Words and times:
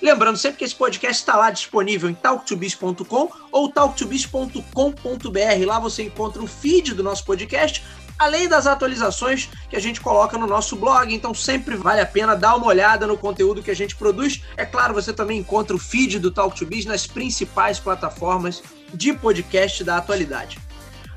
Lembrando 0.00 0.36
sempre 0.36 0.58
que 0.58 0.64
esse 0.64 0.74
podcast 0.74 1.22
está 1.22 1.36
lá 1.36 1.50
disponível 1.50 2.08
em 2.10 2.14
talktobiz.com 2.14 3.30
ou 3.50 3.68
talktobiz.com.br. 3.70 5.66
Lá 5.66 5.78
você 5.78 6.02
encontra 6.02 6.42
o 6.42 6.46
feed 6.46 6.94
do 6.94 7.02
nosso 7.02 7.24
podcast, 7.24 7.82
além 8.18 8.48
das 8.48 8.66
atualizações 8.66 9.48
que 9.68 9.76
a 9.76 9.80
gente 9.80 10.00
coloca 10.00 10.36
no 10.36 10.46
nosso 10.46 10.76
blog. 10.76 11.12
Então 11.14 11.32
sempre 11.32 11.76
vale 11.76 12.00
a 12.00 12.06
pena 12.06 12.36
dar 12.36 12.56
uma 12.56 12.66
olhada 12.66 13.06
no 13.06 13.16
conteúdo 13.16 13.62
que 13.62 13.70
a 13.70 13.76
gente 13.76 13.96
produz. 13.96 14.42
É 14.56 14.64
claro, 14.64 14.94
você 14.94 15.12
também 15.12 15.38
encontra 15.38 15.74
o 15.74 15.78
feed 15.78 16.18
do 16.18 16.30
Talk 16.30 16.56
to 16.56 16.66
Biz 16.66 16.84
nas 16.84 17.06
principais 17.06 17.78
plataformas 17.78 18.62
de 18.92 19.12
podcast 19.12 19.82
da 19.82 19.96
atualidade. 19.96 20.65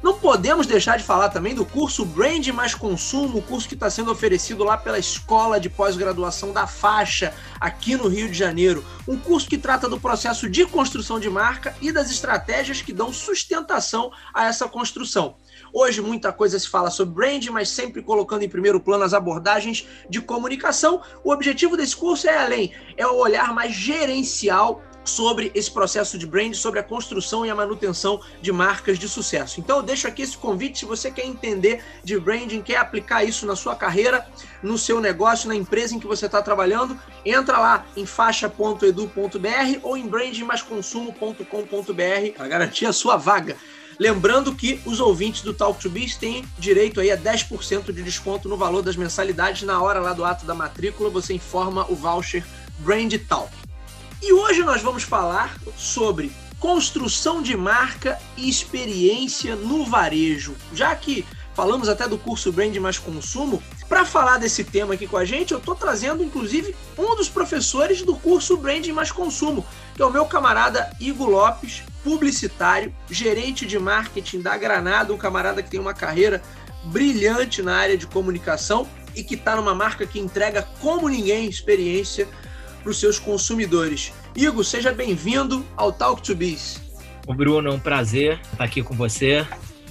Não 0.02 0.18
podemos 0.18 0.66
deixar 0.66 0.98
de 0.98 1.04
falar 1.04 1.28
também 1.28 1.54
do 1.54 1.66
curso 1.66 2.06
Brand 2.06 2.48
mais 2.48 2.74
Consumo, 2.74 3.40
o 3.40 3.42
curso 3.42 3.68
que 3.68 3.74
está 3.74 3.90
sendo 3.90 4.10
oferecido 4.10 4.64
lá 4.64 4.78
pela 4.78 4.98
Escola 4.98 5.60
de 5.60 5.70
Pós-Graduação 5.70 6.54
da 6.54 6.66
Faixa, 6.66 7.34
aqui 7.60 7.98
no 7.98 8.08
Rio 8.08 8.30
de 8.30 8.34
Janeiro. 8.34 8.86
Um 9.06 9.20
curso 9.20 9.50
que 9.50 9.58
trata 9.58 9.90
do 9.90 10.00
processo 10.00 10.50
de 10.50 10.66
construção 10.66 11.20
de 11.20 11.30
marca 11.30 11.76
e 11.82 11.92
das 11.92 12.10
estratégias 12.10 12.82
que 12.82 12.94
dão 12.94 13.12
sustentação 13.12 14.10
a 14.34 14.46
essa 14.46 14.70
construção. 14.70 15.36
Hoje 15.74 16.02
muita 16.02 16.32
coisa 16.32 16.58
se 16.58 16.70
fala 16.70 16.90
sobre 16.90 17.16
brand, 17.16 17.46
mas 17.48 17.68
sempre 17.68 18.02
colocando 18.02 18.44
em 18.44 18.50
primeiro 18.50 18.80
plano 18.80 19.04
as 19.04 19.14
abordagens 19.14 19.86
de 20.10 20.22
comunicação. 20.22 21.02
O 21.26 21.32
objetivo 21.34 21.76
desse 21.76 21.96
curso 21.96 22.26
é 22.30 22.38
além, 22.38 22.74
é 22.96 23.06
o 23.06 23.18
olhar 23.18 23.54
mais 23.54 23.74
gerencial 23.74 24.82
sobre 25.10 25.52
esse 25.54 25.72
processo 25.72 26.18
de 26.18 26.26
brand, 26.26 26.54
sobre 26.54 26.80
a 26.80 26.84
construção 26.84 27.46
e 27.46 27.50
a 27.50 27.56
manutenção 27.56 28.22
de 28.42 28.52
marcas 28.52 28.98
de 28.98 29.10
sucesso. 29.10 29.60
Então 29.60 29.78
eu 29.78 29.84
deixo 29.84 30.08
aqui 30.08 30.22
esse 30.22 30.38
convite 30.38 30.80
se 30.80 30.86
você 30.86 31.12
quer 31.12 31.26
entender 31.26 31.84
de 32.04 32.20
branding, 32.20 32.62
quer 32.62 32.78
aplicar 32.78 33.24
isso 33.24 33.46
na 33.46 33.56
sua 33.56 33.76
carreira, 33.76 34.26
no 34.62 34.78
seu 34.78 35.02
negócio, 35.02 35.48
na 35.48 35.56
empresa 35.56 35.96
em 35.96 36.00
que 36.00 36.08
você 36.08 36.26
está 36.26 36.42
trabalhando, 36.42 36.98
entra 37.26 37.58
lá 37.58 37.86
em 37.96 38.06
faixa.edu.br 38.06 39.80
ou 39.84 39.98
em 39.98 40.08
brandingmaisconsumo.com.br 40.08 42.34
para 42.36 42.48
garantir 42.48 42.86
a 42.86 42.94
sua 42.94 43.18
vaga. 43.18 43.58
Lembrando 44.00 44.56
que 44.56 44.80
os 44.86 45.02
ouvintes 45.02 45.42
do 45.42 45.54
Talk 45.54 45.82
to 45.82 45.90
Biz 45.90 46.16
têm 46.16 46.46
direito 46.58 47.02
aí 47.02 47.12
a 47.12 47.18
10% 47.18 47.92
de 47.92 48.02
desconto 48.02 48.48
no 48.48 48.56
valor 48.56 48.82
das 48.82 48.96
mensalidades. 48.96 49.64
Na 49.64 49.82
hora 49.82 50.00
lá 50.00 50.14
do 50.14 50.24
ato 50.24 50.46
da 50.46 50.56
matrícula, 50.56 51.10
você 51.10 51.34
informa 51.34 51.86
o 51.90 51.96
voucher 51.96 52.46
Brand 52.80 53.14
Talk. 53.28 53.69
E 54.22 54.34
hoje 54.34 54.64
nós 54.64 54.82
vamos 54.82 55.04
falar 55.04 55.56
sobre 55.78 56.30
construção 56.60 57.42
de 57.42 57.56
marca 57.56 58.20
e 58.36 58.50
experiência 58.50 59.56
no 59.56 59.86
varejo. 59.86 60.56
Já 60.74 60.94
que 60.94 61.26
falamos 61.56 61.88
até 61.88 62.06
do 62.06 62.18
curso 62.18 62.52
Brand 62.52 62.76
Mais 62.78 62.98
Consumo, 62.98 63.64
para 63.88 64.04
falar 64.04 64.38
desse 64.38 64.66
tema 64.66 64.96
aqui 64.96 65.08
com 65.08 65.16
a 65.16 65.24
gente, 65.24 65.54
eu 65.54 65.58
estou 65.58 65.74
trazendo 65.74 66.22
inclusive 66.22 66.76
um 66.98 67.16
dos 67.16 67.30
professores 67.30 68.02
do 68.02 68.14
curso 68.14 68.58
Brand 68.58 68.86
Mais 68.88 69.10
Consumo, 69.10 69.66
que 69.96 70.02
é 70.02 70.06
o 70.06 70.12
meu 70.12 70.26
camarada 70.26 70.92
Igor 71.00 71.30
Lopes, 71.30 71.84
publicitário, 72.04 72.94
gerente 73.10 73.66
de 73.66 73.80
marketing 73.80 74.42
da 74.42 74.58
Granada, 74.58 75.14
um 75.14 75.18
camarada 75.18 75.64
que 75.64 75.70
tem 75.70 75.80
uma 75.80 75.94
carreira 75.94 76.44
brilhante 76.86 77.62
na 77.62 77.78
área 77.78 77.98
de 77.98 78.06
comunicação 78.06 78.86
e 79.16 79.24
que 79.24 79.36
está 79.36 79.56
numa 79.56 79.74
marca 79.74 80.06
que 80.06 80.20
entrega 80.20 80.68
como 80.82 81.08
ninguém 81.08 81.48
experiência 81.48 82.28
para 82.82 82.92
os 82.92 83.00
seus 83.00 83.20
consumidores. 83.20 84.12
Igor, 84.36 84.64
seja 84.64 84.92
bem-vindo 84.92 85.66
ao 85.76 85.92
Talk 85.92 86.22
to 86.22 86.36
Biz. 86.36 86.82
Bruno, 87.36 87.70
é 87.70 87.74
um 87.74 87.80
prazer 87.80 88.40
estar 88.52 88.64
aqui 88.64 88.82
com 88.82 88.96
você. 88.96 89.46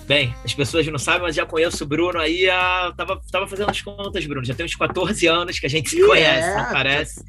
Bem, 0.08 0.34
as 0.42 0.54
pessoas 0.54 0.86
não 0.86 0.98
sabem, 0.98 1.20
mas 1.20 1.36
já 1.36 1.44
conheço 1.44 1.84
o 1.84 1.86
Bruno 1.86 2.18
aí. 2.18 2.48
A... 2.48 2.94
Tava, 2.96 3.20
tava 3.30 3.46
fazendo 3.46 3.68
as 3.68 3.82
contas, 3.82 4.24
Bruno. 4.24 4.42
Já 4.42 4.54
tem 4.54 4.64
uns 4.64 4.74
14 4.74 5.26
anos 5.26 5.60
que 5.60 5.66
a 5.66 5.68
gente 5.68 5.90
se 5.90 6.00
conhece, 6.00 6.48
não 6.56 6.72
parece? 6.72 7.22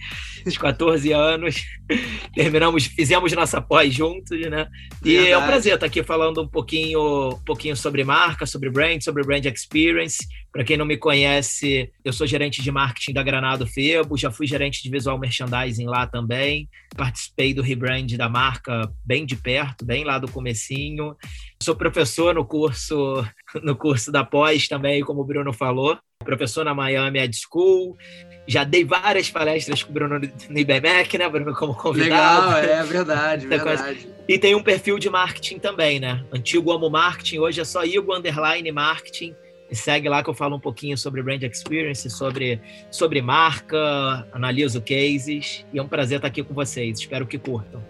Uns 0.47 0.57
14 0.57 1.11
anos. 1.11 1.65
Terminamos, 2.33 2.85
fizemos 2.85 3.33
nossa 3.33 3.61
pós 3.61 3.93
juntos, 3.93 4.39
né? 4.49 4.65
E 5.03 5.11
Verdade. 5.11 5.29
é 5.29 5.37
um 5.37 5.45
prazer 5.45 5.73
estar 5.73 5.87
aqui 5.87 6.01
falando 6.03 6.41
um 6.41 6.47
pouquinho, 6.47 7.31
um 7.31 7.43
pouquinho 7.43 7.75
sobre 7.75 8.01
marca, 8.05 8.45
sobre 8.45 8.69
brand, 8.69 9.01
sobre 9.01 9.23
brand 9.23 9.43
experience. 9.43 10.25
Para 10.49 10.63
quem 10.63 10.77
não 10.77 10.85
me 10.85 10.95
conhece, 10.97 11.91
eu 12.03 12.13
sou 12.13 12.25
gerente 12.25 12.61
de 12.61 12.71
marketing 12.71 13.13
da 13.13 13.21
Granado 13.21 13.67
Febo, 13.67 14.17
já 14.17 14.31
fui 14.31 14.47
gerente 14.47 14.81
de 14.81 14.89
visual 14.89 15.19
merchandising 15.19 15.85
lá 15.85 16.07
também. 16.07 16.69
Participei 16.95 17.53
do 17.53 17.61
rebrand 17.61 18.07
da 18.17 18.29
marca 18.29 18.89
bem 19.05 19.25
de 19.25 19.35
perto, 19.35 19.85
bem 19.85 20.05
lá 20.05 20.17
do 20.17 20.31
comecinho. 20.31 21.15
Sou 21.61 21.75
professor 21.75 22.33
no 22.33 22.45
curso 22.45 23.25
no 23.61 23.75
curso 23.75 24.11
da 24.11 24.23
pós 24.23 24.67
também, 24.67 25.01
como 25.01 25.21
o 25.21 25.25
Bruno 25.25 25.51
falou. 25.51 25.97
Professor 26.23 26.63
na 26.63 26.73
Miami 26.73 27.19
Ed 27.19 27.35
School. 27.35 27.97
Já 28.47 28.63
dei 28.63 28.85
várias 28.85 29.29
palestras 29.29 29.83
com 29.83 29.91
o 29.91 29.93
Bruno 29.93 30.19
no 30.19 30.59
IBMEC, 30.59 31.17
né, 31.17 31.27
Bruno, 31.29 31.53
como 31.53 31.75
convidado. 31.75 32.55
Legal, 32.55 32.79
é 32.79 32.83
verdade, 32.83 33.47
verdade. 33.47 34.07
E 34.27 34.39
tem 34.39 34.55
um 34.55 34.63
perfil 34.63 34.97
de 34.99 35.09
marketing 35.09 35.59
também, 35.59 35.99
né? 35.99 36.23
Antigo 36.31 36.71
Amo 36.71 36.89
Marketing, 36.89 37.39
hoje 37.39 37.61
é 37.61 37.65
só 37.65 37.83
Igor 37.83 38.17
Underline 38.17 38.71
Marketing 38.71 39.35
segue 39.75 40.09
lá 40.09 40.23
que 40.23 40.29
eu 40.29 40.33
falo 40.33 40.55
um 40.55 40.59
pouquinho 40.59 40.97
sobre 40.97 41.21
brand 41.21 41.43
experience, 41.43 42.09
sobre, 42.09 42.59
sobre 42.89 43.21
marca, 43.21 44.27
analiso 44.31 44.81
cases. 44.81 45.65
E 45.71 45.79
é 45.79 45.81
um 45.81 45.87
prazer 45.87 46.17
estar 46.17 46.27
aqui 46.27 46.43
com 46.43 46.53
vocês. 46.53 46.99
Espero 46.99 47.27
que 47.27 47.37
curtam. 47.37 47.83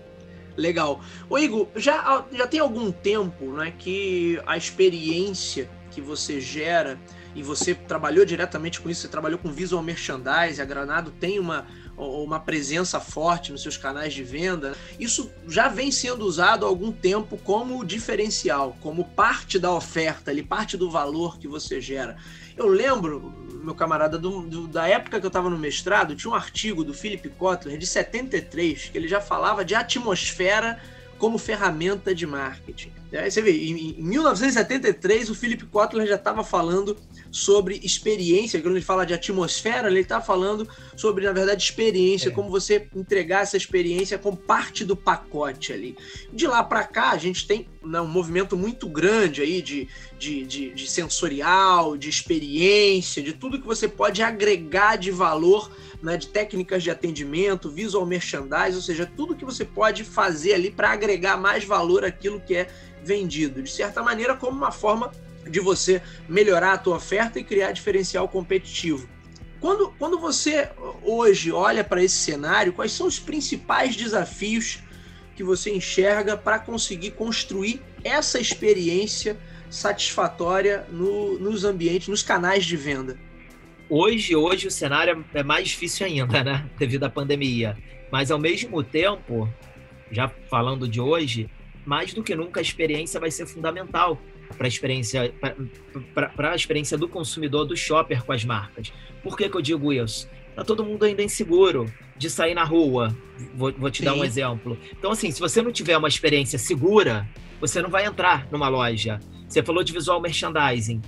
Legal. 0.60 1.02
Ô 1.30 1.38
Igor, 1.38 1.68
já, 1.76 2.26
já 2.32 2.46
tem 2.46 2.60
algum 2.60 2.92
tempo 2.92 3.46
né, 3.54 3.74
que 3.78 4.40
a 4.46 4.58
experiência 4.58 5.70
que 5.90 6.02
você 6.02 6.40
gera 6.40 7.00
e 7.34 7.42
você 7.42 7.74
trabalhou 7.74 8.26
diretamente 8.26 8.82
com 8.82 8.90
isso, 8.90 9.02
você 9.02 9.08
trabalhou 9.08 9.40
com 9.40 9.52
visual 9.52 9.82
merchandising, 9.82 10.62
a 10.62 10.66
Granado 10.66 11.12
tem 11.12 11.40
uma, 11.40 11.66
uma 12.00 12.40
presença 12.40 13.00
forte 13.00 13.52
nos 13.52 13.62
seus 13.62 13.78
canais 13.78 14.14
de 14.14 14.24
venda, 14.24 14.76
isso 15.00 15.32
já 15.48 15.68
vem 15.68 15.92
sendo 15.92 16.26
usado 16.26 16.66
há 16.66 16.70
algum 16.70 16.92
tempo 16.92 17.38
como 17.38 17.84
diferencial, 17.84 18.78
como 18.82 19.04
parte 19.04 19.60
da 19.60 19.72
oferta, 19.72 20.32
ali, 20.32 20.42
parte 20.42 20.78
do 20.78 20.90
valor 20.90 21.38
que 21.38 21.48
você 21.48 21.82
gera. 21.82 22.18
Eu 22.56 22.68
lembro, 22.68 23.34
meu 23.64 23.76
camarada, 23.76 24.18
do, 24.18 24.42
do, 24.42 24.68
da 24.68 24.88
época 24.88 25.20
que 25.20 25.26
eu 25.26 25.30
estava 25.30 25.50
no 25.50 25.58
mestrado, 25.58 26.16
tinha 26.16 26.32
um 26.32 26.36
artigo 26.36 26.84
do 26.84 26.94
Philip 26.94 27.28
Kotler, 27.30 27.78
de 27.78 27.86
73, 27.86 28.90
que 28.90 28.98
ele 28.98 29.08
já 29.08 29.22
falava 29.22 29.64
de 29.66 29.76
atmosfera 29.76 30.80
como 31.18 31.38
ferramenta 31.38 32.16
de 32.16 32.26
marketing. 32.26 32.99
Aí 33.12 33.32
você 33.32 33.42
vê, 33.42 33.52
em, 33.52 34.00
em 34.00 34.04
1973, 34.04 35.30
o 35.30 35.36
Philip 35.36 35.66
Kotler 35.66 36.08
já 36.08 36.16
estava 36.16 36.44
falando 36.44 36.96
sobre 37.32 37.80
experiência, 37.84 38.62
quando 38.62 38.76
ele 38.76 38.86
fala 38.86 39.06
de 39.06 39.14
atmosfera, 39.14 39.88
ele 39.88 40.02
está 40.02 40.22
falando 40.22 40.68
sobre, 40.96 41.26
na 41.26 41.32
verdade, 41.32 41.64
experiência, 41.64 42.30
é. 42.30 42.32
como 42.32 42.50
você 42.50 42.88
entregar 42.96 43.42
essa 43.42 43.58
experiência 43.58 44.18
como 44.18 44.38
parte 44.38 44.86
do 44.86 44.96
pacote 44.96 45.74
ali. 45.74 45.98
De 46.32 46.46
lá 46.46 46.64
para 46.64 46.84
cá, 46.84 47.12
a 47.12 47.18
gente 47.18 47.48
tem 47.48 47.68
né, 47.84 48.00
um 48.00 48.08
movimento 48.08 48.56
muito 48.56 48.88
grande 48.88 49.42
aí 49.42 49.62
de, 49.62 49.88
de, 50.18 50.46
de, 50.46 50.70
de 50.72 50.88
sensorial, 50.88 51.98
de 51.98 52.10
experiência, 52.10 53.24
de 53.24 53.34
tudo 53.34 53.60
que 53.60 53.66
você 53.66 53.88
pode 53.88 54.22
agregar 54.22 54.98
de 54.98 55.10
valor 55.12 55.72
né, 56.02 56.18
de 56.18 56.28
técnicas 56.28 56.84
de 56.84 56.92
atendimento, 56.92 57.70
visual 57.70 58.06
merchandising, 58.06 58.76
ou 58.76 58.82
seja, 58.82 59.06
tudo 59.06 59.36
que 59.36 59.46
você 59.46 59.66
pode 59.66 60.04
fazer 60.04 60.54
ali 60.54 60.72
para 60.72 60.92
agregar 60.92 61.38
mais 61.38 61.64
valor 61.64 62.06
àquilo 62.06 62.40
que 62.40 62.56
é 62.56 62.70
vendido. 63.10 63.64
De 63.64 63.72
certa 63.72 64.04
maneira, 64.04 64.36
como 64.36 64.56
uma 64.56 64.72
forma 64.72 65.12
de 65.50 65.60
você 65.60 66.02
melhorar 66.28 66.74
a 66.74 66.78
tua 66.78 66.98
oferta 66.98 67.40
e 67.40 67.44
criar 67.44 67.72
diferencial 67.72 68.28
competitivo. 68.28 69.10
Quando, 69.60 69.94
quando 69.98 70.20
você 70.20 70.70
hoje 71.04 71.52
olha 71.52 71.84
para 71.84 72.04
esse 72.04 72.16
cenário, 72.16 72.72
quais 72.72 72.92
são 72.92 73.08
os 73.08 73.20
principais 73.20 73.96
desafios 73.96 74.80
que 75.36 75.44
você 75.44 75.74
enxerga 75.74 76.38
para 76.38 76.60
conseguir 76.60 77.12
construir 77.12 77.82
essa 78.04 78.40
experiência 78.40 79.38
satisfatória 79.70 80.86
no, 80.90 81.40
nos 81.40 81.66
ambientes, 81.66 82.08
nos 82.08 82.24
canais 82.24 82.64
de 82.66 82.78
venda? 82.78 83.18
Hoje, 83.90 84.36
hoje 84.36 84.68
o 84.68 84.72
cenário 84.72 85.26
é 85.34 85.44
mais 85.44 85.70
difícil 85.70 86.06
ainda, 86.06 86.44
né? 86.44 86.70
Devido 86.78 87.06
à 87.06 87.10
pandemia. 87.10 87.76
Mas 88.12 88.32
ao 88.32 88.40
mesmo 88.40 88.84
tempo, 88.84 89.52
já 90.12 90.30
falando 90.50 90.88
de 90.88 91.02
hoje, 91.02 91.50
mais 91.90 92.14
do 92.14 92.22
que 92.22 92.36
nunca 92.36 92.60
a 92.60 92.62
experiência 92.62 93.20
vai 93.20 93.32
ser 93.32 93.48
fundamental 93.48 94.22
para 94.56 94.68
a 94.68 94.70
experiência, 94.70 95.34
para 96.14 96.52
a 96.52 96.56
experiência 96.56 96.96
do 96.96 97.08
consumidor, 97.08 97.66
do 97.66 97.76
shopper 97.76 98.24
com 98.24 98.32
as 98.32 98.46
marcas. 98.46 98.94
Por 99.24 99.36
que, 99.36 99.50
que 99.50 99.58
eu 99.58 99.62
digo 99.62 99.92
isso? 99.92 100.30
tá 100.56 100.64
todo 100.64 100.84
mundo 100.84 101.04
ainda 101.06 101.24
inseguro 101.24 101.92
de 102.18 102.30
sair 102.30 102.54
na 102.54 102.64
rua. 102.64 103.16
Vou, 103.56 103.72
vou 103.72 103.90
te 103.90 104.00
Sim. 104.00 104.06
dar 104.06 104.14
um 104.14 104.24
exemplo. 104.24 104.78
Então, 104.92 105.12
assim, 105.12 105.32
se 105.32 105.40
você 105.40 105.62
não 105.62 105.72
tiver 105.72 105.98
uma 105.98 106.08
experiência 106.08 106.60
segura, 106.60 107.28
você 107.60 107.82
não 107.82 107.90
vai 107.90 108.06
entrar 108.06 108.48
numa 108.52 108.68
loja. 108.68 109.20
Você 109.48 109.64
falou 109.64 109.84
de 109.84 109.94
visual 109.94 110.22
merchandising. 110.22 111.02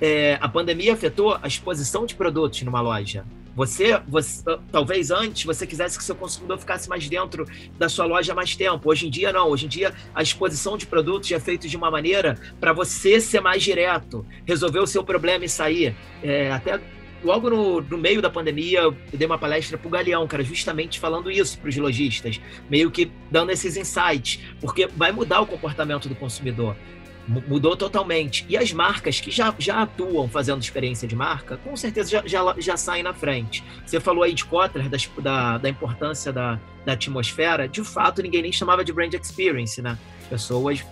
É, 0.00 0.38
a 0.40 0.48
pandemia 0.48 0.94
afetou 0.94 1.38
a 1.40 1.46
exposição 1.46 2.06
de 2.06 2.14
produtos 2.14 2.62
numa 2.62 2.80
loja. 2.80 3.24
Você, 3.54 4.00
você, 4.08 4.42
talvez 4.72 5.10
antes 5.10 5.44
você 5.44 5.66
quisesse 5.66 5.96
que 5.96 6.04
seu 6.04 6.14
consumidor 6.14 6.58
ficasse 6.58 6.88
mais 6.88 7.08
dentro 7.08 7.46
da 7.78 7.88
sua 7.88 8.04
loja 8.04 8.34
mais 8.34 8.56
tempo. 8.56 8.90
Hoje 8.90 9.06
em 9.06 9.10
dia 9.10 9.32
não. 9.32 9.48
Hoje 9.48 9.66
em 9.66 9.68
dia 9.68 9.94
a 10.14 10.22
exposição 10.22 10.76
de 10.76 10.86
produtos 10.86 11.30
é 11.30 11.38
feita 11.38 11.68
de 11.68 11.76
uma 11.76 11.90
maneira 11.90 12.38
para 12.60 12.72
você 12.72 13.20
ser 13.20 13.40
mais 13.40 13.62
direto, 13.62 14.26
resolver 14.44 14.80
o 14.80 14.86
seu 14.86 15.04
problema 15.04 15.44
e 15.44 15.48
sair. 15.48 15.94
É, 16.22 16.50
até 16.50 16.80
logo 17.22 17.48
no, 17.48 17.80
no, 17.80 17.96
meio 17.96 18.20
da 18.20 18.28
pandemia, 18.28 18.80
eu 18.80 18.96
dei 19.12 19.26
uma 19.26 19.38
palestra 19.38 19.78
para 19.78 19.88
o 19.88 19.90
Galeão, 19.90 20.26
cara, 20.26 20.42
justamente 20.42 21.00
falando 21.00 21.30
isso 21.30 21.58
para 21.58 21.70
os 21.70 21.76
lojistas, 21.76 22.40
meio 22.68 22.90
que 22.90 23.10
dando 23.30 23.50
esses 23.50 23.76
insights, 23.76 24.40
porque 24.60 24.86
vai 24.94 25.10
mudar 25.10 25.40
o 25.40 25.46
comportamento 25.46 26.08
do 26.08 26.14
consumidor 26.14 26.76
mudou 27.26 27.76
totalmente. 27.76 28.44
E 28.48 28.56
as 28.56 28.72
marcas 28.72 29.20
que 29.20 29.30
já, 29.30 29.54
já 29.58 29.82
atuam 29.82 30.28
fazendo 30.28 30.60
experiência 30.60 31.08
de 31.08 31.16
marca, 31.16 31.56
com 31.56 31.76
certeza 31.76 32.10
já, 32.10 32.22
já, 32.26 32.54
já 32.58 32.76
saem 32.76 33.02
na 33.02 33.14
frente. 33.14 33.64
Você 33.84 33.98
falou 33.98 34.22
aí 34.22 34.34
de 34.34 34.44
Kotler, 34.44 34.88
da, 35.20 35.58
da, 35.58 35.68
importância 35.68 36.32
da, 36.32 36.58
da 36.84 36.92
atmosfera. 36.92 37.68
De 37.68 37.82
fato, 37.82 38.22
ninguém 38.22 38.42
nem 38.42 38.52
chamava 38.52 38.84
de 38.84 38.92
brand 38.92 39.12
experience, 39.14 39.80
né? 39.80 39.98
As 40.22 40.28
pessoas 40.28 40.84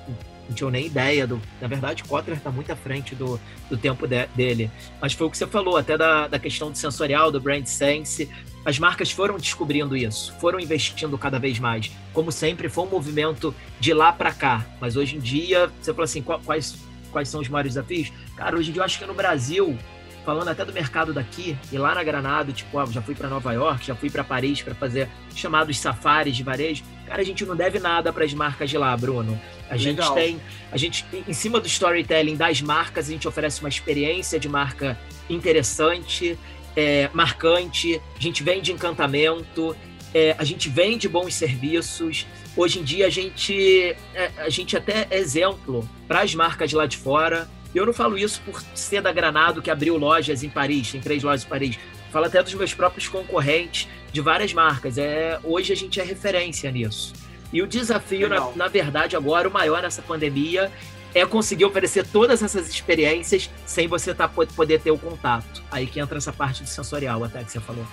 não 0.49 0.55
tinham 0.55 0.71
nem 0.71 0.87
ideia 0.87 1.27
do. 1.27 1.41
Na 1.61 1.69
verdade, 1.69 2.05
Kotler 2.05 2.37
está 2.37 2.51
muito 2.51 2.71
à 2.73 2.77
frente 2.77 3.15
do, 3.15 3.41
do 3.71 3.77
tempo 3.77 4.07
de, 4.07 4.27
dele. 4.35 4.71
Mas 5.01 5.13
foi 5.13 5.27
o 5.27 5.31
que 5.31 5.39
você 5.39 5.47
falou, 5.47 5.77
até 5.77 5.97
da, 5.97 6.29
da 6.29 6.39
questão 6.39 6.71
do 6.71 6.79
sensorial, 6.79 7.31
do 7.31 7.41
brand 7.41 7.67
sense. 7.67 8.29
As 8.65 8.79
marcas 8.79 9.11
foram 9.11 9.37
descobrindo 9.39 9.97
isso, 9.97 10.33
foram 10.39 10.61
investindo 10.61 11.19
cada 11.19 11.39
vez 11.39 11.59
mais. 11.59 11.91
Como 12.13 12.31
sempre, 12.31 12.69
foi 12.69 12.85
um 12.85 12.91
movimento 12.91 13.55
de 13.81 13.93
lá 13.93 14.13
para 14.13 14.33
cá. 14.33 14.65
Mas 14.81 14.97
hoje 14.97 15.17
em 15.17 15.21
dia, 15.21 15.71
você 15.81 15.93
fala 15.93 16.05
assim, 16.05 16.23
quais, 16.23 16.77
quais 17.11 17.29
são 17.29 17.41
os 17.41 17.49
maiores 17.49 17.75
desafios? 17.75 18.13
Cara, 18.37 18.57
hoje 18.57 18.71
em 18.71 18.73
dia 18.73 18.81
eu 18.81 18.85
acho 18.85 18.99
que 18.99 19.05
no 19.05 19.15
Brasil 19.15 19.77
falando 20.25 20.49
até 20.49 20.65
do 20.65 20.73
mercado 20.73 21.13
daqui, 21.13 21.57
e 21.71 21.79
lá 21.79 21.95
na 21.95 22.03
Granada, 22.03 22.53
tipo, 22.53 22.79
ó, 22.79 22.87
já 22.87 23.03
fui 23.03 23.15
para 23.15 23.29
Nova 23.29 23.53
York, 23.53 23.85
já 23.85 23.95
fui 23.95 24.09
para 24.09 24.23
Paris 24.23 24.63
para 24.63 24.75
fazer 24.75 25.09
chamados 25.35 25.79
safaris 25.79 26.37
de 26.37 26.43
varejo. 26.43 26.85
Cara, 27.07 27.21
a 27.21 27.25
gente 27.25 27.45
não 27.45 27.57
deve 27.57 27.79
nada 27.79 28.13
para 28.13 28.25
as 28.25 28.33
marcas 28.33 28.71
de 28.71 28.79
lá, 28.79 28.97
Bruno. 28.97 29.41
A 29.69 29.75
Legal. 29.75 29.83
gente 29.83 30.15
tem, 30.15 30.41
a 30.71 30.77
gente 30.77 31.05
em 31.27 31.33
cima 31.33 31.61
do 31.61 31.67
storytelling 31.67 32.37
das 32.37 32.63
marcas, 32.63 33.09
a 33.09 33.13
gente 33.13 33.27
oferece 33.27 33.61
uma 33.61 33.69
experiência 33.69 34.39
de 34.39 34.49
marca 34.49 34.99
interessante, 35.29 36.39
é, 36.77 37.11
marcante. 37.13 38.01
A 38.17 38.21
gente 38.21 38.43
vende 38.43 38.73
encantamento, 38.73 39.77
é, 40.15 40.35
a 40.39 40.45
gente 40.45 40.69
vende 40.69 41.09
bons 41.09 41.35
serviços. 41.35 42.27
Hoje 42.57 42.81
em 42.81 42.83
dia 42.83 43.07
a 43.07 43.11
gente, 43.11 43.97
é, 44.15 44.31
a 44.39 44.49
gente 44.49 44.77
até 44.77 45.07
é 45.11 45.19
exemplo 45.19 45.89
para 46.07 46.21
as 46.21 46.35
marcas 46.35 46.73
lá 46.73 46.87
de 46.87 46.97
fora. 46.97 47.49
E 47.75 47.79
eu 47.79 47.87
não 47.87 47.93
falo 47.93 48.19
isso 48.19 48.41
por 48.45 48.63
ser 48.75 49.01
da 49.01 49.13
Granado, 49.13 49.63
que 49.63 49.71
abriu 49.71 49.97
lojas 49.97 50.43
em 50.43 50.49
Paris, 50.49 50.93
tem 50.93 51.01
três 51.01 51.23
lojas 51.23 51.45
em 51.45 51.49
Paris. 51.49 51.79
Falo 52.11 52.27
até 52.27 52.43
dos 52.43 52.53
meus 52.55 52.75
próprios 52.75 53.09
concorrentes 53.09 53.89
de 54.13 54.21
várias 54.21 54.53
marcas. 54.53 54.99
É, 54.99 55.41
hoje 55.43 55.73
a 55.73 55.77
gente 55.77 55.99
é 55.99 56.05
referência 56.05 56.71
nisso. 56.71 57.15
E 57.53 57.63
o 57.63 57.67
desafio, 57.67 58.29
na, 58.29 58.51
na, 58.55 58.69
verdade, 58.69 59.17
agora, 59.17 59.49
o 59.49 59.53
maior 59.53 59.83
nessa 59.83 60.03
pandemia, 60.03 60.71
é 61.15 61.25
conseguir 61.27 61.65
oferecer 61.65 62.07
todas 62.07 62.43
essas 62.43 62.69
experiências 62.69 63.51
sem 63.67 63.87
você 63.89 64.15
tá, 64.15 64.29
poder 64.29 64.81
ter 64.81 64.91
o 64.91 64.99
contato. 64.99 65.63
Aí 65.71 65.87
que 65.87 66.01
entra 66.01 66.19
essa 66.19 66.33
parte 66.33 66.63
do 66.63 66.69
sensorial, 66.69 67.25
até 67.25 67.43
que 67.45 67.53
você 67.53 67.61
falou. 67.61 67.87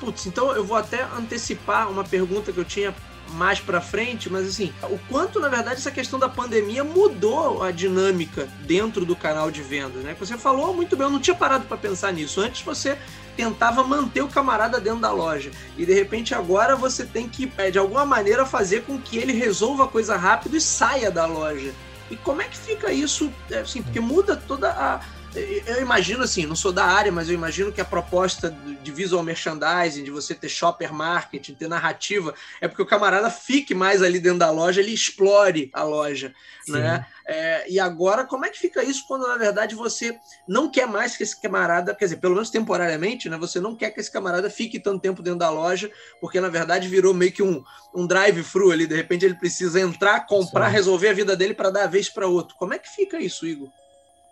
Putz, 0.00 0.26
então 0.26 0.52
eu 0.52 0.64
vou 0.64 0.76
até 0.76 1.02
antecipar 1.02 1.90
uma 1.90 2.04
pergunta 2.04 2.52
que 2.52 2.58
eu 2.58 2.64
tinha 2.64 2.94
mais 3.32 3.60
para 3.60 3.80
frente, 3.80 4.30
mas 4.30 4.48
assim, 4.48 4.72
o 4.84 4.98
quanto 5.08 5.40
na 5.40 5.48
verdade 5.48 5.76
essa 5.76 5.90
questão 5.90 6.18
da 6.18 6.28
pandemia 6.28 6.84
mudou 6.84 7.62
a 7.62 7.70
dinâmica 7.70 8.48
dentro 8.60 9.04
do 9.04 9.16
canal 9.16 9.50
de 9.50 9.62
vendas, 9.62 10.02
né? 10.02 10.16
Você 10.18 10.36
falou 10.38 10.74
muito 10.74 10.96
bem, 10.96 11.06
eu 11.06 11.10
não 11.10 11.20
tinha 11.20 11.36
parado 11.36 11.66
para 11.66 11.76
pensar 11.76 12.12
nisso. 12.12 12.40
Antes 12.40 12.62
você 12.62 12.96
tentava 13.36 13.84
manter 13.84 14.22
o 14.22 14.28
camarada 14.28 14.80
dentro 14.80 15.00
da 15.00 15.12
loja 15.12 15.50
e 15.76 15.84
de 15.84 15.92
repente 15.92 16.34
agora 16.34 16.74
você 16.74 17.04
tem 17.04 17.28
que 17.28 17.52
é, 17.58 17.70
de 17.70 17.78
alguma 17.78 18.06
maneira 18.06 18.46
fazer 18.46 18.82
com 18.82 18.98
que 18.98 19.18
ele 19.18 19.32
resolva 19.32 19.84
a 19.84 19.88
coisa 19.88 20.16
rápido 20.16 20.56
e 20.56 20.60
saia 20.60 21.10
da 21.10 21.26
loja. 21.26 21.72
E 22.10 22.16
como 22.16 22.40
é 22.40 22.44
que 22.44 22.56
fica 22.56 22.92
isso, 22.92 23.32
é, 23.50 23.58
assim, 23.58 23.82
porque 23.82 24.00
muda 24.00 24.36
toda 24.36 24.70
a 24.70 25.00
eu 25.40 25.80
imagino 25.80 26.22
assim, 26.22 26.46
não 26.46 26.56
sou 26.56 26.72
da 26.72 26.84
área, 26.84 27.12
mas 27.12 27.28
eu 27.28 27.34
imagino 27.34 27.72
que 27.72 27.80
a 27.80 27.84
proposta 27.84 28.50
de 28.82 28.90
visual 28.92 29.22
merchandising, 29.22 30.04
de 30.04 30.10
você 30.10 30.34
ter 30.34 30.48
shopper 30.48 30.92
marketing, 30.92 31.54
ter 31.54 31.68
narrativa, 31.68 32.34
é 32.60 32.68
porque 32.68 32.82
o 32.82 32.86
camarada 32.86 33.30
fique 33.30 33.74
mais 33.74 34.02
ali 34.02 34.18
dentro 34.18 34.38
da 34.38 34.50
loja, 34.50 34.80
ele 34.80 34.92
explore 34.92 35.70
a 35.72 35.82
loja, 35.82 36.34
Sim. 36.64 36.72
né? 36.72 37.06
É, 37.26 37.68
e 37.68 37.80
agora, 37.80 38.24
como 38.24 38.46
é 38.46 38.50
que 38.50 38.58
fica 38.58 38.84
isso 38.84 39.04
quando, 39.06 39.26
na 39.26 39.36
verdade, 39.36 39.74
você 39.74 40.16
não 40.46 40.70
quer 40.70 40.86
mais 40.86 41.16
que 41.16 41.22
esse 41.22 41.40
camarada, 41.40 41.94
quer 41.94 42.04
dizer, 42.04 42.16
pelo 42.18 42.34
menos 42.34 42.50
temporariamente, 42.50 43.28
né? 43.28 43.36
Você 43.38 43.58
não 43.58 43.74
quer 43.74 43.90
que 43.90 44.00
esse 44.00 44.10
camarada 44.10 44.48
fique 44.48 44.78
tanto 44.78 45.00
tempo 45.00 45.22
dentro 45.22 45.40
da 45.40 45.50
loja, 45.50 45.90
porque, 46.20 46.40
na 46.40 46.48
verdade, 46.48 46.88
virou 46.88 47.12
meio 47.12 47.32
que 47.32 47.42
um, 47.42 47.64
um 47.94 48.06
drive-thru 48.06 48.70
ali, 48.70 48.86
de 48.86 48.94
repente 48.94 49.24
ele 49.24 49.34
precisa 49.34 49.80
entrar, 49.80 50.26
comprar, 50.26 50.68
Sim. 50.68 50.74
resolver 50.74 51.08
a 51.08 51.14
vida 51.14 51.36
dele 51.36 51.54
para 51.54 51.70
dar 51.70 51.84
a 51.84 51.88
vez 51.88 52.08
para 52.08 52.26
outro. 52.26 52.54
Como 52.56 52.74
é 52.74 52.78
que 52.78 52.88
fica 52.88 53.18
isso, 53.18 53.46
Igor? 53.46 53.70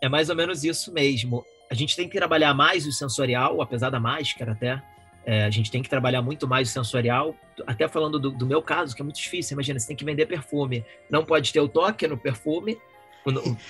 É 0.00 0.08
mais 0.08 0.28
ou 0.28 0.36
menos 0.36 0.64
isso 0.64 0.92
mesmo. 0.92 1.44
A 1.70 1.74
gente 1.74 1.96
tem 1.96 2.08
que 2.08 2.16
trabalhar 2.16 2.54
mais 2.54 2.86
o 2.86 2.92
sensorial, 2.92 3.60
apesar 3.60 3.90
da 3.90 3.98
máscara 3.98 4.52
até. 4.52 4.82
É, 5.26 5.44
a 5.44 5.50
gente 5.50 5.70
tem 5.70 5.82
que 5.82 5.88
trabalhar 5.88 6.20
muito 6.20 6.46
mais 6.46 6.68
o 6.68 6.72
sensorial. 6.72 7.34
Até 7.66 7.88
falando 7.88 8.18
do, 8.18 8.30
do, 8.30 8.46
meu 8.46 8.60
caso, 8.60 8.94
que 8.94 9.00
é 9.00 9.04
muito 9.04 9.16
difícil. 9.16 9.54
Imagina, 9.54 9.78
você 9.78 9.86
tem 9.86 9.96
que 9.96 10.04
vender 10.04 10.26
perfume. 10.26 10.84
Não 11.10 11.24
pode 11.24 11.52
ter 11.52 11.60
o 11.60 11.68
toque 11.68 12.06
no 12.06 12.18
perfume. 12.18 12.78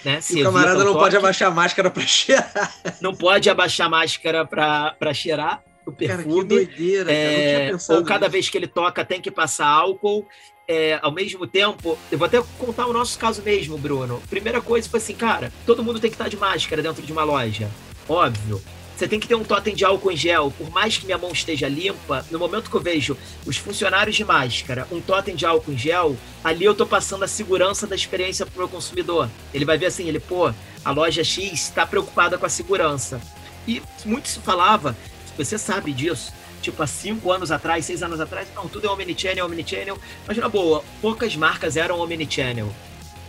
Né? 0.04 0.20
Se 0.22 0.40
o 0.40 0.44
camarada 0.44 0.80
não 0.80 0.92
toque, 0.92 1.04
pode 1.04 1.16
abaixar 1.16 1.48
a 1.50 1.54
máscara 1.54 1.90
para 1.90 2.02
cheirar. 2.02 2.74
Não 3.00 3.14
pode 3.14 3.48
abaixar 3.48 3.86
a 3.86 3.90
máscara 3.90 4.44
para 4.44 5.14
cheirar 5.14 5.62
o 5.86 5.92
perfume. 5.92 6.24
Cara, 6.24 6.40
que 6.40 6.44
doideira, 6.44 7.12
é, 7.12 7.70
Ou 7.90 8.04
cada 8.04 8.26
nisso. 8.26 8.32
vez 8.32 8.50
que 8.50 8.58
ele 8.58 8.66
toca 8.66 9.04
tem 9.04 9.20
que 9.20 9.30
passar 9.30 9.66
álcool 9.66 10.26
é, 10.66 10.98
ao 11.02 11.12
mesmo 11.12 11.46
tempo, 11.46 11.98
eu 12.10 12.18
vou 12.18 12.26
até 12.26 12.42
contar 12.58 12.86
o 12.86 12.92
nosso 12.92 13.18
caso 13.18 13.42
mesmo, 13.42 13.76
Bruno. 13.78 14.22
Primeira 14.28 14.60
coisa 14.60 14.88
foi 14.88 14.98
assim, 14.98 15.14
cara, 15.14 15.52
todo 15.66 15.82
mundo 15.82 16.00
tem 16.00 16.10
que 16.10 16.14
estar 16.14 16.28
de 16.28 16.36
máscara 16.36 16.82
dentro 16.82 17.02
de 17.02 17.12
uma 17.12 17.24
loja. 17.24 17.70
Óbvio. 18.08 18.62
Você 18.96 19.08
tem 19.08 19.18
que 19.18 19.26
ter 19.26 19.34
um 19.34 19.42
totem 19.42 19.74
de 19.74 19.84
álcool 19.84 20.12
em 20.12 20.16
gel. 20.16 20.52
Por 20.56 20.70
mais 20.70 20.96
que 20.96 21.04
minha 21.04 21.18
mão 21.18 21.32
esteja 21.32 21.66
limpa, 21.66 22.24
no 22.30 22.38
momento 22.38 22.70
que 22.70 22.76
eu 22.76 22.80
vejo 22.80 23.16
os 23.44 23.56
funcionários 23.56 24.14
de 24.14 24.24
máscara, 24.24 24.86
um 24.92 25.00
totem 25.00 25.34
de 25.34 25.44
álcool 25.44 25.72
em 25.72 25.78
gel, 25.78 26.16
ali 26.44 26.64
eu 26.64 26.74
tô 26.76 26.86
passando 26.86 27.24
a 27.24 27.28
segurança 27.28 27.88
da 27.88 27.96
experiência 27.96 28.46
pro 28.46 28.58
meu 28.58 28.68
consumidor. 28.68 29.28
Ele 29.52 29.64
vai 29.64 29.76
ver 29.76 29.86
assim, 29.86 30.06
ele, 30.06 30.20
pô, 30.20 30.52
a 30.84 30.90
loja 30.92 31.24
X 31.24 31.52
está 31.54 31.84
preocupada 31.84 32.38
com 32.38 32.46
a 32.46 32.48
segurança. 32.48 33.20
E 33.66 33.82
muito 34.04 34.28
se 34.28 34.38
falava, 34.38 34.96
você 35.36 35.58
sabe 35.58 35.92
disso, 35.92 36.32
tipo, 36.64 36.82
há 36.82 36.86
cinco 36.86 37.30
anos 37.30 37.50
atrás, 37.50 37.84
seis 37.84 38.02
anos 38.02 38.20
atrás, 38.20 38.48
não, 38.54 38.68
tudo 38.68 38.86
é 38.86 38.90
omnichannel, 38.90 39.46
omnichannel. 39.46 39.98
Mas, 40.26 40.36
na 40.36 40.48
boa, 40.48 40.84
poucas 41.00 41.36
marcas 41.36 41.76
eram 41.76 42.00
omnichannel. 42.00 42.72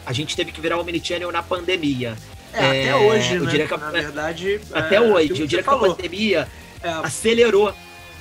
A 0.05 0.13
gente 0.13 0.35
teve 0.35 0.51
que 0.51 0.61
virar 0.61 0.79
omnichannel 0.79 1.31
na 1.31 1.43
pandemia. 1.43 2.15
É, 2.53 2.59
é 2.59 2.89
até 2.89 2.95
hoje, 2.95 3.39
né? 3.39 3.67
Que, 3.67 3.77
na 3.77 3.91
verdade... 3.91 4.61
Até 4.71 4.95
é, 4.95 5.01
hoje. 5.01 5.29
Eu 5.29 5.47
diria 5.47 5.63
que 5.63 5.69
a 5.69 5.77
pandemia 5.77 6.47
é. 6.81 6.89
acelerou. 7.03 7.73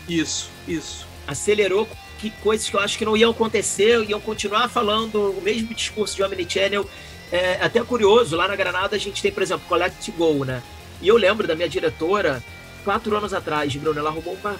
Isso, 0.08 0.50
isso. 0.66 1.06
Acelerou 1.26 1.88
que 2.18 2.30
coisas 2.30 2.68
que 2.68 2.76
eu 2.76 2.80
acho 2.80 2.98
que 2.98 3.04
não 3.04 3.16
iam 3.16 3.30
acontecer, 3.30 4.04
iam 4.08 4.20
continuar 4.20 4.68
falando 4.68 5.30
o 5.30 5.40
mesmo 5.42 5.72
discurso 5.74 6.16
de 6.16 6.22
omnichannel. 6.22 6.88
É 7.30 7.58
até 7.60 7.82
curioso, 7.82 8.36
lá 8.36 8.46
na 8.46 8.54
Granada 8.54 8.96
a 8.96 8.98
gente 8.98 9.20
tem, 9.20 9.32
por 9.32 9.42
exemplo, 9.42 9.66
Collect 9.68 10.10
Go, 10.12 10.44
né? 10.44 10.62
E 11.00 11.08
eu 11.08 11.16
lembro 11.16 11.46
da 11.46 11.54
minha 11.54 11.68
diretora, 11.68 12.42
quatro 12.84 13.16
anos 13.16 13.34
atrás, 13.34 13.74
Bruno, 13.76 13.98
ela 13.98 14.10
arrumou 14.10 14.36
uma 14.40 14.56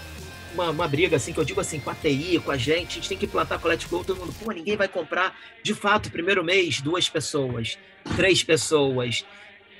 uma, 0.54 0.70
uma, 0.70 0.88
briga, 0.88 1.16
assim, 1.16 1.32
que 1.32 1.38
eu 1.38 1.44
digo 1.44 1.60
assim, 1.60 1.80
com 1.80 1.90
a 1.90 1.94
TI, 1.94 2.40
com 2.42 2.50
a 2.50 2.56
gente, 2.56 2.92
a 2.92 2.94
gente 2.94 3.08
tem 3.08 3.18
que 3.18 3.26
plantar 3.26 3.58
colete 3.58 3.86
Go, 3.88 4.04
todo 4.04 4.18
mundo, 4.18 4.34
pô, 4.42 4.50
ninguém 4.52 4.76
vai 4.76 4.88
comprar. 4.88 5.36
De 5.62 5.74
fato, 5.74 6.10
primeiro 6.10 6.42
mês, 6.42 6.80
duas 6.80 7.08
pessoas, 7.08 7.78
três 8.16 8.42
pessoas. 8.42 9.24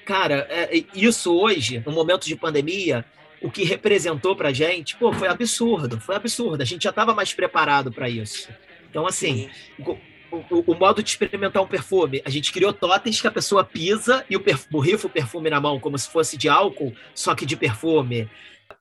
Cara, 0.04 0.46
é, 0.50 0.84
isso 0.94 1.34
hoje, 1.34 1.82
no 1.86 1.92
momento 1.92 2.26
de 2.26 2.36
pandemia, 2.36 3.04
o 3.40 3.50
que 3.50 3.64
representou 3.64 4.36
pra 4.36 4.52
gente, 4.52 4.96
pô, 4.96 5.12
foi 5.12 5.28
absurdo, 5.28 6.00
foi 6.00 6.16
absurdo. 6.16 6.62
A 6.62 6.66
gente 6.66 6.82
já 6.82 6.90
estava 6.90 7.14
mais 7.14 7.32
preparado 7.32 7.92
para 7.92 8.08
isso. 8.08 8.48
Então, 8.90 9.06
assim, 9.06 9.48
o, 9.78 9.96
o, 10.50 10.72
o, 10.72 10.74
modo 10.74 11.02
de 11.02 11.10
experimentar 11.10 11.62
um 11.62 11.66
perfume, 11.66 12.22
a 12.24 12.30
gente 12.30 12.52
criou 12.52 12.72
totens 12.72 13.20
que 13.20 13.26
a 13.26 13.30
pessoa 13.30 13.64
pisa 13.64 14.24
e 14.28 14.36
o, 14.36 14.42
o 14.72 14.80
rifo 14.80 15.06
o 15.06 15.10
perfume 15.10 15.50
na 15.50 15.60
mão 15.60 15.78
como 15.78 15.98
se 15.98 16.08
fosse 16.08 16.36
de 16.36 16.48
álcool, 16.48 16.92
só 17.14 17.34
que 17.34 17.46
de 17.46 17.56
perfume 17.56 18.28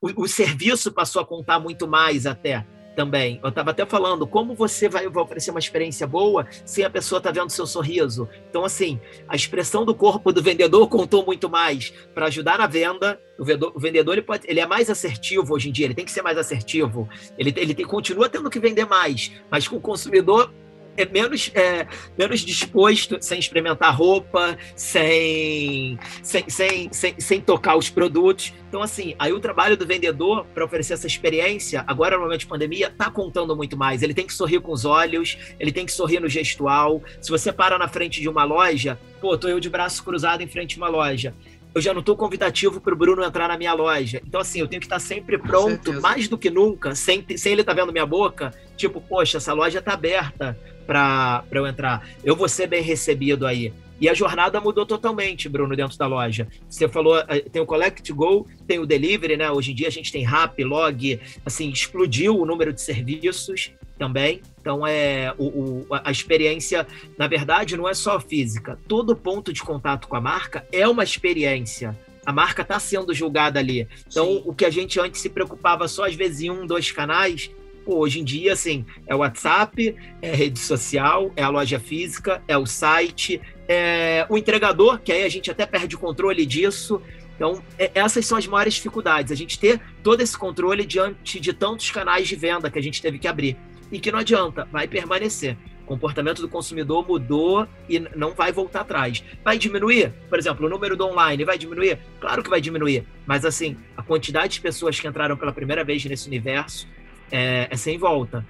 o, 0.03 0.23
o 0.23 0.27
serviço 0.27 0.91
passou 0.91 1.21
a 1.21 1.25
contar 1.25 1.59
muito 1.59 1.87
mais 1.87 2.25
até. 2.25 2.65
também. 2.95 3.39
Eu 3.41 3.49
estava 3.49 3.71
até 3.71 3.87
falando 3.87 4.27
como 4.27 4.53
você 4.53 4.87
vai, 4.87 5.09
vai, 5.09 5.23
oferecer 5.23 5.49
uma 5.49 5.59
experiência 5.59 6.05
boa 6.05 6.45
se 6.63 6.83
a 6.83 6.89
pessoa 6.91 7.17
está 7.17 7.31
vendo 7.31 7.49
seu 7.49 7.65
sorriso. 7.65 8.29
Então, 8.49 8.63
assim, 8.63 8.99
a 9.27 9.35
expressão 9.35 9.83
do 9.83 9.95
corpo 9.95 10.31
do 10.31 10.43
vendedor 10.43 10.87
contou 10.87 11.25
muito 11.25 11.49
mais 11.49 11.91
para 12.13 12.27
ajudar 12.27 12.59
na 12.59 12.67
venda. 12.67 13.19
O 13.39 13.43
vendedor, 13.43 13.71
o 13.75 13.79
vendedor 13.79 14.13
ele, 14.13 14.21
pode, 14.21 14.45
ele 14.47 14.59
é 14.59 14.67
mais 14.67 14.91
assertivo 14.91 15.55
hoje 15.55 15.69
em 15.69 15.71
dia, 15.71 15.87
ele 15.87 15.95
tem 15.95 16.05
que 16.05 16.11
ser 16.11 16.21
mais 16.21 16.37
assertivo. 16.37 17.09
Ele, 17.35 17.51
ele 17.57 17.73
tem, 17.73 17.83
continua 17.83 18.29
tendo 18.29 18.47
que 18.47 18.59
vender 18.59 18.85
mais, 18.85 19.31
mas 19.49 19.67
com 19.67 19.77
o 19.77 19.81
consumidor 19.81 20.53
é 20.95 21.05
menos, 21.05 21.51
é, 21.53 21.87
menos 22.17 22.41
disposto, 22.41 23.17
sem 23.21 23.39
experimentar 23.39 23.95
roupa, 23.95 24.57
sem, 24.75 25.97
sem, 26.21 26.49
sem, 26.49 26.93
sem, 26.93 27.19
sem 27.19 27.41
tocar 27.41 27.75
os 27.75 27.89
produtos. 27.89 28.53
Então, 28.67 28.81
assim, 28.81 29.15
aí 29.17 29.31
o 29.33 29.39
trabalho 29.39 29.77
do 29.77 29.85
vendedor 29.85 30.45
para 30.53 30.65
oferecer 30.65 30.93
essa 30.93 31.07
experiência, 31.07 31.83
agora 31.87 32.15
no 32.15 32.23
momento 32.23 32.41
de 32.41 32.47
pandemia, 32.47 32.87
está 32.87 33.09
contando 33.09 33.55
muito 33.55 33.77
mais. 33.77 34.03
Ele 34.03 34.13
tem 34.13 34.25
que 34.25 34.33
sorrir 34.33 34.59
com 34.61 34.71
os 34.71 34.85
olhos, 34.85 35.37
ele 35.59 35.71
tem 35.71 35.85
que 35.85 35.91
sorrir 35.91 36.19
no 36.19 36.29
gestual. 36.29 37.01
Se 37.21 37.29
você 37.29 37.51
para 37.51 37.77
na 37.77 37.87
frente 37.87 38.21
de 38.21 38.29
uma 38.29 38.43
loja, 38.43 38.99
pô, 39.19 39.37
tô 39.37 39.47
eu 39.47 39.59
de 39.59 39.69
braço 39.69 40.03
cruzado 40.03 40.41
em 40.41 40.47
frente 40.47 40.71
de 40.71 40.77
uma 40.77 40.89
loja 40.89 41.33
eu 41.75 41.81
já 41.81 41.93
não 41.93 42.01
estou 42.01 42.15
convidativo 42.15 42.79
para 42.79 42.93
o 42.93 42.97
Bruno 42.97 43.23
entrar 43.23 43.47
na 43.47 43.57
minha 43.57 43.73
loja. 43.73 44.21
Então, 44.25 44.39
assim, 44.39 44.59
eu 44.59 44.67
tenho 44.67 44.79
que 44.79 44.85
estar 44.85 44.99
sempre 44.99 45.37
pronto, 45.37 45.99
mais 46.01 46.27
do 46.27 46.37
que 46.37 46.49
nunca, 46.49 46.93
sem, 46.93 47.25
sem 47.35 47.51
ele 47.51 47.61
estar 47.61 47.73
tá 47.73 47.81
vendo 47.81 47.91
minha 47.91 48.05
boca. 48.05 48.53
Tipo, 48.77 49.01
poxa, 49.01 49.37
essa 49.37 49.53
loja 49.53 49.79
está 49.79 49.93
aberta 49.93 50.57
para 50.85 51.43
eu 51.51 51.65
entrar. 51.65 52.07
Eu 52.23 52.35
vou 52.35 52.47
ser 52.47 52.67
bem 52.67 52.83
recebido 52.83 53.47
aí. 53.47 53.73
E 53.99 54.09
a 54.09 54.13
jornada 54.13 54.59
mudou 54.59 54.85
totalmente, 54.85 55.47
Bruno, 55.47 55.75
dentro 55.75 55.97
da 55.97 56.05
loja. 56.05 56.47
Você 56.67 56.89
falou, 56.89 57.17
eh, 57.19 57.39
tem 57.39 57.61
o 57.61 57.65
Collect 57.65 58.11
Go, 58.11 58.45
tem 58.67 58.77
o 58.77 58.85
Delivery, 58.85 59.37
né? 59.37 59.49
Hoje 59.49 59.71
em 59.71 59.75
dia 59.75 59.87
a 59.87 59.91
gente 59.91 60.11
tem 60.11 60.25
Rap, 60.25 60.61
Log, 60.63 61.19
assim, 61.45 61.69
explodiu 61.69 62.37
o 62.37 62.45
número 62.45 62.73
de 62.73 62.81
serviços 62.81 63.71
também. 63.97 64.41
Então, 64.59 64.85
é 64.87 65.33
o, 65.37 65.45
o, 65.45 65.87
a 65.89 66.11
experiência, 66.11 66.87
na 67.17 67.27
verdade, 67.27 67.75
não 67.77 67.87
é 67.87 67.93
só 67.93 68.19
física. 68.19 68.79
Todo 68.87 69.15
ponto 69.15 69.51
de 69.51 69.61
contato 69.61 70.07
com 70.07 70.15
a 70.15 70.21
marca 70.21 70.65
é 70.71 70.87
uma 70.87 71.03
experiência. 71.03 71.97
A 72.25 72.31
marca 72.31 72.61
está 72.61 72.79
sendo 72.79 73.13
julgada 73.13 73.59
ali. 73.59 73.87
Então, 74.07 74.25
Sim. 74.25 74.43
o 74.45 74.53
que 74.53 74.65
a 74.65 74.69
gente 74.69 74.99
antes 74.99 75.21
se 75.21 75.29
preocupava 75.29 75.87
só 75.87 76.05
às 76.05 76.15
vezes 76.15 76.41
em 76.41 76.49
um, 76.49 76.65
dois 76.65 76.91
canais, 76.91 77.51
Pô, 77.85 77.97
hoje 77.97 78.21
em 78.21 78.23
dia, 78.23 78.53
assim, 78.53 78.85
é 79.05 79.13
o 79.13 79.19
WhatsApp, 79.19 79.95
é 80.21 80.33
rede 80.33 80.57
social, 80.57 81.33
é 81.35 81.43
a 81.43 81.49
loja 81.49 81.79
física, 81.79 82.41
é 82.47 82.57
o 82.57 82.65
site, 82.65 83.41
é 83.67 84.25
o 84.29 84.37
entregador, 84.37 84.99
que 84.99 85.11
aí 85.11 85.23
a 85.23 85.29
gente 85.29 85.51
até 85.51 85.65
perde 85.65 85.95
o 85.95 85.99
controle 85.99 86.45
disso. 86.45 87.01
Então, 87.35 87.61
é, 87.77 87.91
essas 87.93 88.25
são 88.25 88.37
as 88.37 88.47
maiores 88.47 88.75
dificuldades, 88.75 89.31
a 89.31 89.35
gente 89.35 89.59
ter 89.59 89.81
todo 90.01 90.21
esse 90.21 90.37
controle 90.37 90.85
diante 90.85 91.39
de 91.39 91.51
tantos 91.51 91.91
canais 91.91 92.27
de 92.27 92.35
venda 92.35 92.69
que 92.69 92.79
a 92.79 92.81
gente 92.81 93.01
teve 93.01 93.19
que 93.19 93.27
abrir. 93.27 93.57
E 93.91 93.99
que 93.99 94.11
não 94.11 94.19
adianta, 94.19 94.67
vai 94.71 94.87
permanecer. 94.87 95.57
O 95.83 95.85
comportamento 95.85 96.41
do 96.41 96.47
consumidor 96.47 97.05
mudou 97.05 97.67
e 97.89 97.99
não 97.99 98.33
vai 98.33 98.51
voltar 98.51 98.81
atrás. 98.81 99.23
Vai 99.43 99.57
diminuir? 99.57 100.13
Por 100.29 100.39
exemplo, 100.39 100.65
o 100.65 100.69
número 100.69 100.95
do 100.95 101.05
online 101.05 101.43
vai 101.43 101.57
diminuir? 101.57 101.99
Claro 102.21 102.41
que 102.41 102.49
vai 102.49 102.61
diminuir. 102.61 103.05
Mas, 103.25 103.43
assim, 103.43 103.77
a 103.97 104.01
quantidade 104.01 104.53
de 104.53 104.61
pessoas 104.61 104.99
que 104.99 105.07
entraram 105.07 105.35
pela 105.35 105.51
primeira 105.51 105.83
vez 105.83 106.03
nesse 106.05 106.27
universo 106.27 106.87
é, 107.29 107.67
é 107.69 107.75
sem 107.75 107.97
volta. 107.97 108.45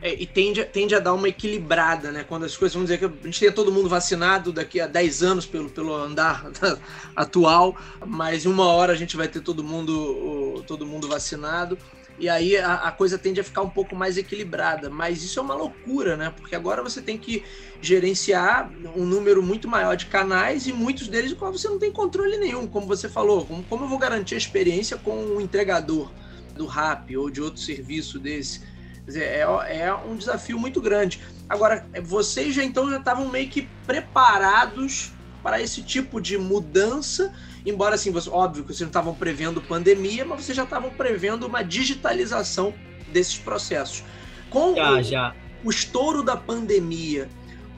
É, 0.00 0.14
e 0.14 0.26
tende, 0.26 0.62
tende 0.66 0.94
a 0.94 1.00
dar 1.00 1.14
uma 1.14 1.28
equilibrada, 1.28 2.12
né? 2.12 2.22
Quando 2.22 2.44
as 2.44 2.56
coisas, 2.56 2.74
vamos 2.74 2.90
dizer 2.90 2.98
que 2.98 3.06
a 3.06 3.24
gente 3.24 3.40
tenha 3.40 3.50
todo 3.50 3.72
mundo 3.72 3.88
vacinado 3.88 4.52
daqui 4.52 4.78
a 4.78 4.86
10 4.86 5.22
anos 5.22 5.46
pelo, 5.46 5.70
pelo 5.70 5.94
andar 5.94 6.46
atual, 7.16 7.76
mas 8.06 8.44
em 8.44 8.48
uma 8.48 8.66
hora 8.66 8.92
a 8.92 8.96
gente 8.96 9.16
vai 9.16 9.26
ter 9.26 9.40
todo 9.40 9.64
mundo, 9.64 10.62
todo 10.66 10.86
mundo 10.86 11.08
vacinado. 11.08 11.78
E 12.18 12.28
aí 12.28 12.56
a, 12.56 12.74
a, 12.74 12.92
coisa 12.92 13.18
tende 13.18 13.40
a 13.40 13.44
ficar 13.44 13.62
um 13.62 13.68
pouco 13.68 13.94
mais 13.94 14.16
equilibrada. 14.16 14.88
Mas 14.88 15.22
isso 15.22 15.38
é 15.38 15.42
uma 15.42 15.54
loucura, 15.54 16.16
né? 16.16 16.30
Porque 16.30 16.56
agora 16.56 16.82
você 16.82 17.02
tem 17.02 17.18
que 17.18 17.44
gerenciar 17.80 18.72
um 18.96 19.04
número 19.04 19.42
muito 19.42 19.68
maior 19.68 19.96
de 19.96 20.06
canais 20.06 20.66
e 20.66 20.72
muitos 20.72 21.08
deles 21.08 21.32
com 21.32 21.40
qual 21.40 21.52
você 21.52 21.68
não 21.68 21.78
tem 21.78 21.92
controle 21.92 22.38
nenhum, 22.38 22.66
como 22.66 22.86
você 22.86 23.08
falou. 23.08 23.44
Como, 23.46 23.64
como 23.64 23.84
eu 23.84 23.88
vou 23.88 23.98
garantir 23.98 24.34
a 24.34 24.38
experiência 24.38 24.96
com 24.96 25.14
o 25.36 25.40
entregador? 25.40 26.10
do 26.56 26.66
RAP 26.66 27.10
ou 27.16 27.30
de 27.30 27.40
outro 27.40 27.60
serviço 27.60 28.18
desse. 28.18 28.60
Dizer, 29.06 29.22
é, 29.22 29.40
é 29.78 29.94
um 29.94 30.16
desafio 30.16 30.58
muito 30.58 30.80
grande. 30.80 31.22
Agora, 31.48 31.86
vocês 32.02 32.54
já 32.54 32.64
então 32.64 32.90
já 32.90 32.96
estavam 32.96 33.28
meio 33.28 33.48
que 33.48 33.68
preparados 33.86 35.12
para 35.42 35.60
esse 35.60 35.82
tipo 35.82 36.20
de 36.20 36.36
mudança, 36.36 37.32
embora 37.66 37.96
assim, 37.96 38.10
você, 38.10 38.30
óbvio 38.30 38.62
que 38.62 38.68
vocês 38.68 38.80
não 38.80 38.88
estavam 38.88 39.14
prevendo 39.14 39.60
pandemia, 39.60 40.24
mas 40.24 40.44
vocês 40.44 40.56
já 40.56 40.64
estavam 40.64 40.90
prevendo 40.90 41.46
uma 41.46 41.62
digitalização 41.62 42.72
desses 43.12 43.36
processos. 43.36 44.04
Com 44.48 44.74
já, 44.74 44.92
o, 44.92 45.02
já. 45.02 45.34
o 45.64 45.70
estouro 45.70 46.22
da 46.22 46.36
pandemia, 46.36 47.28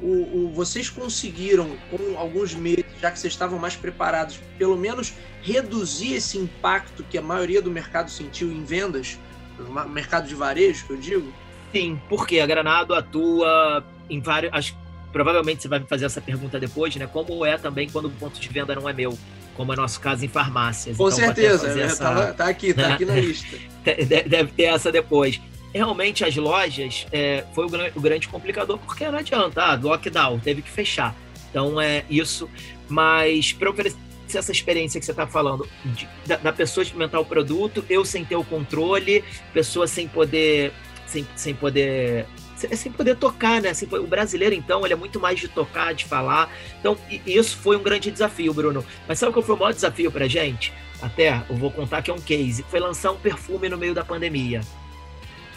o, 0.00 0.06
o, 0.06 0.52
vocês 0.54 0.88
conseguiram, 0.90 1.76
com 1.90 2.18
alguns 2.18 2.54
meses, 2.54 2.84
já 3.00 3.10
que 3.10 3.18
vocês 3.18 3.32
estavam 3.32 3.58
mais 3.58 3.74
preparados, 3.74 4.38
pelo 4.58 4.76
menos 4.76 5.14
reduzir 5.42 6.14
esse 6.14 6.38
impacto 6.38 7.02
que 7.02 7.16
a 7.16 7.22
maioria 7.22 7.62
do 7.62 7.70
mercado 7.70 8.10
sentiu 8.10 8.52
em 8.52 8.62
vendas? 8.64 9.18
No 9.58 9.88
mercado 9.88 10.28
de 10.28 10.34
varejo, 10.36 10.86
que 10.86 10.92
eu 10.92 10.96
digo? 10.96 11.32
Sim, 11.72 12.00
porque 12.08 12.38
a 12.38 12.46
Granado 12.46 12.94
atua 12.94 13.84
em 14.08 14.20
vários. 14.20 14.52
Acho, 14.52 14.76
provavelmente 15.12 15.62
você 15.62 15.68
vai 15.68 15.80
me 15.80 15.86
fazer 15.86 16.04
essa 16.04 16.20
pergunta 16.20 16.60
depois, 16.60 16.94
né? 16.96 17.06
Como 17.06 17.44
é 17.44 17.58
também 17.58 17.90
quando 17.90 18.06
o 18.06 18.10
ponto 18.10 18.38
de 18.38 18.48
venda 18.48 18.74
não 18.74 18.88
é 18.88 18.92
meu, 18.92 19.18
como 19.58 19.72
é 19.72 19.76
nosso 19.76 20.00
caso 20.00 20.24
em 20.24 20.28
farmácias. 20.28 20.96
Com 20.96 21.08
então, 21.08 21.18
certeza, 21.18 21.68
é, 21.68 21.82
essa... 21.82 22.04
tá, 22.04 22.32
tá, 22.32 22.46
aqui, 22.46 22.72
tá 22.72 22.94
aqui 22.94 23.04
na 23.04 23.16
lista. 23.18 23.58
Deve 23.84 24.52
ter 24.52 24.62
essa 24.62 24.92
depois 24.92 25.40
realmente 25.74 26.24
as 26.24 26.34
lojas 26.36 27.06
é, 27.12 27.44
foi 27.54 27.66
o, 27.66 27.68
o, 27.94 28.00
grande 28.00 28.26
complicador, 28.28 28.78
porque 28.78 29.06
não 29.08 29.18
adianta, 29.18 29.62
ah, 29.62 29.74
lockdown, 29.74 30.38
teve 30.38 30.62
que 30.62 30.70
fechar. 30.70 31.14
Então 31.50 31.80
é 31.80 32.04
isso. 32.08 32.48
Mas 32.88 33.52
para 33.52 33.68
oferecer 33.68 33.98
essa 34.34 34.52
experiência 34.52 34.98
que 35.00 35.04
você 35.04 35.12
está 35.12 35.26
falando, 35.26 35.68
de, 35.84 36.08
da, 36.26 36.36
da, 36.36 36.52
pessoa 36.52 36.82
experimentar 36.82 37.20
o 37.20 37.24
produto, 37.24 37.84
eu 37.90 38.04
sem 38.04 38.24
ter 38.24 38.36
o 38.36 38.44
controle, 38.44 39.24
pessoa 39.52 39.86
sem 39.86 40.06
poder. 40.06 40.72
Sem, 41.06 41.26
sem 41.34 41.54
poder. 41.54 42.26
Sem, 42.58 42.74
sem 42.76 42.92
poder 42.92 43.16
tocar, 43.16 43.62
né? 43.62 43.70
Assim, 43.70 43.86
o 43.90 44.06
brasileiro, 44.06 44.54
então, 44.54 44.84
ele 44.84 44.92
é 44.92 44.96
muito 44.96 45.20
mais 45.20 45.38
de 45.38 45.48
tocar, 45.48 45.94
de 45.94 46.04
falar. 46.04 46.52
Então, 46.80 46.98
isso 47.24 47.56
foi 47.56 47.76
um 47.76 47.82
grande 47.82 48.10
desafio, 48.10 48.52
Bruno. 48.52 48.84
Mas 49.06 49.18
sabe 49.18 49.32
qual 49.32 49.44
foi 49.44 49.54
o 49.54 49.58
maior 49.58 49.72
desafio 49.72 50.10
pra 50.10 50.26
gente? 50.26 50.72
Até, 51.00 51.42
eu 51.48 51.56
vou 51.56 51.70
contar 51.70 52.02
que 52.02 52.10
é 52.10 52.14
um 52.14 52.20
case. 52.20 52.64
Foi 52.68 52.80
lançar 52.80 53.12
um 53.12 53.16
perfume 53.16 53.68
no 53.68 53.78
meio 53.78 53.94
da 53.94 54.04
pandemia 54.04 54.60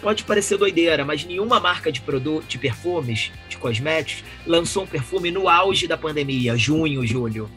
pode 0.01 0.24
parecer 0.24 0.58
doideira, 0.58 1.05
mas 1.05 1.24
nenhuma 1.24 1.60
marca 1.60 1.91
de 1.91 2.01
produto, 2.01 2.48
de 2.48 2.58
perfumes, 2.58 3.31
de 3.48 3.58
cosméticos, 3.58 4.24
lançou 4.46 4.84
um 4.84 4.88
perfume 4.88 5.29
no 5.29 5.48
auge 5.48 5.88
da 5.88 5.96
pandemia, 5.96 6.58
junho, 6.58 7.05
julho. 7.05 7.50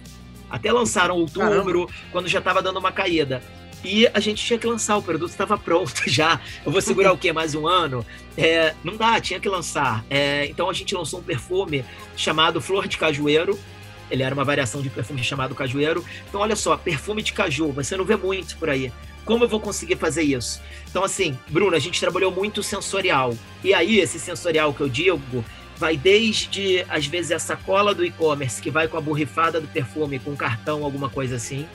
Até 0.50 0.70
lançaram 0.70 1.16
outubro, 1.16 1.48
Caramba. 1.48 1.86
quando 2.12 2.28
já 2.28 2.38
estava 2.38 2.62
dando 2.62 2.78
uma 2.78 2.92
caída. 2.92 3.42
E 3.84 4.08
a 4.14 4.18
gente 4.18 4.42
tinha 4.42 4.58
que 4.58 4.66
lançar, 4.66 4.96
o 4.96 5.02
produto 5.02 5.30
estava 5.30 5.58
pronto 5.58 6.02
já. 6.08 6.40
Eu 6.64 6.72
vou 6.72 6.80
segurar 6.80 7.12
o 7.12 7.18
quê? 7.18 7.32
Mais 7.32 7.54
um 7.54 7.68
ano? 7.68 8.04
É, 8.36 8.74
não 8.82 8.96
dá, 8.96 9.20
tinha 9.20 9.38
que 9.38 9.48
lançar. 9.48 10.02
É, 10.08 10.46
então 10.46 10.70
a 10.70 10.72
gente 10.72 10.94
lançou 10.94 11.20
um 11.20 11.22
perfume 11.22 11.84
chamado 12.16 12.60
Flor 12.62 12.88
de 12.88 12.96
Cajueiro. 12.96 13.58
Ele 14.10 14.22
era 14.22 14.34
uma 14.34 14.44
variação 14.44 14.80
de 14.80 14.88
perfume 14.88 15.22
chamado 15.22 15.54
Cajueiro. 15.54 16.04
Então, 16.28 16.40
olha 16.40 16.56
só, 16.56 16.76
perfume 16.76 17.22
de 17.22 17.32
caju, 17.32 17.72
você 17.72 17.96
não 17.96 18.04
vê 18.04 18.16
muito 18.16 18.56
por 18.56 18.70
aí. 18.70 18.92
Como 19.24 19.44
eu 19.44 19.48
vou 19.48 19.58
conseguir 19.58 19.96
fazer 19.96 20.22
isso? 20.22 20.60
Então, 20.90 21.02
assim, 21.02 21.38
Bruno, 21.48 21.74
a 21.74 21.78
gente 21.78 21.98
trabalhou 21.98 22.30
muito 22.30 22.62
sensorial. 22.62 23.34
E 23.62 23.72
aí, 23.72 23.98
esse 23.98 24.18
sensorial 24.20 24.74
que 24.74 24.82
eu 24.82 24.88
digo 24.88 25.44
vai 25.76 25.96
desde, 25.96 26.84
às 26.88 27.06
vezes, 27.06 27.32
a 27.32 27.38
sacola 27.38 27.94
do 27.94 28.04
e-commerce, 28.04 28.60
que 28.60 28.70
vai 28.70 28.86
com 28.86 28.98
a 28.98 29.00
borrifada 29.00 29.60
do 29.60 29.66
perfume, 29.66 30.18
com 30.18 30.36
cartão, 30.36 30.84
alguma 30.84 31.08
coisa 31.08 31.36
assim, 31.36 31.66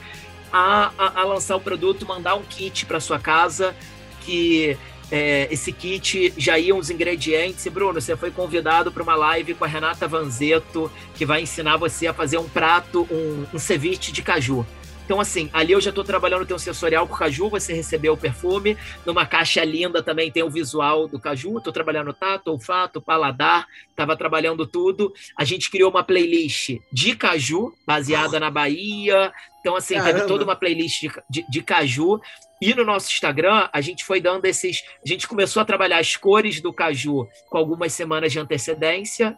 a, 0.51 0.91
a, 0.97 1.21
a 1.21 1.23
lançar 1.23 1.55
o 1.55 1.61
produto, 1.61 2.05
mandar 2.05 2.35
um 2.35 2.43
kit 2.43 2.85
para 2.85 2.99
sua 2.99 3.19
casa, 3.19 3.75
que 4.21 4.77
é, 5.11 5.47
esse 5.51 5.71
kit 5.71 6.33
já 6.37 6.57
iam 6.57 6.77
os 6.77 6.89
ingredientes. 6.89 7.65
E, 7.65 7.69
Bruno, 7.69 7.99
você 7.99 8.15
foi 8.15 8.31
convidado 8.31 8.91
para 8.91 9.03
uma 9.03 9.15
live 9.15 9.53
com 9.53 9.65
a 9.65 9.67
Renata 9.67 10.07
Vanzeto, 10.07 10.91
que 11.15 11.25
vai 11.25 11.41
ensinar 11.41 11.77
você 11.77 12.07
a 12.07 12.13
fazer 12.13 12.37
um 12.37 12.47
prato, 12.47 13.07
um, 13.11 13.45
um 13.53 13.59
ceviche 13.59 14.11
de 14.11 14.21
caju. 14.21 14.65
Então, 15.09 15.19
assim, 15.19 15.49
ali 15.51 15.73
eu 15.73 15.81
já 15.81 15.89
estou 15.89 16.03
trabalhando 16.03 16.45
tem 16.45 16.55
um 16.55 16.59
sensorial 16.59 17.07
com 17.07 17.15
o 17.15 17.17
caju, 17.17 17.49
você 17.49 17.73
recebeu 17.73 18.13
o 18.13 18.17
perfume, 18.17 18.77
numa 19.03 19.25
caixa 19.25 19.63
linda 19.63 20.03
também 20.03 20.31
tem 20.31 20.43
o 20.43 20.51
visual 20.51 21.07
do 21.07 21.19
caju, 21.19 21.57
estou 21.57 21.73
trabalhando 21.73 22.13
tato, 22.13 22.51
olfato, 22.51 23.01
paladar, 23.01 23.65
estava 23.89 24.15
trabalhando 24.15 24.67
tudo. 24.67 25.11
A 25.35 25.43
gente 25.43 25.71
criou 25.71 25.89
uma 25.89 26.03
playlist 26.03 26.77
de 26.93 27.15
caju, 27.15 27.73
baseada 27.87 28.37
oh. 28.37 28.39
na 28.39 28.51
Bahia. 28.51 29.33
Então, 29.61 29.75
assim, 29.75 29.95
Caramba. 29.95 30.13
teve 30.13 30.27
toda 30.27 30.43
uma 30.43 30.55
playlist 30.55 31.01
de, 31.01 31.11
de, 31.27 31.45
de 31.49 31.63
caju. 31.63 32.21
E 32.61 32.75
no 32.75 32.85
nosso 32.85 33.11
Instagram, 33.11 33.67
a 33.73 33.81
gente 33.81 34.05
foi 34.05 34.21
dando 34.21 34.45
esses. 34.45 34.83
A 35.03 35.09
gente 35.09 35.27
começou 35.27 35.59
a 35.59 35.65
trabalhar 35.65 35.97
as 35.97 36.15
cores 36.15 36.61
do 36.61 36.71
caju 36.71 37.27
com 37.49 37.57
algumas 37.57 37.93
semanas 37.93 38.31
de 38.31 38.37
antecedência. 38.37 39.35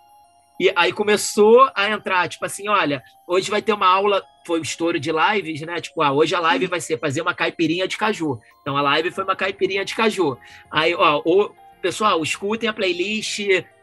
E 0.59 0.71
aí 0.75 0.93
começou 0.93 1.69
a 1.75 1.89
entrar, 1.89 2.27
tipo 2.27 2.45
assim, 2.45 2.67
olha, 2.67 3.01
hoje 3.27 3.49
vai 3.49 3.61
ter 3.61 3.73
uma 3.73 3.87
aula, 3.87 4.23
foi 4.45 4.59
um 4.59 4.63
estouro 4.63 4.99
de 4.99 5.11
lives, 5.11 5.61
né? 5.61 5.81
Tipo, 5.81 6.01
ah, 6.01 6.11
hoje 6.11 6.35
a 6.35 6.39
live 6.39 6.67
vai 6.67 6.79
ser 6.79 6.99
fazer 6.99 7.21
uma 7.21 7.33
caipirinha 7.33 7.87
de 7.87 7.97
caju. 7.97 8.39
Então 8.61 8.77
a 8.77 8.81
live 8.81 9.11
foi 9.11 9.23
uma 9.23 9.35
caipirinha 9.35 9.83
de 9.83 9.95
caju. 9.95 10.37
Aí, 10.69 10.93
ó, 10.93 11.21
pessoal, 11.81 12.21
escutem 12.21 12.69
a 12.69 12.73
playlist 12.73 13.39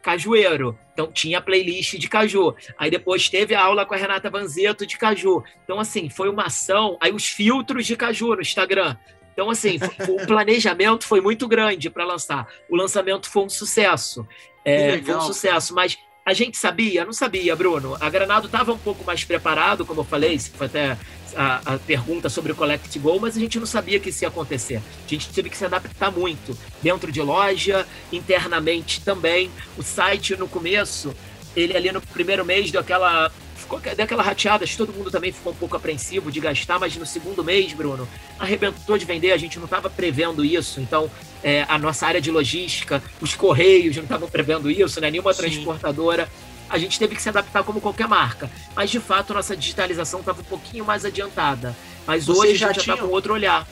Cajueiro. 0.09 0.79
Então 0.95 1.13
tinha 1.13 1.37
a 1.37 1.41
playlist 1.41 1.99
de 1.99 2.09
Caju. 2.09 2.55
Aí 2.79 2.91
depois 2.91 3.29
teve 3.29 3.55
a 3.55 3.63
aula 3.63 3.85
com 3.85 3.93
a 3.93 3.97
Renata 3.97 4.31
Vanzeto 4.31 4.87
de 4.87 4.97
Caju. 4.97 5.45
Então, 5.63 5.79
assim, 5.79 6.09
foi 6.09 6.31
uma 6.31 6.45
ação. 6.45 6.97
Aí 6.99 7.13
os 7.13 7.27
filtros 7.29 7.87
de 7.87 7.95
Caju 7.95 8.35
no 8.35 8.41
Instagram. 8.41 8.97
Então, 9.33 9.51
assim, 9.51 9.79
o 10.09 10.27
planejamento 10.27 11.07
foi 11.07 11.21
muito 11.21 11.47
grande 11.47 11.91
para 11.91 12.07
lançar. 12.07 12.49
O 12.71 12.77
lançamento 12.77 13.31
foi 13.31 13.45
um 13.45 13.49
sucesso. 13.51 14.27
É, 14.65 14.99
foi 15.03 15.15
um 15.15 15.21
sucesso, 15.21 15.75
mas 15.75 15.99
a 16.29 16.35
gente 16.35 16.59
sabia? 16.59 17.07
Não 17.07 17.13
sabia, 17.13 17.57
Bruno. 17.57 17.97
A 17.99 18.11
Granado 18.11 18.49
estava 18.49 18.71
um 18.71 18.77
pouco 18.77 19.03
mais 19.03 19.25
preparado, 19.25 19.87
como 19.87 20.01
eu 20.01 20.05
falei, 20.05 20.39
foi 20.39 20.67
até 20.67 20.99
a, 21.35 21.75
a, 21.75 21.79
pergunta 21.79 22.29
sobre 22.29 22.53
o 22.53 22.55
Collect 22.55 22.99
Go, 22.99 23.19
mas 23.19 23.35
a 23.35 23.41
gente 23.41 23.59
não 23.59 23.65
sabia 23.65 23.99
que 23.99 24.11
isso 24.11 24.25
ia 24.25 24.29
acontecer. 24.29 24.77
A 24.77 25.09
gente 25.09 25.31
teve 25.31 25.49
que 25.49 25.57
se 25.57 25.65
adaptar 25.65 26.11
muito, 26.11 26.55
dentro 26.83 27.11
de 27.11 27.23
loja, 27.23 27.89
internamente 28.13 29.01
também. 29.01 29.51
O 29.79 29.83
site, 29.83 30.37
no 30.37 30.47
começo, 30.47 31.15
ele 31.57 31.75
ali 31.75 31.91
no 31.91 32.03
primeiro 32.03 32.45
mês 32.45 32.71
deu 32.71 32.83
aquela 32.83 33.33
ficou 33.69 33.95
daquela 33.95 34.23
rateada, 34.23 34.65
acho 34.65 34.73
que 34.73 34.79
todo 34.79 34.93
mundo 34.95 35.11
também 35.11 35.31
ficou 35.31 35.53
um 35.53 35.57
pouco 35.57 35.77
apreensivo 35.77 36.33
de 36.33 36.41
gastar, 36.41 36.79
mas 36.79 36.97
no 36.97 37.05
segundo 37.05 37.45
mês, 37.45 37.73
Bruno, 37.75 38.09
arrebentou 38.39 38.97
de 38.97 39.05
vender, 39.05 39.33
a 39.33 39.37
gente 39.37 39.59
não 39.59 39.67
estava 39.67 39.91
prevendo 39.91 40.43
isso, 40.43 40.81
então 40.81 41.11
é, 41.43 41.67
a 41.69 41.79
nossa 41.79 42.07
área 42.07 42.21
de 42.21 42.31
logística, 42.31 43.03
os 43.21 43.35
correios 43.35 43.95
não 43.97 44.05
estavam 44.05 44.29
prevendo 44.29 44.71
isso, 44.71 44.99
né? 45.01 45.11
nenhuma 45.11 45.35
Sim. 45.35 45.43
transportadora. 45.43 46.29
A 46.71 46.79
gente 46.79 46.99
teve 46.99 47.15
que 47.15 47.23
se 47.23 47.29
adaptar 47.29 47.63
como 47.63 47.81
qualquer 47.81 48.07
marca. 48.07 48.51
Mas, 48.77 48.91
de 48.91 49.01
fato, 49.01 49.33
nossa 49.33 49.57
digitalização 49.57 50.21
estava 50.21 50.43
um 50.43 50.45
pouquinho 50.45 50.85
mais 50.85 51.03
adiantada. 51.03 51.75
Mas 52.07 52.27
Você 52.27 52.41
hoje 52.41 52.65
a 52.65 52.69
gente 52.69 52.85
já 52.85 52.95
está 52.95 52.97
com 52.99 53.11
outro 53.11 53.33
olhar. 53.33 53.67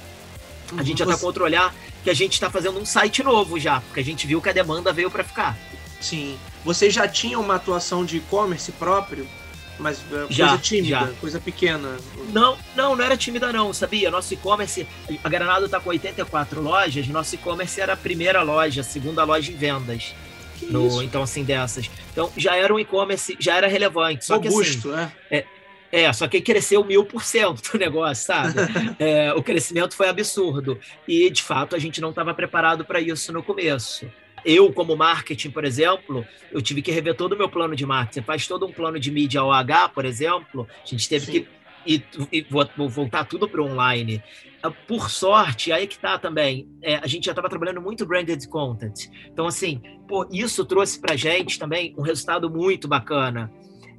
A 0.75 0.83
gente 0.83 0.99
já 0.99 1.05
está 1.05 1.19
com 1.19 1.27
outro 1.27 1.45
olhar 1.45 1.75
que 2.03 2.09
a 2.09 2.15
gente 2.15 2.33
está 2.33 2.49
fazendo 2.49 2.79
um 2.79 2.87
site 2.87 3.23
novo 3.23 3.61
já, 3.61 3.83
porque 3.83 4.01
a 4.01 4.05
gente 4.05 4.27
viu 4.27 4.41
que 4.41 4.49
a 4.49 4.53
demanda 4.53 4.95
veio 4.95 5.11
para 5.11 5.23
ficar. 5.23 5.59
Sim. 6.01 6.39
Vocês 6.65 6.95
já 6.95 7.07
tinham 7.07 7.43
uma 7.43 7.57
atuação 7.57 8.03
de 8.03 8.17
e-commerce 8.17 8.73
próprio? 8.73 9.29
Mas 9.79 9.99
é, 9.99 10.09
coisa 10.09 10.27
já, 10.31 10.59
tímida, 10.59 10.89
já. 10.89 11.09
coisa 11.21 11.41
pequena. 11.41 11.97
Não, 12.33 12.57
não, 12.75 12.97
não 12.97 13.05
era 13.05 13.17
tímida 13.17 13.53
não, 13.53 13.73
sabia? 13.73 14.11
Nosso 14.11 14.33
e-commerce, 14.35 14.87
a 15.23 15.29
Granado 15.29 15.67
está 15.67 15.79
com 15.79 15.91
84 15.91 16.61
lojas, 16.61 17.07
nosso 17.09 17.35
e-commerce 17.35 17.81
era 17.81 17.93
a 17.93 17.97
primeira 17.97 18.43
loja, 18.43 18.81
a 18.81 18.85
segunda 18.85 19.25
loja 19.25 19.53
em 19.53 19.57
vendas. 19.57 20.15
No, 20.63 21.03
então, 21.03 21.23
assim, 21.23 21.45
dessas. 21.45 21.91
Então, 22.11 22.33
já 22.37 22.57
era 22.57 22.73
um 22.73 22.81
e-commerce, 22.81 23.37
já 23.39 23.57
era 23.57 23.67
relevante. 23.67 24.25
Só 24.25 24.37
Robusto, 24.37 24.89
que, 24.89 24.95
assim, 24.95 25.13
é. 25.31 25.37
é 25.39 25.47
é, 25.93 26.13
só 26.13 26.27
que 26.27 26.41
cresceu 26.41 26.85
mil 26.85 27.05
por 27.05 27.23
cento 27.23 27.71
o 27.75 27.79
negócio, 27.79 28.27
sabe? 28.27 28.55
é, 28.99 29.33
o 29.33 29.43
crescimento 29.43 29.95
foi 29.95 30.09
absurdo. 30.09 30.79
E, 31.07 31.31
de 31.31 31.43
fato, 31.43 31.77
a 31.77 31.79
gente 31.79 32.01
não 32.01 32.11
estava 32.11 32.35
preparado 32.35 32.85
para 32.85 33.01
isso 33.01 33.33
no 33.33 33.43
começo 33.43 34.07
eu, 34.47 34.73
como 34.73 34.97
marketing, 34.97 35.51
por 35.51 35.65
exemplo, 35.65 36.25
eu 36.53 36.63
tive 36.63 36.81
que 36.81 36.93
rever 36.93 37.17
todo 37.17 37.33
o 37.33 37.37
meu 37.37 37.49
plano 37.49 37.75
de 37.75 37.85
marketing. 37.85 38.21
Você 38.21 38.23
faz 38.23 38.47
todo 38.47 38.65
um 38.65 38.73
plano 38.73 38.99
de 38.99 39.11
mídia 39.11 39.43
OH, 39.43 39.89
por 39.93 40.05
exemplo, 40.05 40.67
a 40.71 40.87
gente 40.87 41.09
teve 41.09 41.27
Sim. 41.27 41.33
que 41.33 41.49
e, 41.87 42.03
e 42.33 42.47
voltar 42.89 43.25
tudo 43.25 43.49
para 43.49 43.63
online. 43.63 44.23
Ah, 44.63 44.71
por 44.71 45.11
sorte, 45.11 45.71
aí 45.71 45.87
que 45.87 45.99
tá 45.99 46.19
também, 46.19 46.69
é, 46.83 46.97
a 46.97 47.07
gente 47.07 47.27
já 47.27 47.33
estava 47.33 47.49
trabalhando 47.49 47.81
muito 47.81 48.05
branded 48.05 48.47
content. 48.49 49.09
Então, 49.27 49.47
assim, 49.47 49.81
pô, 50.09 50.27
isso 50.31 50.65
trouxe 50.65 50.99
para 51.01 51.17
gente 51.17 51.59
também 51.59 51.95
um 51.97 52.03
resultado 52.03 52.51
muito 52.51 52.89
bacana. 52.89 53.53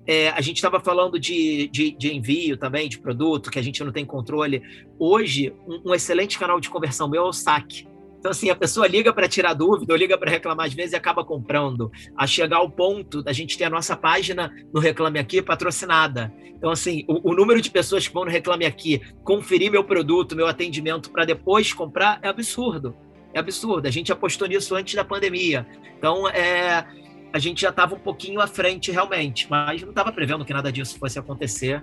É, 0.06 0.30
a 0.30 0.42
gente 0.42 0.58
estava 0.58 0.80
falando 0.80 1.20
de, 1.20 1.68
de, 1.68 1.92
de, 1.92 2.16
envio 2.16 2.58
também, 2.58 2.88
de 2.88 2.98
produto, 2.98 3.52
que 3.52 3.60
a 3.60 3.62
gente 3.62 3.84
não 3.84 3.92
tem 3.92 4.06
controle. 4.06 4.62
Hoje, 4.98 5.54
um, 5.68 5.90
um 5.90 5.94
excelente 5.94 6.40
canal 6.40 6.60
de 6.60 6.70
conversão 6.70 7.10
meu 7.10 7.26
é 7.26 7.28
o 7.28 7.34
SAC. 7.34 7.86
Então, 8.28 8.34
assim, 8.34 8.50
a 8.50 8.56
pessoa 8.58 8.86
liga 8.86 9.14
para 9.14 9.26
tirar 9.26 9.54
dúvida 9.54 9.94
ou 9.94 9.98
liga 9.98 10.18
para 10.18 10.30
reclamar 10.30 10.66
às 10.66 10.74
vezes 10.74 10.92
e 10.92 10.98
acaba 10.98 11.24
comprando. 11.24 11.90
A 12.14 12.28
chegar 12.28 12.58
ao 12.58 12.70
ponto 12.70 13.24
da 13.24 13.32
gente 13.32 13.58
ter 13.58 13.64
a 13.64 13.70
nossa 13.70 13.96
página 13.96 14.54
no 14.74 14.82
Reclame 14.82 15.18
Aqui 15.18 15.42
patrocinada. 15.42 16.34
Então, 16.44 16.70
assim, 16.70 17.06
o, 17.08 17.32
o 17.32 17.34
número 17.34 17.62
de 17.62 17.72
pessoas 17.72 18.06
que 18.06 18.14
vão 18.14 18.26
no 18.26 18.30
Reclame 18.30 18.66
Aqui 18.66 19.02
conferir 19.24 19.72
meu 19.72 19.82
produto, 19.82 20.36
meu 20.36 20.46
atendimento 20.46 21.10
para 21.10 21.24
depois 21.24 21.72
comprar 21.72 22.20
é 22.22 22.28
absurdo. 22.28 22.94
É 23.34 23.40
absurdo. 23.40 23.88
A 23.88 23.92
gente 23.92 24.12
apostou 24.12 24.46
nisso 24.46 24.76
antes 24.76 24.94
da 24.94 25.06
pandemia. 25.06 25.66
Então, 25.98 26.28
é, 26.28 26.86
a 27.32 27.40
gente 27.40 27.62
já 27.62 27.70
estava 27.70 27.96
um 27.96 28.00
pouquinho 28.00 28.42
à 28.42 28.48
frente 28.48 28.92
realmente, 28.92 29.48
mas 29.50 29.82
não 29.84 29.92
estava 29.92 30.12
prevendo 30.12 30.44
que 30.44 30.52
nada 30.52 30.70
disso 30.70 31.00
fosse 31.00 31.18
acontecer. 31.18 31.82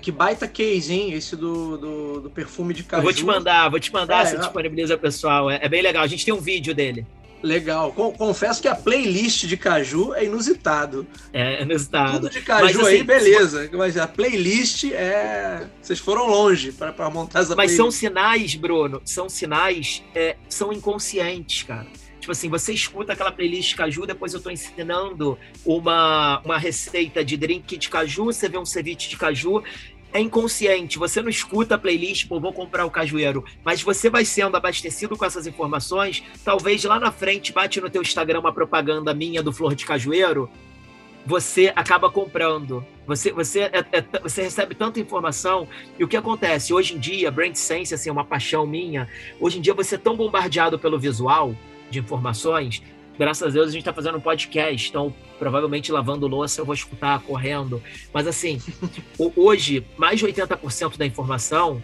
Que 0.00 0.10
baita 0.10 0.48
case, 0.48 0.92
hein? 0.92 1.12
Esse 1.12 1.36
do, 1.36 1.76
do, 1.76 2.20
do 2.22 2.30
perfume 2.30 2.74
de 2.74 2.82
caju. 2.82 3.00
Eu 3.00 3.04
vou 3.04 3.12
te 3.12 3.24
mandar, 3.24 3.68
vou 3.68 3.78
te 3.78 3.92
mandar, 3.92 4.22
é, 4.22 4.26
você 4.26 4.36
é... 4.36 4.38
disponibiliza 4.38 4.98
pessoal. 4.98 5.50
É, 5.50 5.60
é, 5.62 5.68
bem 5.68 5.82
legal. 5.82 6.02
A 6.02 6.06
gente 6.06 6.24
tem 6.24 6.34
um 6.34 6.40
vídeo 6.40 6.74
dele. 6.74 7.06
Legal. 7.42 7.92
Confesso 7.92 8.60
que 8.60 8.66
a 8.66 8.74
playlist 8.74 9.46
de 9.46 9.56
caju 9.56 10.14
é 10.14 10.24
inusitado. 10.24 11.06
É 11.32 11.62
inusitado. 11.62 12.12
Tudo 12.20 12.30
de 12.30 12.40
caju 12.40 12.64
Mas, 12.64 12.86
aí, 12.86 12.96
assim, 12.96 13.04
beleza. 13.04 13.70
Mas 13.72 13.96
a 13.96 14.08
playlist 14.08 14.84
é. 14.84 15.66
Vocês 15.80 15.98
foram 15.98 16.26
longe 16.26 16.72
para 16.72 17.10
montar 17.10 17.40
essa 17.40 17.54
Mas 17.54 17.72
playlist. 17.72 17.76
são 17.76 17.90
sinais, 17.90 18.54
Bruno, 18.54 19.00
são 19.04 19.28
sinais, 19.28 20.02
é, 20.14 20.36
são 20.48 20.72
inconscientes, 20.72 21.62
cara. 21.62 21.86
Tipo 22.26 22.32
assim, 22.32 22.48
você 22.48 22.72
escuta 22.72 23.12
aquela 23.12 23.30
playlist 23.30 23.76
caju, 23.76 24.04
depois 24.04 24.32
eu 24.32 24.38
estou 24.38 24.50
ensinando 24.50 25.38
uma, 25.64 26.40
uma 26.44 26.58
receita 26.58 27.24
de 27.24 27.36
drink 27.36 27.76
de 27.76 27.88
caju, 27.88 28.24
você 28.24 28.48
vê 28.48 28.58
um 28.58 28.64
ceviche 28.64 29.08
de 29.08 29.16
caju, 29.16 29.62
é 30.12 30.18
inconsciente, 30.18 30.98
você 30.98 31.22
não 31.22 31.28
escuta 31.28 31.76
a 31.76 31.78
playlist, 31.78 32.26
pô, 32.26 32.40
vou 32.40 32.52
comprar 32.52 32.84
o 32.84 32.90
cajueiro, 32.90 33.44
mas 33.64 33.80
você 33.80 34.10
vai 34.10 34.24
sendo 34.24 34.56
abastecido 34.56 35.16
com 35.16 35.24
essas 35.24 35.46
informações, 35.46 36.24
talvez 36.44 36.82
lá 36.82 36.98
na 36.98 37.12
frente 37.12 37.52
bate 37.52 37.80
no 37.80 37.88
teu 37.88 38.02
Instagram 38.02 38.40
uma 38.40 38.52
propaganda 38.52 39.14
minha 39.14 39.40
do 39.40 39.52
Flor 39.52 39.76
de 39.76 39.86
Cajueiro, 39.86 40.50
você 41.24 41.72
acaba 41.76 42.10
comprando. 42.10 42.84
Você, 43.06 43.30
você, 43.30 43.60
é, 43.60 43.84
é, 43.92 44.04
você 44.20 44.42
recebe 44.42 44.74
tanta 44.74 44.98
informação. 44.98 45.68
E 45.96 46.02
o 46.02 46.08
que 46.08 46.16
acontece? 46.16 46.72
Hoje 46.72 46.94
em 46.94 46.98
dia, 46.98 47.30
Brand 47.30 47.54
Sense, 47.54 47.92
assim, 47.92 48.08
é 48.08 48.12
uma 48.12 48.24
paixão 48.24 48.64
minha. 48.64 49.08
Hoje 49.40 49.58
em 49.58 49.60
dia, 49.60 49.74
você 49.74 49.96
é 49.96 49.98
tão 49.98 50.16
bombardeado 50.16 50.78
pelo 50.78 50.98
visual 50.98 51.54
de 51.90 51.98
informações. 51.98 52.82
Graças 53.18 53.48
a 53.48 53.50
Deus 53.50 53.68
a 53.68 53.70
gente 53.70 53.80
está 53.80 53.92
fazendo 53.92 54.18
um 54.18 54.20
podcast, 54.20 54.88
então 54.88 55.14
provavelmente 55.38 55.90
lavando 55.90 56.26
louça 56.26 56.60
eu 56.60 56.64
vou 56.64 56.74
escutar 56.74 57.20
correndo. 57.20 57.82
Mas 58.12 58.26
assim, 58.26 58.60
hoje, 59.34 59.86
mais 59.96 60.18
de 60.18 60.26
80% 60.26 60.96
da 60.96 61.06
informação 61.06 61.82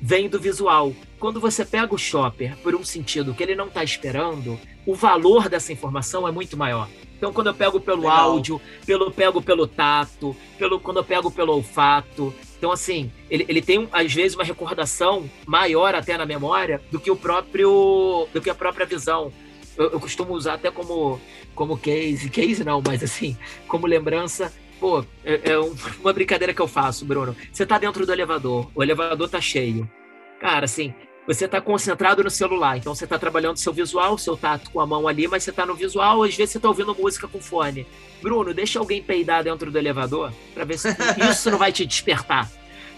vem 0.00 0.28
do 0.28 0.38
visual. 0.38 0.92
Quando 1.18 1.40
você 1.40 1.64
pega 1.64 1.94
o 1.94 1.98
shopper 1.98 2.56
por 2.58 2.74
um 2.74 2.84
sentido 2.84 3.32
que 3.32 3.42
ele 3.42 3.54
não 3.54 3.68
está 3.68 3.82
esperando, 3.82 4.58
o 4.84 4.94
valor 4.94 5.48
dessa 5.48 5.72
informação 5.72 6.28
é 6.28 6.30
muito 6.30 6.56
maior. 6.56 6.88
Então, 7.16 7.32
quando 7.32 7.46
eu 7.46 7.54
pego 7.54 7.80
pelo 7.80 8.02
Legal. 8.02 8.32
áudio, 8.32 8.60
pelo 8.84 9.10
pego 9.10 9.40
pelo 9.40 9.66
tato, 9.66 10.36
pelo 10.58 10.78
quando 10.78 10.98
eu 10.98 11.04
pego 11.04 11.30
pelo 11.30 11.54
olfato, 11.54 12.34
então 12.58 12.70
assim, 12.70 13.10
ele, 13.30 13.46
ele 13.48 13.62
tem 13.62 13.88
às 13.92 14.12
vezes 14.12 14.34
uma 14.34 14.44
recordação 14.44 15.28
maior 15.46 15.94
até 15.94 16.18
na 16.18 16.26
memória 16.26 16.82
do 16.90 17.00
que 17.00 17.10
o 17.10 17.16
próprio, 17.16 18.28
do 18.32 18.42
que 18.42 18.50
a 18.50 18.54
própria 18.54 18.84
visão 18.84 19.32
eu, 19.76 19.90
eu 19.90 20.00
costumo 20.00 20.34
usar 20.34 20.54
até 20.54 20.70
como, 20.70 21.20
como 21.54 21.78
case, 21.78 22.28
case 22.30 22.64
não, 22.64 22.82
mas 22.84 23.02
assim, 23.02 23.36
como 23.66 23.86
lembrança 23.86 24.52
pô, 24.80 25.04
é, 25.24 25.52
é, 25.52 25.58
uma 26.00 26.12
brincadeira 26.12 26.52
que 26.52 26.60
eu 26.60 26.68
faço, 26.68 27.04
Bruno. 27.04 27.34
Você 27.50 27.64
tá 27.64 27.78
dentro 27.78 28.04
do 28.04 28.12
elevador, 28.12 28.70
o 28.74 28.82
elevador 28.82 29.28
tá 29.28 29.40
cheio. 29.40 29.90
Cara, 30.38 30.66
assim, 30.66 30.92
você 31.26 31.48
tá 31.48 31.58
concentrado 31.60 32.22
no 32.22 32.28
celular, 32.28 32.76
então 32.76 32.94
você 32.94 33.06
tá 33.06 33.18
trabalhando 33.18 33.56
seu 33.56 33.72
visual, 33.72 34.18
seu 34.18 34.36
tato 34.36 34.70
com 34.70 34.80
a 34.80 34.86
mão 34.86 35.08
ali, 35.08 35.26
mas 35.26 35.42
você 35.42 35.52
tá 35.52 35.64
no 35.64 35.74
visual, 35.74 36.22
às 36.22 36.36
vezes 36.36 36.52
você 36.52 36.60
tá 36.60 36.68
ouvindo 36.68 36.94
música 36.94 37.26
com 37.26 37.40
fone. 37.40 37.86
Bruno, 38.20 38.52
deixa 38.52 38.78
alguém 38.78 39.02
peidar 39.02 39.42
dentro 39.42 39.70
do 39.70 39.78
elevador 39.78 40.32
para 40.52 40.64
ver 40.64 40.78
se 40.78 40.88
isso 41.30 41.50
não 41.50 41.58
vai 41.58 41.72
te 41.72 41.86
despertar. 41.86 42.50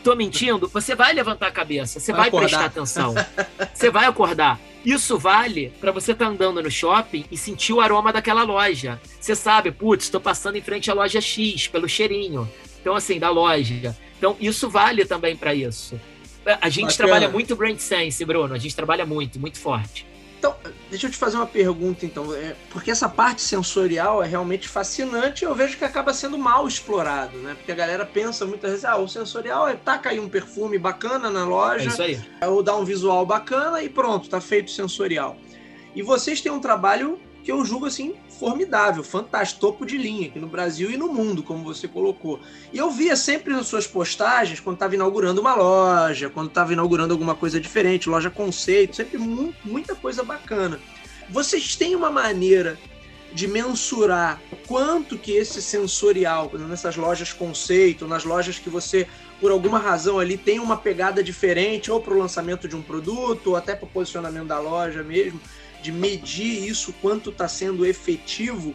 Tô 0.06 0.14
mentindo? 0.14 0.68
Você 0.68 0.94
vai 0.94 1.12
levantar 1.12 1.48
a 1.48 1.50
cabeça, 1.50 1.98
você 1.98 2.12
vai, 2.12 2.30
vai 2.30 2.42
prestar 2.42 2.66
atenção, 2.66 3.12
você 3.74 3.90
vai 3.90 4.04
acordar. 4.04 4.56
Isso 4.84 5.18
vale 5.18 5.72
para 5.80 5.90
você 5.90 6.12
estar 6.12 6.26
tá 6.26 6.30
andando 6.30 6.62
no 6.62 6.70
shopping 6.70 7.24
e 7.28 7.36
sentir 7.36 7.72
o 7.72 7.80
aroma 7.80 8.12
daquela 8.12 8.44
loja. 8.44 9.00
Você 9.18 9.34
sabe, 9.34 9.72
putz, 9.72 10.04
estou 10.04 10.20
passando 10.20 10.54
em 10.54 10.60
frente 10.60 10.88
à 10.92 10.94
loja 10.94 11.20
X 11.20 11.66
pelo 11.66 11.88
cheirinho. 11.88 12.48
Então, 12.80 12.94
assim, 12.94 13.18
da 13.18 13.30
loja. 13.30 13.96
Então, 14.16 14.36
isso 14.40 14.70
vale 14.70 15.04
também 15.04 15.34
para 15.34 15.52
isso. 15.52 16.00
A 16.60 16.68
gente 16.68 16.92
Bacana. 16.92 16.96
trabalha 16.96 17.28
muito 17.28 17.56
brand 17.56 17.78
sense, 17.78 18.24
Bruno. 18.24 18.54
A 18.54 18.58
gente 18.58 18.76
trabalha 18.76 19.04
muito, 19.04 19.40
muito 19.40 19.58
forte. 19.58 20.06
Então, 20.38 20.54
deixa 20.90 21.06
eu 21.06 21.10
te 21.10 21.16
fazer 21.16 21.36
uma 21.36 21.46
pergunta, 21.46 22.04
então. 22.04 22.34
É, 22.34 22.54
porque 22.70 22.90
essa 22.90 23.08
parte 23.08 23.42
sensorial 23.42 24.22
é 24.22 24.26
realmente 24.26 24.68
fascinante 24.68 25.44
e 25.44 25.46
eu 25.46 25.54
vejo 25.54 25.76
que 25.76 25.84
acaba 25.84 26.12
sendo 26.12 26.38
mal 26.38 26.66
explorado, 26.68 27.38
né? 27.38 27.54
Porque 27.54 27.72
a 27.72 27.74
galera 27.74 28.04
pensa 28.04 28.44
muitas 28.44 28.70
vezes, 28.70 28.84
ah, 28.84 28.96
o 28.96 29.08
sensorial 29.08 29.68
é 29.68 29.74
taca 29.74 30.10
aí 30.10 30.20
um 30.20 30.28
perfume 30.28 30.78
bacana 30.78 31.30
na 31.30 31.44
loja, 31.44 31.84
é 31.84 31.86
isso 31.86 32.02
aí. 32.02 32.20
ou 32.42 32.62
dá 32.62 32.76
um 32.76 32.84
visual 32.84 33.24
bacana 33.24 33.82
e 33.82 33.88
pronto, 33.88 34.28
tá 34.28 34.40
feito 34.40 34.70
sensorial. 34.70 35.36
E 35.94 36.02
vocês 36.02 36.40
têm 36.40 36.52
um 36.52 36.60
trabalho 36.60 37.18
que 37.46 37.52
eu 37.52 37.64
julgo 37.64 37.86
assim 37.86 38.12
formidável, 38.40 39.04
fantástico, 39.04 39.60
topo 39.60 39.86
de 39.86 39.96
linha 39.96 40.26
aqui 40.26 40.40
no 40.40 40.48
Brasil 40.48 40.90
e 40.90 40.96
no 40.96 41.06
mundo, 41.06 41.44
como 41.44 41.62
você 41.62 41.86
colocou. 41.86 42.40
E 42.72 42.76
eu 42.76 42.90
via 42.90 43.14
sempre 43.14 43.54
nas 43.54 43.68
suas 43.68 43.86
postagens, 43.86 44.58
quando 44.58 44.74
estava 44.74 44.96
inaugurando 44.96 45.40
uma 45.40 45.54
loja, 45.54 46.28
quando 46.28 46.48
estava 46.48 46.72
inaugurando 46.72 47.14
alguma 47.14 47.36
coisa 47.36 47.60
diferente, 47.60 48.08
loja 48.08 48.30
conceito, 48.30 48.96
sempre 48.96 49.16
mu 49.16 49.54
muita 49.64 49.94
coisa 49.94 50.24
bacana. 50.24 50.80
vocês 51.30 51.76
têm 51.76 51.94
uma 51.94 52.10
maneira 52.10 52.76
de 53.32 53.46
mensurar 53.46 54.40
quanto 54.66 55.16
que 55.16 55.30
esse 55.30 55.62
sensorial, 55.62 56.50
nessas 56.68 56.96
lojas 56.96 57.32
conceito, 57.32 58.08
nas 58.08 58.24
lojas 58.24 58.58
que 58.58 58.68
você, 58.68 59.06
por 59.40 59.52
alguma 59.52 59.78
razão 59.78 60.18
ali, 60.18 60.36
tem 60.36 60.58
uma 60.58 60.76
pegada 60.76 61.22
diferente, 61.22 61.92
ou 61.92 62.00
para 62.00 62.14
o 62.14 62.18
lançamento 62.18 62.66
de 62.66 62.74
um 62.74 62.82
produto, 62.82 63.50
ou 63.50 63.56
até 63.56 63.76
para 63.76 63.84
o 63.84 63.88
posicionamento 63.88 64.46
da 64.46 64.58
loja 64.58 65.04
mesmo, 65.04 65.40
de 65.86 65.92
medir 65.92 66.68
isso, 66.68 66.92
quanto 67.00 67.30
está 67.30 67.46
sendo 67.46 67.86
efetivo, 67.86 68.74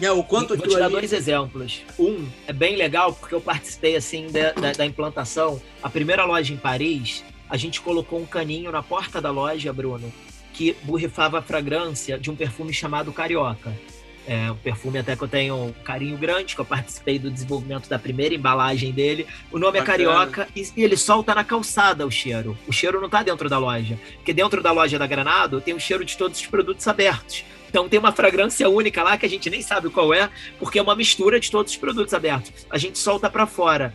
é, 0.00 0.12
o 0.12 0.22
quanto 0.22 0.56
Vou 0.56 0.66
te 0.66 0.76
dar 0.76 0.84
ali... 0.84 0.94
dois 0.94 1.12
exemplos. 1.12 1.82
Um 1.98 2.24
é 2.46 2.52
bem 2.52 2.76
legal 2.76 3.12
porque 3.12 3.34
eu 3.34 3.40
participei 3.40 3.96
assim 3.96 4.28
da, 4.28 4.52
da, 4.52 4.72
da, 4.72 4.86
implantação. 4.86 5.60
A 5.82 5.90
primeira 5.90 6.24
loja 6.24 6.54
em 6.54 6.56
Paris, 6.56 7.24
a 7.50 7.56
gente 7.56 7.80
colocou 7.80 8.20
um 8.20 8.24
caninho 8.24 8.70
na 8.70 8.80
porta 8.80 9.20
da 9.20 9.30
loja, 9.32 9.72
Bruno, 9.72 10.10
que 10.54 10.74
borrifava 10.84 11.40
a 11.40 11.42
fragrância 11.42 12.16
de 12.16 12.30
um 12.30 12.36
perfume 12.36 12.72
chamado 12.72 13.12
Carioca. 13.12 13.76
É 14.26 14.50
um 14.50 14.56
perfume 14.56 14.98
até 14.98 15.16
que 15.16 15.22
eu 15.22 15.28
tenho 15.28 15.56
um 15.56 15.72
carinho 15.72 16.16
grande, 16.16 16.54
que 16.54 16.60
eu 16.60 16.64
participei 16.64 17.18
do 17.18 17.30
desenvolvimento 17.30 17.88
da 17.88 17.98
primeira 17.98 18.34
embalagem 18.34 18.92
dele. 18.92 19.26
O 19.50 19.58
nome 19.58 19.78
é 19.78 19.80
Bacana. 19.80 20.02
é 20.02 20.06
Carioca 20.06 20.48
e, 20.54 20.68
e, 20.76 20.84
ele 20.84 20.96
solta 20.96 21.34
na 21.34 21.42
calçada 21.42 22.06
o 22.06 22.10
cheiro. 22.10 22.56
O 22.68 22.72
cheiro 22.72 22.98
não 22.98 23.06
está 23.06 23.22
dentro 23.22 23.48
da 23.48 23.58
loja. 23.58 23.98
Porque 24.16 24.32
dentro 24.32 24.62
da 24.62 24.72
loja 24.72 24.98
da 24.98 25.06
Granado 25.06 25.60
tem 25.60 25.74
o 25.74 25.80
cheiro 25.80 26.04
de 26.04 26.16
todos 26.16 26.38
os 26.38 26.46
produtos 26.46 26.86
abertos. 26.86 27.44
Então 27.68 27.88
tem 27.88 27.98
uma 27.98 28.12
fragrância 28.12 28.68
única 28.68 29.02
lá 29.02 29.16
que 29.16 29.24
a 29.24 29.28
gente 29.28 29.48
nem 29.48 29.62
sabe 29.62 29.88
qual 29.90 30.12
é, 30.12 30.28
porque 30.58 30.78
é 30.78 30.82
uma 30.82 30.96
mistura 30.96 31.38
de 31.38 31.50
todos 31.50 31.72
os 31.72 31.78
produtos 31.78 32.12
abertos. 32.12 32.66
A 32.68 32.76
gente 32.76 32.98
solta 32.98 33.30
para 33.30 33.46
fora. 33.46 33.94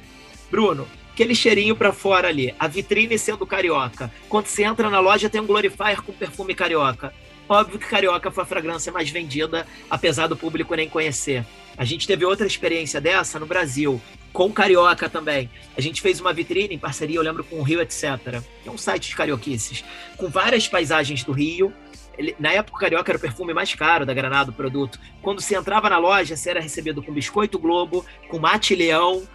Bruno, 0.49 0.87
aquele 1.13 1.35
cheirinho 1.35 1.75
para 1.75 1.91
fora 1.91 2.29
ali, 2.29 2.55
a 2.57 2.67
vitrine 2.67 3.17
sendo 3.19 3.45
carioca. 3.45 4.11
Quando 4.29 4.47
você 4.47 4.63
entra 4.63 4.89
na 4.89 4.99
loja 4.99 5.29
tem 5.29 5.41
um 5.41 5.45
glorifier 5.45 6.01
com 6.01 6.13
perfume 6.13 6.55
carioca. 6.55 7.13
Óbvio 7.47 7.79
que 7.79 7.85
carioca 7.85 8.31
foi 8.31 8.43
a 8.43 8.47
fragrância 8.47 8.91
mais 8.91 9.09
vendida, 9.09 9.67
apesar 9.89 10.27
do 10.27 10.35
público 10.35 10.73
nem 10.75 10.89
conhecer. 10.89 11.45
A 11.77 11.85
gente 11.85 12.07
teve 12.07 12.25
outra 12.25 12.47
experiência 12.47 12.99
dessa 12.99 13.39
no 13.39 13.45
Brasil, 13.45 14.01
com 14.33 14.51
carioca 14.51 15.09
também. 15.09 15.49
A 15.77 15.81
gente 15.81 16.01
fez 16.01 16.19
uma 16.19 16.33
vitrine 16.33 16.75
em 16.75 16.79
parceria, 16.79 17.17
eu 17.17 17.21
lembro, 17.21 17.43
com 17.43 17.59
o 17.59 17.63
Rio 17.63 17.81
Etc., 17.81 18.41
que 18.63 18.69
é 18.69 18.71
um 18.71 18.77
site 18.77 19.09
de 19.09 19.15
carioquices, 19.15 19.83
com 20.17 20.27
várias 20.27 20.67
paisagens 20.67 21.23
do 21.23 21.31
Rio, 21.31 21.73
na 22.39 22.51
época, 22.51 22.77
o 22.77 22.79
Carioca 22.79 23.11
era 23.11 23.17
o 23.17 23.21
perfume 23.21 23.53
mais 23.53 23.73
caro 23.75 24.05
da 24.05 24.13
Granada, 24.13 24.49
o 24.51 24.53
produto. 24.53 24.99
Quando 25.21 25.41
você 25.41 25.55
entrava 25.55 25.89
na 25.89 25.97
loja, 25.97 26.35
você 26.35 26.49
era 26.49 26.61
recebido 26.61 27.03
com 27.03 27.11
Biscoito 27.11 27.59
Globo, 27.59 28.05
com 28.29 28.39
Mate 28.39 28.75
Leão, 28.75 29.27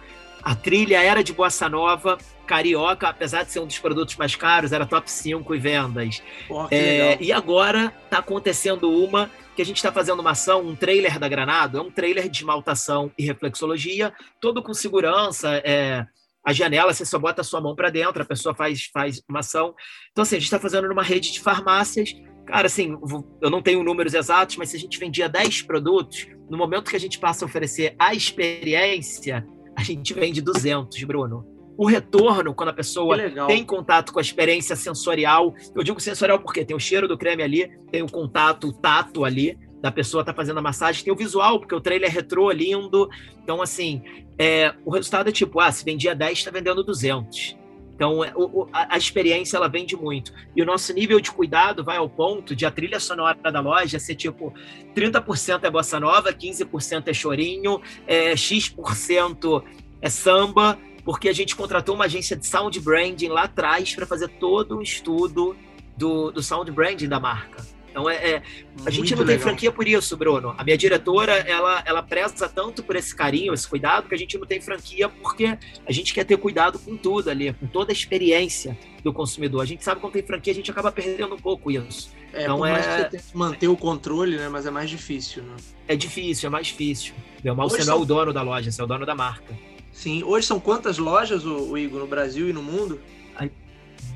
a 0.43 0.55
trilha 0.55 1.01
era 1.01 1.23
de 1.23 1.33
Bossa 1.33 1.69
Nova, 1.69 2.17
Carioca, 2.45 3.07
apesar 3.07 3.43
de 3.43 3.51
ser 3.51 3.59
um 3.59 3.67
dos 3.67 3.79
produtos 3.79 4.15
mais 4.15 4.35
caros, 4.35 4.71
era 4.71 4.85
top 4.85 5.09
5 5.09 5.55
em 5.55 5.59
vendas. 5.59 6.21
é, 6.69 7.17
e 7.21 7.31
agora 7.31 7.93
está 8.03 8.19
acontecendo 8.19 8.89
uma 8.89 9.29
que 9.55 9.61
a 9.61 9.65
gente 9.65 9.77
está 9.77 9.91
fazendo 9.91 10.19
uma 10.19 10.31
ação, 10.31 10.61
um 10.61 10.75
trailer 10.75 11.19
da 11.19 11.27
Granada, 11.27 11.77
é 11.77 11.81
um 11.81 11.91
trailer 11.91 12.29
de 12.29 12.37
esmaltação 12.37 13.11
e 13.17 13.25
reflexologia, 13.25 14.13
todo 14.39 14.63
com 14.63 14.73
segurança, 14.73 15.61
é, 15.63 16.05
a 16.45 16.53
janela, 16.53 16.93
você 16.93 17.05
só 17.05 17.19
bota 17.19 17.41
a 17.41 17.43
sua 17.43 17.61
mão 17.61 17.75
para 17.75 17.89
dentro, 17.89 18.21
a 18.21 18.25
pessoa 18.25 18.55
faz, 18.55 18.89
faz 18.91 19.21
uma 19.29 19.39
ação. 19.39 19.75
Então, 20.11 20.23
assim, 20.23 20.37
a 20.37 20.39
gente 20.39 20.47
está 20.47 20.59
fazendo 20.59 20.87
numa 20.87 21.03
rede 21.03 21.31
de 21.31 21.39
farmácias 21.39 22.15
Cara, 22.45 22.67
assim, 22.67 22.97
eu 23.41 23.49
não 23.49 23.61
tenho 23.61 23.81
números 23.81 24.13
exatos, 24.13 24.57
mas 24.57 24.69
se 24.69 24.75
a 24.75 24.79
gente 24.79 24.99
vendia 24.99 25.29
10 25.29 25.61
produtos, 25.61 26.27
no 26.49 26.57
momento 26.57 26.89
que 26.89 26.95
a 26.97 26.99
gente 26.99 27.17
passa 27.17 27.45
a 27.45 27.47
oferecer 27.47 27.95
a 27.97 28.13
experiência, 28.13 29.47
a 29.81 29.83
gente 29.83 30.13
vende 30.13 30.41
200, 30.41 31.03
Bruno. 31.03 31.45
O 31.77 31.85
retorno, 31.85 32.53
quando 32.53 32.69
a 32.69 32.73
pessoa 32.73 33.17
tem 33.47 33.65
contato 33.65 34.13
com 34.13 34.19
a 34.19 34.21
experiência 34.21 34.75
sensorial, 34.75 35.55
eu 35.73 35.83
digo 35.83 35.99
sensorial 35.99 36.39
porque 36.39 36.63
tem 36.63 36.75
o 36.75 36.79
cheiro 36.79 37.07
do 37.07 37.17
creme 37.17 37.41
ali, 37.41 37.71
tem 37.91 38.03
o 38.03 38.07
contato, 38.07 38.67
o 38.67 38.73
tato 38.73 39.25
ali, 39.25 39.57
da 39.81 39.91
pessoa 39.91 40.23
tá 40.23 40.33
fazendo 40.33 40.59
a 40.59 40.61
massagem, 40.61 41.03
tem 41.03 41.11
o 41.11 41.15
visual, 41.15 41.59
porque 41.59 41.73
o 41.73 41.81
trailer 41.81 42.09
é 42.09 42.13
retrô, 42.13 42.51
lindo. 42.51 43.09
Então, 43.41 43.61
assim, 43.61 44.03
é, 44.37 44.75
o 44.85 44.91
resultado 44.91 45.29
é 45.29 45.31
tipo, 45.31 45.59
ah, 45.59 45.71
se 45.71 45.83
vendia 45.83 46.13
10, 46.13 46.43
tá 46.43 46.51
vendendo 46.51 46.83
200. 46.83 47.57
Então, 48.01 48.23
é, 48.23 48.33
o, 48.35 48.67
a, 48.73 48.95
a, 48.95 48.97
experiência 48.97 49.57
ela 49.57 49.67
vende 49.67 49.95
muito. 49.95 50.33
E 50.55 50.61
o 50.63 50.65
nosso 50.65 50.91
nível 50.91 51.19
de 51.19 51.29
cuidado 51.29 51.83
vai 51.83 51.97
ao 51.97 52.09
ponto 52.09 52.55
de 52.55 52.65
a 52.65 52.71
trilha 52.71 52.99
sonora 52.99 53.37
da 53.51 53.59
loja 53.59 53.99
ser 53.99 54.15
tipo 54.15 54.51
30% 54.95 55.63
é 55.63 55.69
bossa 55.69 55.99
nova, 55.99 56.33
15% 56.33 57.03
é 57.05 57.13
chorinho, 57.13 57.79
é, 58.07 58.35
X% 58.35 59.63
é 60.01 60.09
samba, 60.09 60.79
porque 61.05 61.29
a 61.29 61.33
gente 61.33 61.55
contratou 61.55 61.93
uma 61.93 62.05
agência 62.05 62.35
de 62.35 62.47
sound 62.47 62.79
branding 62.79 63.27
lá 63.27 63.43
atrás 63.43 63.93
para 63.93 64.07
fazer 64.07 64.29
todo 64.29 64.79
um 64.79 64.81
estudo 64.81 65.55
do, 65.95 66.31
do 66.31 66.41
sound 66.41 66.71
branding 66.71 67.07
da 67.07 67.19
marca. 67.19 67.63
Então 67.91 68.09
é, 68.09 68.15
é 68.15 68.41
a 68.85 68.89
gente 68.89 69.11
não 69.11 69.23
legal. 69.23 69.35
tem 69.35 69.39
franquia 69.39 69.71
por 69.71 69.87
isso, 69.87 70.17
Bruno. 70.17 70.55
A 70.57 70.63
minha 70.63 70.77
diretora 70.77 71.33
ela 71.33 71.83
ela 71.85 72.01
preza 72.01 72.47
tanto 72.47 72.81
por 72.81 72.95
esse 72.95 73.13
carinho, 73.15 73.53
esse 73.53 73.67
cuidado 73.67 74.07
que 74.07 74.15
a 74.15 74.17
gente 74.17 74.37
não 74.37 74.47
tem 74.47 74.59
franquia 74.61 75.09
porque 75.09 75.57
a 75.85 75.91
gente 75.91 76.13
quer 76.13 76.23
ter 76.23 76.37
cuidado 76.37 76.79
com 76.79 76.95
tudo 76.95 77.29
ali, 77.29 77.53
com 77.53 77.67
toda 77.67 77.91
a 77.91 77.93
experiência 77.93 78.77
do 79.03 79.11
consumidor. 79.11 79.61
A 79.61 79.65
gente 79.65 79.83
sabe 79.83 79.97
que 79.97 80.01
quando 80.01 80.13
tem 80.13 80.23
franquia 80.23 80.53
a 80.53 80.55
gente 80.55 80.71
acaba 80.71 80.91
perdendo 80.91 81.35
um 81.35 81.39
pouco 81.39 81.69
isso. 81.69 82.11
É, 82.33 82.43
então 82.43 82.65
é 82.65 82.75
que 82.75 82.83
você 82.83 83.09
tem 83.09 83.19
que 83.19 83.37
manter 83.37 83.67
o 83.67 83.75
controle, 83.75 84.37
né? 84.37 84.47
Mas 84.47 84.65
é 84.65 84.71
mais 84.71 84.89
difícil, 84.89 85.43
né? 85.43 85.55
É 85.87 85.95
difícil, 85.95 86.47
é 86.47 86.49
mais 86.49 86.67
difícil. 86.67 87.13
Meu 87.43 87.55
mal, 87.55 87.69
você 87.69 87.83
são... 87.83 87.93
não 87.93 88.01
é 88.01 88.03
o 88.03 88.05
dono 88.05 88.31
da 88.31 88.41
loja, 88.41 88.71
você 88.71 88.79
é 88.79 88.83
o 88.83 88.87
dono 88.87 89.05
da 89.05 89.15
marca. 89.15 89.53
Sim. 89.91 90.23
Hoje 90.23 90.47
são 90.47 90.59
quantas 90.59 90.97
lojas, 90.97 91.45
o, 91.45 91.71
o 91.71 91.77
Igor, 91.77 91.99
no 91.99 92.07
Brasil 92.07 92.49
e 92.49 92.53
no 92.53 92.63
mundo? 92.63 92.99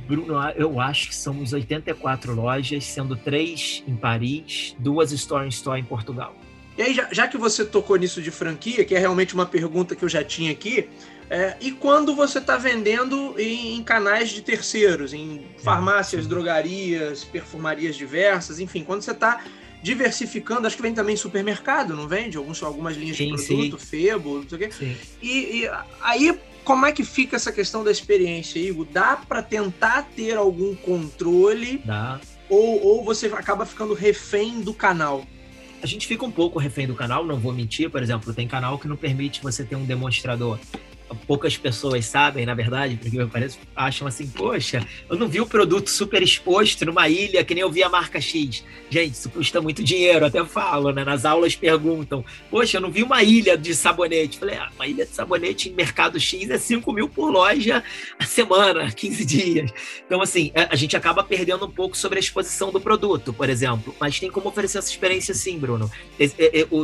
Bruno, 0.07 0.35
eu 0.55 0.79
acho 0.79 1.09
que 1.09 1.15
são 1.15 1.37
84 1.39 2.33
lojas, 2.33 2.85
sendo 2.85 3.15
três 3.15 3.83
em 3.87 3.95
Paris, 3.95 4.75
duas 4.79 5.11
Store 5.11 5.45
in 5.45 5.49
Store 5.49 5.79
em 5.79 5.83
Portugal. 5.83 6.35
E 6.77 6.81
aí, 6.81 6.93
já, 6.93 7.07
já, 7.11 7.27
que 7.27 7.37
você 7.37 7.63
tocou 7.63 7.95
nisso 7.95 8.21
de 8.21 8.31
franquia, 8.31 8.83
que 8.83 8.93
é 8.93 8.99
realmente 8.99 9.33
uma 9.33 9.45
pergunta 9.45 9.95
que 9.95 10.03
eu 10.03 10.09
já 10.09 10.23
tinha 10.23 10.51
aqui, 10.51 10.89
é, 11.29 11.55
e 11.59 11.71
quando 11.71 12.13
você 12.13 12.37
está 12.37 12.57
vendendo 12.57 13.33
em, 13.39 13.75
em, 13.75 13.83
canais 13.83 14.29
de 14.29 14.41
terceiros, 14.41 15.13
em 15.13 15.43
farmácias, 15.63 16.27
drogarias, 16.27 17.23
perfumarias 17.23 17.95
diversas, 17.95 18.59
enfim, 18.59 18.83
quando 18.83 19.01
você 19.01 19.11
está 19.11 19.43
diversificando, 19.81 20.67
acho 20.67 20.75
que 20.75 20.81
vem 20.81 20.93
também 20.93 21.15
supermercado, 21.15 21.95
não 21.95 22.07
vende? 22.07 22.37
Alguns, 22.37 22.61
algumas 22.61 22.95
linhas 22.95 23.17
sim, 23.17 23.35
de 23.35 23.43
produto, 23.43 23.79
sim. 23.79 23.85
Febo, 23.85 24.39
não 24.39 24.49
sei 24.49 24.57
o 24.57 24.61
quê. 24.61 24.71
Sim. 24.71 24.97
E, 25.21 25.61
e 25.61 25.71
aí 26.01 26.39
como 26.65 26.85
é 26.85 26.91
que 26.91 27.03
fica 27.03 27.35
essa 27.35 27.51
questão 27.51 27.83
da 27.83 27.91
experiência, 27.91 28.59
Igor? 28.59 28.85
Dá 28.91 29.15
para 29.15 29.41
tentar 29.41 30.01
ter 30.15 30.35
algum 30.35 30.75
controle? 30.75 31.81
Dá. 31.85 32.19
Ou, 32.49 32.83
ou 32.83 33.05
você 33.05 33.27
acaba 33.27 33.65
ficando 33.65 33.93
refém 33.93 34.61
do 34.61 34.73
canal? 34.73 35.25
A 35.81 35.85
gente 35.85 36.07
fica 36.07 36.25
um 36.25 36.31
pouco 36.31 36.57
refém 36.57 36.87
do 36.87 36.95
canal, 36.95 37.23
não 37.23 37.39
vou 37.39 37.53
mentir. 37.53 37.89
Por 37.89 38.01
exemplo, 38.01 38.33
tem 38.33 38.47
canal 38.47 38.79
que 38.79 38.87
não 38.87 38.97
permite 38.97 39.41
você 39.41 39.63
ter 39.63 39.75
um 39.75 39.85
demonstrador 39.85 40.59
poucas 41.27 41.57
pessoas 41.57 42.05
sabem, 42.05 42.45
na 42.45 42.53
verdade, 42.53 42.97
porque 42.97 43.17
me 43.17 43.27
parece, 43.27 43.59
acham 43.75 44.07
assim, 44.07 44.27
poxa, 44.27 44.85
eu 45.09 45.17
não 45.17 45.27
vi 45.27 45.39
o 45.39 45.45
produto 45.45 45.89
super 45.89 46.21
exposto 46.21 46.85
numa 46.85 47.07
ilha 47.07 47.43
que 47.43 47.53
nem 47.53 47.61
eu 47.61 47.71
vi 47.71 47.83
a 47.83 47.89
marca 47.89 48.19
X. 48.19 48.63
Gente, 48.89 49.13
isso 49.13 49.29
custa 49.29 49.61
muito 49.61 49.83
dinheiro, 49.83 50.25
até 50.25 50.43
falo, 50.45 50.91
né? 50.91 51.03
Nas 51.03 51.25
aulas 51.25 51.55
perguntam, 51.55 52.23
poxa, 52.49 52.77
eu 52.77 52.81
não 52.81 52.91
vi 52.91 53.03
uma 53.03 53.21
ilha 53.23 53.57
de 53.57 53.75
sabonete. 53.75 54.39
Falei, 54.39 54.57
ah, 54.57 54.69
uma 54.75 54.87
ilha 54.87 55.05
de 55.05 55.11
sabonete 55.11 55.69
em 55.69 55.73
mercado 55.73 56.19
X 56.19 56.49
é 56.49 56.57
5 56.57 56.91
mil 56.91 57.09
por 57.09 57.29
loja 57.29 57.83
a 58.17 58.25
semana, 58.25 58.89
15 58.93 59.25
dias. 59.25 59.71
Então, 60.05 60.21
assim, 60.21 60.51
a 60.55 60.75
gente 60.75 60.95
acaba 60.97 61.23
perdendo 61.23 61.65
um 61.65 61.71
pouco 61.71 61.95
sobre 61.97 62.17
a 62.17 62.21
exposição 62.21 62.71
do 62.71 62.79
produto, 62.79 63.33
por 63.33 63.49
exemplo, 63.49 63.95
mas 63.99 64.19
tem 64.19 64.31
como 64.31 64.49
oferecer 64.49 64.77
essa 64.77 64.89
experiência 64.89 65.33
sim, 65.33 65.57
Bruno. 65.57 65.89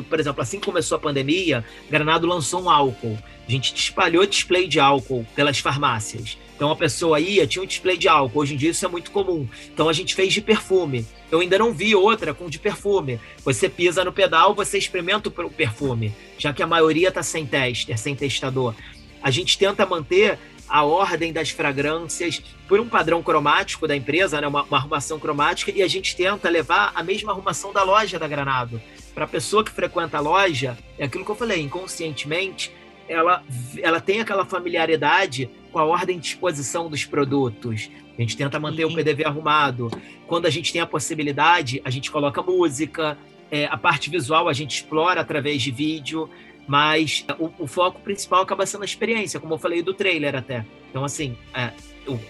Por 0.10 0.20
exemplo, 0.20 0.42
assim 0.42 0.60
que 0.60 0.66
começou 0.66 0.96
a 0.96 1.00
pandemia, 1.00 1.64
Granado 1.90 2.28
lançou 2.28 2.64
um 2.64 2.70
álcool 2.70 3.18
a 3.48 3.52
gente 3.52 3.76
espalhou 3.76 4.26
display 4.26 4.68
de 4.68 4.80
álcool 4.80 5.26
pelas 5.36 5.60
farmácias. 5.60 6.38
Então 6.56 6.70
a 6.70 6.76
pessoa 6.76 7.20
ia, 7.20 7.48
tinha 7.48 7.64
um 7.64 7.66
display 7.66 7.98
de 7.98 8.08
álcool. 8.08 8.40
Hoje 8.40 8.54
em 8.54 8.58
dia 8.58 8.70
isso 8.70 8.86
é 8.86 8.88
muito 8.88 9.10
comum. 9.10 9.48
Então 9.74 9.90
a 9.90 9.94
gente 9.94 10.14
fez 10.14 10.32
de 10.32 10.42
perfume. 10.42 11.06
Eu 11.32 11.40
ainda 11.40 11.58
não 11.58 11.74
vi 11.74 11.96
outra 11.96 12.34
com 12.34 12.48
de 12.48 12.60
perfume. 12.60 13.20
Você 13.44 13.68
pisa 13.68 14.06
no 14.06 14.14
pedal, 14.14 14.54
você 14.54 14.78
experimenta 14.78 15.30
o 15.30 15.50
perfume, 15.50 16.14
já 16.38 16.54
que 16.54 16.62
a 16.62 16.68
maioria 16.68 17.08
está 17.08 17.24
sem 17.24 17.46
tester, 17.46 17.98
sem 17.98 18.16
testador. 18.16 18.76
A 19.24 19.32
gente 19.32 19.58
tenta 19.58 19.86
manter 19.86 20.38
a 20.72 20.84
ordem 20.84 21.34
das 21.34 21.50
fragrâncias 21.50 22.42
por 22.68 22.80
um 22.80 22.88
padrão 22.88 23.22
cromático 23.22 23.88
da 23.88 23.96
empresa, 23.96 24.40
né? 24.40 24.48
uma, 24.48 24.64
uma 24.64 24.78
arrumação 24.78 25.20
cromática, 25.20 25.72
e 25.76 25.82
a 25.82 25.88
gente 25.88 26.16
tenta 26.16 26.50
levar 26.50 26.94
a 26.96 27.04
mesma 27.04 27.32
arrumação 27.32 27.74
da 27.74 27.84
loja 27.84 28.18
da 28.18 28.28
Granado. 28.28 28.82
Para 29.14 29.26
a 29.26 29.28
pessoa 29.28 29.66
que 29.66 29.72
frequenta 29.72 30.18
a 30.18 30.22
loja, 30.22 30.78
é 30.98 31.04
aquilo 31.04 31.26
que 31.26 31.32
eu 31.32 31.36
falei, 31.36 31.60
inconscientemente, 31.62 32.72
ela, 33.08 33.44
ela 33.82 34.00
tem 34.00 34.22
aquela 34.22 34.46
familiaridade 34.46 35.50
com 35.72 35.80
a 35.80 35.86
ordem 35.86 36.20
de 36.20 36.28
exposição 36.28 36.90
dos 36.90 37.06
produtos. 37.06 37.90
A 38.18 38.22
gente 38.22 38.38
tenta 38.38 38.60
manter 38.60 38.86
o 38.86 38.94
PDV 38.94 39.26
arrumado. 39.26 39.90
Quando 40.28 40.46
a 40.46 40.50
gente 40.50 40.72
tem 40.72 40.82
a 40.82 40.86
possibilidade, 40.86 41.82
a 41.84 41.90
gente 41.90 42.12
coloca 42.12 42.42
música. 42.42 43.18
É, 43.50 43.66
a 43.66 43.78
parte 43.78 44.10
visual 44.10 44.48
a 44.48 44.54
gente 44.54 44.76
explora 44.76 45.22
através 45.22 45.62
de 45.62 45.72
vídeo, 45.72 46.30
mas 46.68 47.26
o, 47.38 47.52
o, 47.64 47.68
foco 47.68 48.00
principal 48.00 48.42
acaba 48.42 48.66
sendo 48.66 48.84
a 48.84 48.86
experiência, 48.86 49.40
como 49.40 49.56
eu 49.56 49.58
falei 49.58 49.82
do 49.82 49.94
trailer 49.94 50.36
até. 50.36 50.66
Então, 50.90 51.04
assim, 51.04 51.36
é, 51.54 51.72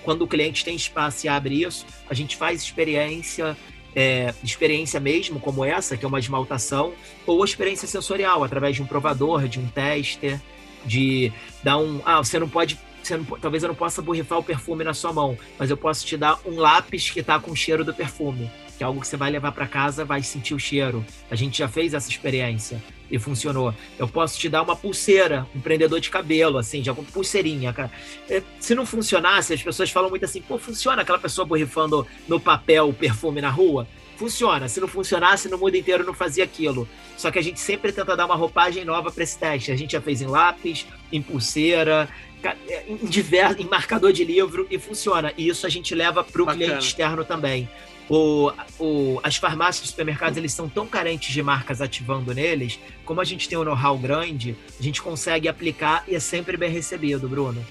quando 0.04 0.24
o 0.24 0.28
cliente 0.28 0.66
tem 0.66 0.76
espaço 0.76 1.26
e 1.26 1.30
abre 1.30 1.62
isso, 1.62 1.86
a 2.10 2.14
gente 2.14 2.36
faz 2.36 2.64
experiência 2.64 3.56
é, 3.96 4.34
experiência 4.44 5.00
mesmo, 5.00 5.40
como 5.40 5.64
essa, 5.66 5.98
que 5.98 6.06
é 6.06 6.08
uma 6.08 6.20
esmaltação, 6.20 6.94
ou 7.26 7.44
experiência 7.44 7.88
sensorial, 7.88 8.44
através 8.44 8.76
de 8.76 8.82
um 8.82 8.86
provador, 8.86 9.48
de 9.48 9.60
um 9.60 9.68
tester, 9.68 10.40
de 10.86 11.32
dar 11.64 11.78
um. 11.78 12.02
Ah, 12.06 12.18
você 12.18 12.40
não 12.40 12.50
pode. 12.50 12.78
Você 13.04 13.18
não, 13.18 13.26
talvez 13.26 13.64
eu 13.64 13.70
não 13.70 13.76
possa 13.76 14.02
borrifar 14.02 14.38
o 14.38 14.44
perfume 14.44 14.84
na 14.84 14.94
sua 14.94 15.12
mão, 15.12 15.38
mas 15.58 15.70
eu 15.70 15.78
posso 15.78 16.06
te 16.06 16.16
dar 16.16 16.40
um 16.46 16.60
lápis 16.60 17.10
que 17.10 17.20
está 17.20 17.40
com 17.40 17.52
o 17.52 17.56
cheiro 17.56 17.84
do 17.84 17.94
perfume, 17.94 18.52
que 18.78 18.84
é 18.84 18.86
algo 18.86 19.02
que 19.02 19.08
você 19.08 19.18
vai 19.18 19.32
levar 19.32 19.52
para 19.52 19.68
casa, 19.68 20.06
vai 20.06 20.22
sentir 20.22 20.54
o 20.54 20.60
cheiro. 20.60 21.04
A 21.30 21.36
gente 21.36 21.58
já 21.58 21.68
fez 21.68 21.96
essa 21.96 22.10
experiência 22.10 22.82
e 23.12 23.20
funcionou. 23.20 23.74
Eu 24.00 24.08
posso 24.08 24.40
te 24.40 24.48
dar 24.48 24.62
uma 24.62 24.76
pulseira, 24.76 25.46
um 25.56 25.60
prendedor 25.60 26.00
de 26.00 26.10
cabelo, 26.10 26.58
assim, 26.58 26.82
de 26.82 26.90
alguma 26.90 27.08
pulseirinha. 27.12 27.74
Cara. 27.74 27.92
É, 28.30 28.42
se 28.60 28.74
não 28.74 28.86
funcionasse, 28.86 29.54
as 29.54 29.62
pessoas 29.62 29.92
falam 29.92 30.10
muito 30.10 30.24
assim, 30.24 30.42
pô, 30.42 30.58
funciona 30.58 31.02
aquela 31.02 31.20
pessoa 31.20 31.46
borrifando 31.46 32.08
no 32.28 32.40
papel 32.40 32.90
o 32.90 32.94
perfume 32.94 33.42
na 33.42 33.50
rua? 33.50 33.88
Funciona. 34.22 34.70
Se 34.70 34.80
não 34.80 34.88
funcionasse, 34.88 35.50
no 35.50 35.58
mundo 35.58 35.76
inteiro 35.76 36.06
não 36.06 36.14
fazia 36.14 36.44
aquilo. 36.44 36.88
Só 37.18 37.32
que 37.32 37.40
a 37.40 37.42
gente 37.42 37.60
sempre 37.60 37.92
tenta 37.92 38.16
dar 38.16 38.28
uma 38.28 38.36
roupagem 38.36 38.86
nova 38.86 39.12
para 39.12 39.24
esse 39.24 39.36
teste. 39.36 39.72
A 39.72 39.76
gente 39.76 39.94
já 39.94 40.02
fez 40.02 40.22
em 40.22 40.28
lápis, 40.28 40.86
em 41.12 41.24
pulseira, 41.24 42.08
é, 42.44 42.84
em, 42.88 42.98
divers, 42.98 43.60
em 43.60 43.66
marcador 43.66 44.14
de 44.14 44.24
livro 44.24 44.68
e 44.70 44.78
funciona. 44.78 45.34
E 45.36 45.48
isso 45.48 45.66
a 45.66 45.70
gente 45.70 45.96
leva 45.96 46.24
para 46.24 46.40
o 46.40 46.46
cliente 46.46 46.86
externo 46.86 47.26
também. 47.26 47.68
O, 48.08 48.52
o, 48.78 49.20
as 49.24 49.38
farmácias 49.38 49.88
e 49.88 49.90
supermercados 49.90 50.38
eles 50.38 50.54
são 50.54 50.70
tão 50.70 50.86
carentes 50.86 51.34
de 51.34 51.42
marcas 51.42 51.82
ativando 51.82 52.32
neles, 52.32 52.80
como 53.04 53.22
a 53.22 53.24
gente 53.24 53.50
tem 53.50 53.58
um 53.58 53.64
know-how 53.64 53.98
grande, 53.98 54.56
a 54.80 54.84
gente 54.84 55.02
consegue 55.02 55.48
aplicar 55.48 56.04
e 56.08 56.14
é 56.14 56.20
sempre 56.20 56.58
bem 56.58 56.70
recebido, 56.70 57.28
Bruno. 57.28 57.66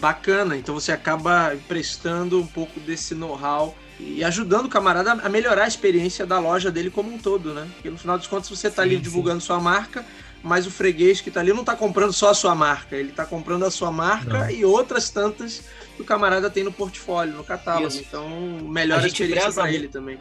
Bacana, 0.00 0.56
então 0.56 0.74
você 0.74 0.90
acaba 0.90 1.54
prestando 1.68 2.40
um 2.40 2.46
pouco 2.46 2.80
desse 2.80 3.14
know-how 3.14 3.76
e 3.98 4.24
ajudando 4.24 4.66
o 4.66 4.68
camarada 4.68 5.12
a 5.12 5.28
melhorar 5.28 5.64
a 5.64 5.68
experiência 5.68 6.26
da 6.26 6.38
loja 6.38 6.70
dele 6.70 6.90
como 6.90 7.12
um 7.12 7.18
todo, 7.18 7.54
né? 7.54 7.68
Porque 7.74 7.90
no 7.90 7.98
final 7.98 8.18
dos 8.18 8.26
contos 8.26 8.48
você 8.48 8.68
está 8.68 8.82
ali 8.82 8.96
divulgando 8.96 9.40
sua 9.40 9.60
marca, 9.60 10.04
mas 10.42 10.66
o 10.66 10.70
freguês 10.70 11.20
que 11.20 11.28
está 11.28 11.40
ali 11.40 11.52
não 11.52 11.60
está 11.60 11.76
comprando 11.76 12.12
só 12.12 12.30
a 12.30 12.34
sua 12.34 12.54
marca, 12.54 12.96
ele 12.96 13.10
está 13.10 13.24
comprando 13.24 13.64
a 13.64 13.70
sua 13.70 13.92
marca 13.92 14.38
não. 14.40 14.50
e 14.50 14.64
outras 14.64 15.08
tantas 15.10 15.62
que 15.94 16.02
o 16.02 16.04
camarada 16.04 16.50
tem 16.50 16.64
no 16.64 16.72
portfólio, 16.72 17.34
no 17.34 17.44
catálogo. 17.44 17.88
Isso. 17.88 18.00
Então, 18.00 18.28
melhor 18.62 18.98
a, 18.98 19.04
a 19.04 19.06
experiência 19.06 19.52
para 19.52 19.72
ele 19.72 19.88
também. 19.88 20.18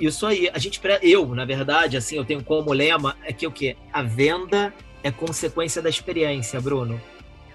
Isso 0.00 0.26
aí, 0.26 0.50
a 0.52 0.58
gente 0.58 0.80
eu, 1.02 1.34
na 1.34 1.44
verdade, 1.44 1.96
assim, 1.96 2.16
eu 2.16 2.24
tenho 2.24 2.42
como 2.42 2.72
lema 2.72 3.16
é 3.24 3.32
que 3.32 3.46
o 3.46 3.52
que 3.52 3.76
a 3.92 4.02
venda 4.02 4.72
é 5.02 5.10
consequência 5.10 5.82
da 5.82 5.88
experiência, 5.88 6.60
Bruno. 6.60 7.00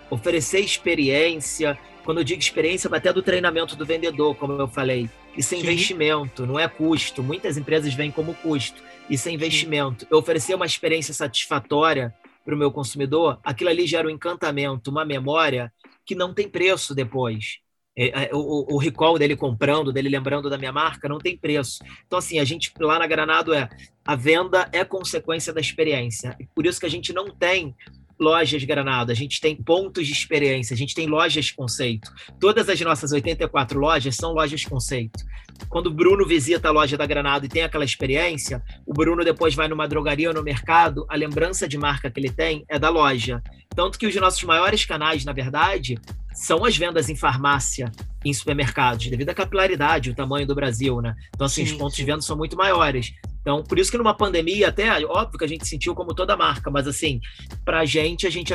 Oferecer 0.09 0.59
experiência, 0.59 1.77
quando 2.03 2.19
eu 2.19 2.23
digo 2.23 2.39
experiência, 2.39 2.89
vai 2.89 2.99
até 2.99 3.11
do 3.11 3.21
treinamento 3.21 3.75
do 3.75 3.85
vendedor, 3.85 4.35
como 4.35 4.53
eu 4.53 4.67
falei. 4.67 5.09
Isso 5.37 5.53
é 5.53 5.57
Sim. 5.57 5.63
investimento, 5.63 6.45
não 6.45 6.59
é 6.59 6.67
custo. 6.67 7.21
Muitas 7.21 7.57
empresas 7.57 7.93
vêm 7.93 8.11
como 8.11 8.33
custo. 8.33 8.81
Isso 9.09 9.29
é 9.29 9.31
investimento. 9.31 10.07
Eu 10.09 10.17
oferecer 10.17 10.55
uma 10.55 10.65
experiência 10.65 11.13
satisfatória 11.13 12.13
para 12.43 12.55
o 12.55 12.57
meu 12.57 12.71
consumidor, 12.71 13.39
aquilo 13.43 13.69
ali 13.69 13.85
gera 13.85 14.07
um 14.07 14.09
encantamento, 14.09 14.89
uma 14.89 15.03
memória 15.03 15.71
que 16.05 16.15
não 16.15 16.33
tem 16.33 16.47
preço 16.47 16.95
depois. 16.95 17.59
É, 17.93 18.25
é, 18.25 18.29
o, 18.31 18.75
o, 18.75 18.77
recall 18.77 19.17
dele 19.17 19.35
comprando, 19.35 19.91
dele 19.91 20.07
lembrando 20.07 20.49
da 20.49 20.57
minha 20.57 20.71
marca, 20.71 21.09
não 21.09 21.17
tem 21.17 21.35
preço. 21.35 21.79
Então, 22.05 22.19
assim, 22.19 22.39
a 22.39 22.45
gente 22.45 22.71
lá 22.79 22.99
na 22.99 23.07
Granado 23.07 23.53
é 23.53 23.67
a 24.05 24.15
venda 24.15 24.69
é 24.71 24.85
consequência 24.85 25.51
da 25.51 25.59
experiência. 25.59 26.37
Por 26.55 26.65
isso 26.65 26.79
que 26.79 26.85
a 26.85 26.89
gente 26.89 27.11
não 27.11 27.29
tem 27.35 27.75
lojas 28.19 28.63
Granado, 28.63 29.11
a 29.11 29.15
gente 29.15 29.39
tem 29.39 29.55
pontos 29.55 30.05
de 30.05 30.13
experiência, 30.13 30.73
a 30.73 30.77
gente 30.77 30.95
tem 30.95 31.07
lojas 31.07 31.51
conceito. 31.51 32.11
Todas 32.39 32.69
as 32.69 32.79
nossas 32.81 33.11
84 33.11 33.79
lojas 33.79 34.15
são 34.15 34.33
lojas 34.33 34.63
conceito. 34.65 35.23
Quando 35.69 35.87
o 35.87 35.93
Bruno 35.93 36.25
visita 36.25 36.67
a 36.67 36.71
loja 36.71 36.97
da 36.97 37.05
Granado 37.05 37.45
e 37.45 37.49
tem 37.49 37.63
aquela 37.63 37.85
experiência, 37.85 38.61
o 38.85 38.93
Bruno 38.93 39.23
depois 39.23 39.55
vai 39.55 39.67
numa 39.67 39.87
drogaria 39.87 40.29
ou 40.29 40.33
no 40.33 40.43
mercado, 40.43 41.05
a 41.09 41.15
lembrança 41.15 41.67
de 41.67 41.77
marca 41.77 42.09
que 42.09 42.19
ele 42.19 42.29
tem 42.29 42.63
é 42.69 42.77
da 42.77 42.89
loja. 42.89 43.41
Tanto 43.75 43.97
que 43.97 44.07
os 44.07 44.15
nossos 44.15 44.43
maiores 44.43 44.85
canais, 44.85 45.25
na 45.25 45.33
verdade, 45.33 45.99
são 46.33 46.63
as 46.63 46.77
vendas 46.77 47.09
em 47.09 47.15
farmácia, 47.15 47.91
em 48.23 48.33
supermercados, 48.33 49.07
devido 49.07 49.29
à 49.29 49.33
capilaridade, 49.33 50.11
o 50.11 50.15
tamanho 50.15 50.45
do 50.45 50.53
Brasil, 50.55 51.01
né? 51.01 51.15
Então, 51.29 51.45
assim, 51.45 51.65
sim, 51.65 51.71
os 51.71 51.77
pontos 51.77 51.95
sim. 51.95 52.03
de 52.03 52.11
venda 52.11 52.21
são 52.21 52.37
muito 52.37 52.55
maiores. 52.55 53.13
Então, 53.47 53.63
por 53.63 53.79
isso 53.79 53.89
que 53.89 53.97
numa 53.97 54.13
pandemia, 54.13 54.67
até, 54.67 54.89
óbvio 55.05 55.39
que 55.39 55.45
a 55.45 55.47
gente 55.47 55.65
sentiu 55.65 55.95
como 55.95 56.13
toda 56.13 56.35
marca, 56.35 56.69
mas 56.69 56.85
assim, 56.85 57.21
pra 57.63 57.85
gente, 57.85 58.27
a 58.27 58.29
gente 58.29 58.53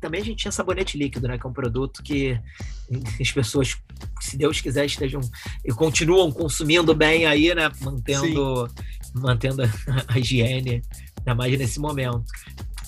também 0.00 0.20
a 0.20 0.24
gente 0.24 0.38
tinha 0.38 0.50
sabonete 0.50 0.98
líquido, 0.98 1.28
né? 1.28 1.38
Que 1.38 1.46
é 1.46 1.48
um 1.48 1.52
produto 1.52 2.02
que 2.02 2.36
as 3.20 3.30
pessoas, 3.30 3.76
se 4.20 4.36
Deus 4.36 4.60
quiser, 4.60 4.84
estejam 4.84 5.20
e 5.64 5.72
continuam 5.72 6.32
consumindo 6.32 6.92
bem 6.92 7.24
aí, 7.24 7.54
né? 7.54 7.70
Mantendo, 7.80 8.68
mantendo 9.14 9.62
a, 9.62 9.68
a 10.12 10.18
higiene, 10.18 10.82
ainda 11.20 11.34
mais 11.36 11.56
nesse 11.56 11.78
momento. 11.78 12.24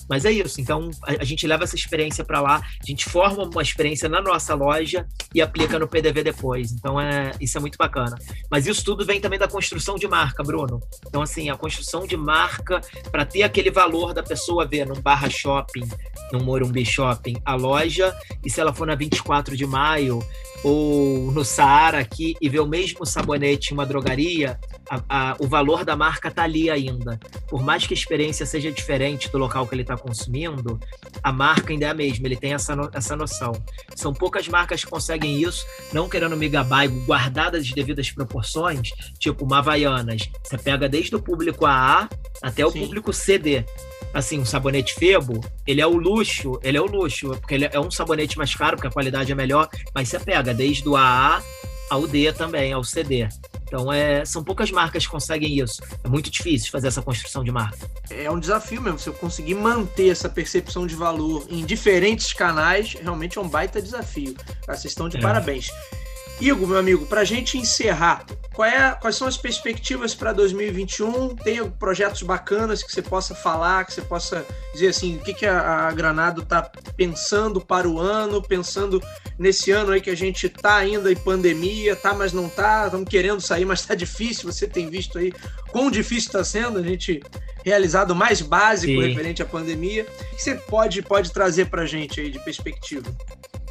Mas 0.09 0.25
é 0.25 0.31
isso. 0.31 0.59
Então, 0.59 0.89
a, 1.03 1.21
a 1.21 1.23
gente 1.23 1.45
leva 1.45 1.63
essa 1.63 1.75
experiência 1.75 2.23
para 2.23 2.41
lá, 2.41 2.55
a 2.57 2.85
gente 2.85 3.05
forma 3.05 3.43
uma 3.43 3.61
experiência 3.61 4.09
na 4.09 4.21
nossa 4.21 4.55
loja 4.55 5.07
e 5.33 5.41
aplica 5.41 5.77
no 5.77 5.87
PDV 5.87 6.23
depois. 6.23 6.71
Então, 6.71 6.99
é, 6.99 7.31
isso 7.39 7.57
é 7.57 7.61
muito 7.61 7.77
bacana. 7.77 8.17
Mas 8.49 8.65
isso 8.65 8.83
tudo 8.83 9.05
vem 9.05 9.21
também 9.21 9.37
da 9.37 9.47
construção 9.47 9.95
de 9.95 10.07
marca, 10.07 10.43
Bruno. 10.43 10.81
Então, 11.07 11.21
assim, 11.21 11.49
a 11.49 11.55
construção 11.55 12.07
de 12.07 12.17
marca 12.17 12.81
para 13.11 13.25
ter 13.25 13.43
aquele 13.43 13.69
valor 13.69 14.13
da 14.13 14.23
pessoa 14.23 14.65
ver 14.65 14.85
num 14.85 14.99
Barra 14.99 15.29
Shopping, 15.29 15.87
num 16.33 16.43
Morumbi 16.43 16.85
Shopping, 16.85 17.37
a 17.45 17.55
loja, 17.55 18.15
e 18.43 18.49
se 18.49 18.59
ela 18.59 18.73
for 18.73 18.87
na 18.87 18.95
24 18.95 19.55
de 19.55 19.65
maio, 19.65 20.23
ou 20.63 21.31
no 21.31 21.45
Saara 21.45 21.99
aqui 21.99 22.35
e 22.41 22.49
ver 22.49 22.59
o 22.59 22.67
mesmo 22.67 23.05
sabonete 23.05 23.71
em 23.71 23.73
uma 23.73 23.85
drogaria, 23.85 24.59
a, 24.89 25.01
a, 25.09 25.35
o 25.39 25.47
valor 25.47 25.85
da 25.85 25.95
marca 25.95 26.29
está 26.29 26.43
ali 26.43 26.69
ainda. 26.69 27.19
Por 27.47 27.61
mais 27.61 27.85
que 27.85 27.93
a 27.93 27.97
experiência 27.97 28.45
seja 28.45 28.71
diferente 28.71 29.29
do 29.29 29.37
local 29.37 29.67
que 29.67 29.75
ele 29.75 29.83
está 29.83 29.95
consumindo, 29.95 30.79
a 31.21 31.31
marca 31.31 31.71
ainda 31.71 31.85
é 31.85 31.89
a 31.89 31.93
mesma, 31.93 32.27
ele 32.27 32.35
tem 32.35 32.53
essa, 32.53 32.75
no, 32.75 32.89
essa 32.93 33.15
noção. 33.15 33.53
São 33.95 34.13
poucas 34.13 34.47
marcas 34.47 34.83
que 34.83 34.89
conseguem 34.89 35.41
isso, 35.41 35.65
não 35.93 36.09
querendo 36.09 36.35
megabai 36.35 36.87
guardadas 36.87 37.63
as 37.65 37.71
devidas 37.71 38.09
proporções, 38.11 38.89
tipo 39.19 39.45
uma 39.45 39.59
Havaianas. 39.59 40.29
Você 40.43 40.57
pega 40.57 40.89
desde 40.89 41.15
o 41.15 41.21
público 41.21 41.65
AA 41.65 42.09
até 42.41 42.65
o 42.65 42.71
Sim. 42.71 42.85
público 42.85 43.13
CD 43.13 43.63
assim, 44.11 44.39
um 44.39 44.45
sabonete 44.45 44.95
Febo, 44.95 45.39
ele 45.67 45.81
é 45.81 45.85
o 45.85 45.95
luxo, 45.95 46.59
ele 46.63 46.77
é 46.77 46.81
o 46.81 46.85
luxo, 46.85 47.29
porque 47.29 47.53
ele 47.53 47.69
é 47.71 47.79
um 47.79 47.91
sabonete 47.91 48.37
mais 48.39 48.55
caro, 48.55 48.75
porque 48.75 48.87
a 48.87 48.91
qualidade 48.91 49.31
é 49.31 49.35
melhor, 49.35 49.69
mas 49.93 50.09
você 50.09 50.19
pega 50.19 50.51
desde 50.51 50.87
o 50.89 50.95
AA 50.95 51.43
ao 51.89 52.07
D 52.07 52.31
também, 52.33 52.71
ao 52.71 52.83
CD. 52.83 53.27
Então, 53.69 53.93
é, 53.93 54.25
são 54.25 54.43
poucas 54.43 54.71
marcas 54.71 55.05
que 55.05 55.11
conseguem 55.11 55.59
isso. 55.59 55.79
É 56.03 56.09
muito 56.09 56.31
difícil 56.31 56.71
fazer 56.71 56.87
essa 56.87 57.03
construção 57.03 57.43
de 57.43 57.51
marca. 57.51 57.89
É 58.09 58.29
um 58.29 58.39
desafio 58.39 58.81
mesmo. 58.81 58.97
Você 58.97 59.11
conseguir 59.11 59.53
manter 59.53 60.09
essa 60.09 60.27
percepção 60.27 60.87
de 60.87 60.95
valor 60.95 61.45
em 61.49 61.63
diferentes 61.63 62.33
canais, 62.33 62.93
realmente 62.99 63.37
é 63.37 63.41
um 63.41 63.47
baita 63.47 63.79
desafio. 63.79 64.35
Vocês 64.65 64.85
estão 64.85 65.07
de 65.07 65.17
é. 65.17 65.21
parabéns. 65.21 65.69
Igor, 66.41 66.67
meu 66.67 66.77
amigo, 66.77 67.05
para 67.05 67.21
a 67.21 67.25
gente 67.25 67.57
encerrar, 67.57 68.25
é, 68.63 68.91
quais 68.91 69.15
são 69.15 69.27
as 69.27 69.37
perspectivas 69.37 70.13
para 70.13 70.33
2021? 70.33 71.35
Tem 71.35 71.69
projetos 71.71 72.21
bacanas 72.21 72.83
que 72.83 72.91
você 72.91 73.01
possa 73.01 73.33
falar, 73.33 73.85
que 73.85 73.93
você 73.93 74.01
possa 74.01 74.45
dizer 74.73 74.89
assim, 74.89 75.15
o 75.15 75.19
que, 75.19 75.33
que 75.33 75.45
a, 75.45 75.87
a 75.87 75.91
Granado 75.91 76.41
está 76.41 76.61
pensando 76.95 77.61
para 77.61 77.87
o 77.87 77.99
ano, 77.99 78.41
pensando 78.41 79.01
nesse 79.37 79.71
ano 79.71 79.91
aí 79.91 80.01
que 80.01 80.09
a 80.09 80.15
gente 80.15 80.47
está 80.47 80.75
ainda 80.75 81.11
em 81.11 81.15
pandemia, 81.15 81.95
tá, 81.95 82.13
mas 82.13 82.33
não 82.33 82.49
tá, 82.49 82.85
estamos 82.85 83.09
querendo 83.09 83.39
sair, 83.39 83.65
mas 83.65 83.79
está 83.81 83.95
difícil. 83.95 84.51
Você 84.51 84.67
tem 84.67 84.89
visto 84.89 85.17
aí 85.17 85.33
quão 85.71 85.89
difícil 85.89 86.27
está 86.27 86.43
sendo 86.43 86.79
a 86.79 86.83
gente 86.83 87.21
realizado 87.63 88.15
mais 88.15 88.41
básico 88.41 88.93
Sim. 88.93 89.07
referente 89.07 89.41
à 89.41 89.45
pandemia. 89.45 90.05
O 90.33 90.35
que 90.35 90.41
você 90.41 90.55
pode, 90.55 91.01
pode 91.01 91.31
trazer 91.31 91.65
para 91.65 91.83
a 91.83 91.85
gente 91.85 92.19
aí 92.19 92.29
de 92.29 92.39
perspectiva? 92.43 93.09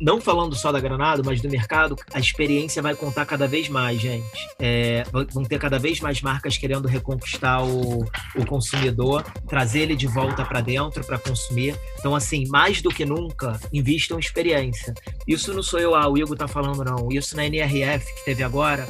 Não 0.01 0.21
falando 0.21 0.55
só 0.55 0.71
da 0.71 0.81
Granada, 0.81 1.23
mas 1.25 1.41
do 1.41 1.49
mercado, 1.49 1.97
a 2.13 2.19
experiência 2.19 2.83
vai 2.83 2.95
contar 2.95 3.27
cada 3.27 3.47
vez 3.47 3.69
mais, 3.69 4.01
gente. 4.01 4.49
É, 4.59 5.05
vão 5.33 5.43
ter 5.43 5.59
cada 5.59 5.79
vez 5.79 6.01
mais 6.01 6.21
marcas 6.23 6.57
querendo 6.57 6.87
reconquistar 6.87 7.65
o, 7.65 8.05
o 8.37 8.47
consumidor, 8.47 9.25
trazer 9.49 9.81
ele 9.81 9.97
de 9.97 10.07
volta 10.07 10.45
para 10.45 10.61
dentro 10.61 11.05
para 11.05 11.19
consumir. 11.19 11.75
Então, 11.99 12.15
assim, 12.15 12.47
mais 12.49 12.81
do 12.81 12.91
que 12.91 13.05
nunca, 13.05 13.59
invistam 13.73 14.19
experiência. 14.19 14.95
Isso 15.27 15.53
não 15.53 15.63
sou 15.63 15.81
eu, 15.81 15.95
ah, 15.95 16.09
o 16.09 16.17
Igor 16.17 16.37
tá 16.37 16.49
falando, 16.49 16.85
não. 16.85 17.09
Isso 17.11 17.37
na 17.37 17.45
NRF 17.45 18.05
que 18.15 18.25
teve 18.25 18.43
agora, 18.43 18.87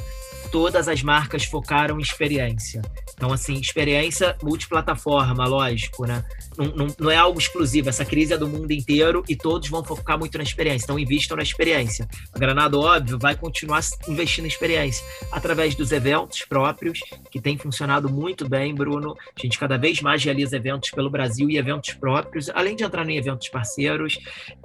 todas 0.51 0.89
as 0.89 1.03
marcas 1.03 1.45
focaram 1.45 1.99
em 1.99 2.03
experiência. 2.03 2.83
Então, 3.15 3.33
assim, 3.33 3.55
experiência 3.55 4.37
multiplataforma, 4.43 5.45
lógico, 5.47 6.07
né? 6.07 6.25
Não, 6.57 6.67
não, 6.67 6.87
não, 6.99 7.11
é 7.11 7.17
algo 7.17 7.39
exclusivo, 7.39 7.89
essa 7.89 8.05
crise 8.05 8.33
é 8.33 8.39
do 8.39 8.49
mundo 8.49 8.71
inteiro 8.73 9.25
e 9.29 9.37
todos 9.37 9.69
vão 9.69 9.85
focar 9.85 10.19
muito 10.19 10.37
na 10.39 10.45
experiência. 10.45 10.85
Então, 10.85 10.99
invistam 10.99 11.37
na 11.37 11.43
experiência. 11.43 12.09
A 12.33 12.39
Granada, 12.39 12.79
óbvio, 12.79 13.19
vai 13.19 13.37
continuar 13.37 13.81
investindo 14.09 14.45
em 14.45 14.49
experiência 14.49 15.05
através 15.33 15.75
dos 15.75 15.93
eventos 15.93 16.45
próprios, 16.45 17.01
que 17.31 17.41
tem 17.41 17.59
funcionado 17.59 18.09
muito 18.09 18.49
bem, 18.49 18.75
Bruno. 18.75 19.17
A 19.37 19.41
gente 19.41 19.59
cada 19.59 19.77
vez 19.77 20.01
mais 20.01 20.23
realiza 20.23 20.57
eventos 20.57 20.91
pelo 20.91 21.11
Brasil 21.11 21.51
e 21.51 21.57
eventos 21.57 21.95
próprios, 21.95 22.49
além 22.51 22.77
de 22.77 22.85
entrar 22.85 23.09
em 23.09 23.17
eventos 23.17 23.49
parceiros, 23.49 24.19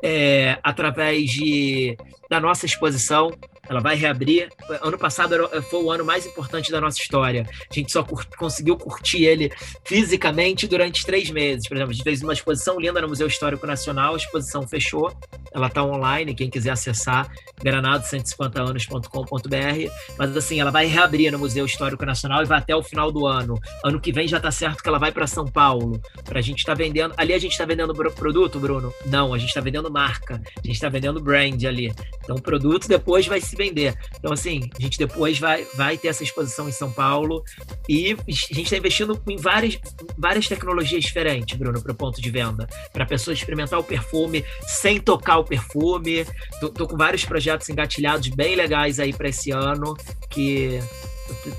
é, 0.04 0.58
através 0.64 1.30
de, 1.32 1.98
da 2.30 2.40
nossa 2.40 2.66
exposição 2.66 3.32
ela 3.68 3.80
vai 3.80 3.96
reabrir. 3.96 4.50
Ano 4.82 4.98
passado 4.98 5.50
foi 5.70 5.84
o 5.84 5.92
ano 5.92 6.04
mais 6.04 6.26
importante 6.26 6.72
da 6.72 6.82
nossa 6.82 7.00
história. 7.00 7.48
A 7.70 7.74
gente 7.74 7.92
só 7.92 8.04
cur 8.04 8.26
conseguiu 8.38 8.78
curtir 8.78 9.26
ele 9.26 9.52
fisicamente 9.84 10.68
durante 10.68 11.06
três 11.06 11.30
meses. 11.30 11.68
Por 11.68 11.76
exemplo, 11.76 11.92
a 11.92 11.94
gente 11.94 12.04
fez 12.04 12.22
uma 12.22 12.34
exposição 12.34 12.80
linda 12.80 13.02
no 13.02 13.08
Museu 13.08 13.28
Histórico 13.28 13.66
Nacional, 13.66 14.14
a 14.14 14.18
exposição 14.18 14.68
fechou, 14.68 15.16
ela 15.54 15.68
está 15.68 15.84
online, 15.84 16.34
quem 16.34 16.50
quiser 16.50 16.72
acessar, 16.72 17.30
granado150anos.com.br. 17.64 19.92
Mas 20.18 20.38
assim, 20.38 20.60
ela 20.60 20.72
vai 20.72 20.86
reabrir 20.86 21.32
no 21.32 21.40
Museu 21.40 21.66
Histórico 21.66 22.06
Nacional 22.06 22.42
e 22.42 22.46
vai 22.46 22.60
até 22.60 22.76
o 22.76 22.84
final 22.84 23.12
do 23.12 23.28
ano. 23.28 23.60
Ano 23.84 24.00
que 24.00 24.12
vem 24.12 24.28
já 24.28 24.38
está 24.38 24.52
certo 24.52 24.82
que 24.82 24.90
ela 24.90 25.00
vai 25.00 25.12
para 25.12 25.28
São 25.28 25.46
Paulo. 25.46 26.02
Para 26.24 26.40
a 26.40 26.42
gente 26.42 26.60
estar 26.60 26.74
tá 26.74 26.78
vendendo. 26.78 27.14
Ali 27.18 27.34
a 27.34 27.40
gente 27.40 27.52
está 27.52 27.66
vendendo 27.66 27.94
produto, 28.12 28.60
Bruno? 28.60 28.94
Não, 29.06 29.34
a 29.34 29.38
gente 29.38 29.50
está 29.50 29.62
vendendo 29.62 29.92
marca. 29.92 30.36
A 30.36 30.66
gente 30.66 30.76
está 30.76 30.90
vendendo 30.90 31.22
brand 31.22 31.64
ali. 31.66 31.94
Então, 32.24 32.38
o 32.38 32.42
produto 32.42 32.88
depois 32.88 33.28
vai 33.28 33.42
se 33.42 33.56
vender. 33.56 33.96
Então, 34.18 34.32
assim, 34.32 34.70
a 34.78 34.82
gente 34.82 34.98
depois 34.98 35.40
vai, 35.40 35.66
vai 35.76 35.98
ter 35.98 36.08
essa 36.08 36.24
exposição 36.24 36.68
em 36.68 36.72
São 36.72 36.92
Paulo 36.92 37.44
e 37.88 38.14
a 38.14 38.32
gente 38.32 38.64
está 38.64 38.78
investindo 38.78 39.22
em 39.28 39.38
várias, 39.38 39.78
várias 40.18 40.48
tecnologias 40.48 41.04
diferentes, 41.04 41.58
Bruno, 41.58 41.82
para 41.82 41.92
o 41.92 41.96
ponto 41.96 42.22
de 42.22 42.30
venda. 42.30 42.68
Para 42.92 43.04
a 43.04 43.08
pessoa 43.08 43.34
experimentar 43.34 43.80
o 43.80 43.84
perfume 43.84 44.44
sem 44.66 45.00
tocar 45.00 45.38
o 45.44 45.48
perfume. 45.48 46.26
Tô, 46.60 46.70
tô 46.70 46.88
com 46.88 46.98
vários 46.98 47.26
projetos 47.26 47.70
engatilhados 47.70 48.28
bem 48.30 48.56
legais 48.56 49.00
aí 49.00 49.14
para 49.14 49.30
esse 49.30 49.52
ano 49.52 49.96
que 50.30 50.80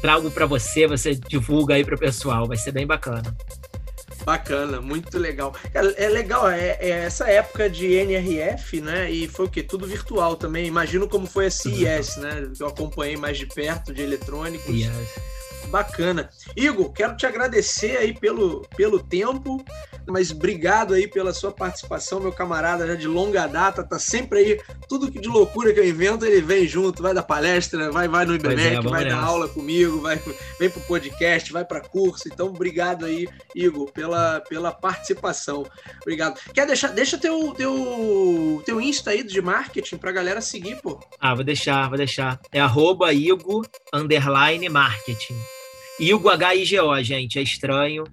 trago 0.00 0.30
para 0.30 0.46
você, 0.46 0.86
você 0.86 1.14
divulga 1.14 1.74
aí 1.74 1.84
para 1.84 1.94
o 1.94 1.98
pessoal, 1.98 2.46
vai 2.46 2.56
ser 2.56 2.72
bem 2.72 2.86
bacana. 2.86 3.34
Bacana, 4.24 4.80
muito 4.80 5.18
legal. 5.18 5.54
É, 5.74 6.04
é 6.04 6.08
legal, 6.08 6.48
é, 6.48 6.78
é, 6.80 6.90
essa 7.04 7.28
época 7.28 7.68
de 7.68 7.92
NRF, 7.92 8.80
né? 8.80 9.10
E 9.10 9.28
foi 9.28 9.44
o 9.44 9.48
quê? 9.48 9.62
Tudo 9.62 9.86
virtual 9.86 10.34
também. 10.36 10.66
Imagino 10.66 11.06
como 11.06 11.26
foi 11.26 11.46
a 11.46 11.50
CES, 11.50 12.16
né? 12.16 12.50
Eu 12.58 12.66
acompanhei 12.66 13.16
mais 13.16 13.36
de 13.36 13.46
perto 13.46 13.92
de 13.92 14.02
eletrônicos. 14.02 14.74
Yes. 14.74 14.90
Bacana. 15.68 16.30
Igor, 16.56 16.90
quero 16.92 17.16
te 17.16 17.26
agradecer 17.26 17.98
aí 17.98 18.14
pelo, 18.14 18.62
pelo 18.76 18.98
tempo 18.98 19.62
mas 20.06 20.30
obrigado 20.30 20.94
aí 20.94 21.08
pela 21.08 21.32
sua 21.32 21.50
participação, 21.50 22.20
meu 22.20 22.32
camarada 22.32 22.86
já 22.86 22.94
de 22.94 23.06
longa 23.06 23.46
data, 23.46 23.82
tá 23.82 23.98
sempre 23.98 24.38
aí, 24.38 24.60
tudo 24.88 25.10
que 25.10 25.20
de 25.20 25.28
loucura 25.28 25.72
que 25.72 25.80
eu 25.80 25.88
invento, 25.88 26.24
ele 26.24 26.40
vem 26.40 26.66
junto, 26.66 27.02
vai 27.02 27.14
dar 27.14 27.22
palestra, 27.22 27.90
vai, 27.90 28.08
vai 28.08 28.24
no 28.24 28.34
IBMEC, 28.34 28.76
é, 28.76 28.80
vai 28.80 29.04
dar 29.04 29.22
aula 29.22 29.48
comigo, 29.48 30.00
vai, 30.00 30.20
vem 30.58 30.70
pro 30.70 30.80
podcast, 30.82 31.52
vai 31.52 31.64
para 31.64 31.80
curso, 31.80 32.28
então 32.28 32.48
obrigado 32.48 33.06
aí, 33.06 33.28
Igor, 33.54 33.90
pela, 33.92 34.40
pela 34.40 34.72
participação. 34.72 35.66
Obrigado. 36.02 36.38
Quer 36.52 36.66
deixar, 36.66 36.88
deixa 36.88 37.18
teu, 37.18 37.52
teu, 37.54 38.62
teu 38.64 38.80
Insta 38.80 39.10
aí 39.10 39.22
de 39.22 39.40
marketing 39.40 39.96
pra 39.96 40.12
galera 40.12 40.40
seguir, 40.40 40.80
pô. 40.80 41.00
Ah, 41.18 41.34
vou 41.34 41.44
deixar, 41.44 41.88
vou 41.88 41.96
deixar. 41.96 42.40
É 42.52 42.60
arroba 42.60 43.12
Igor, 43.12 43.66
underline, 43.92 44.68
marketing. 44.68 45.36
Igor 45.98 46.32
H-I-G-O, 46.32 47.02
gente, 47.02 47.38
é 47.38 47.42
estranho. 47.42 48.04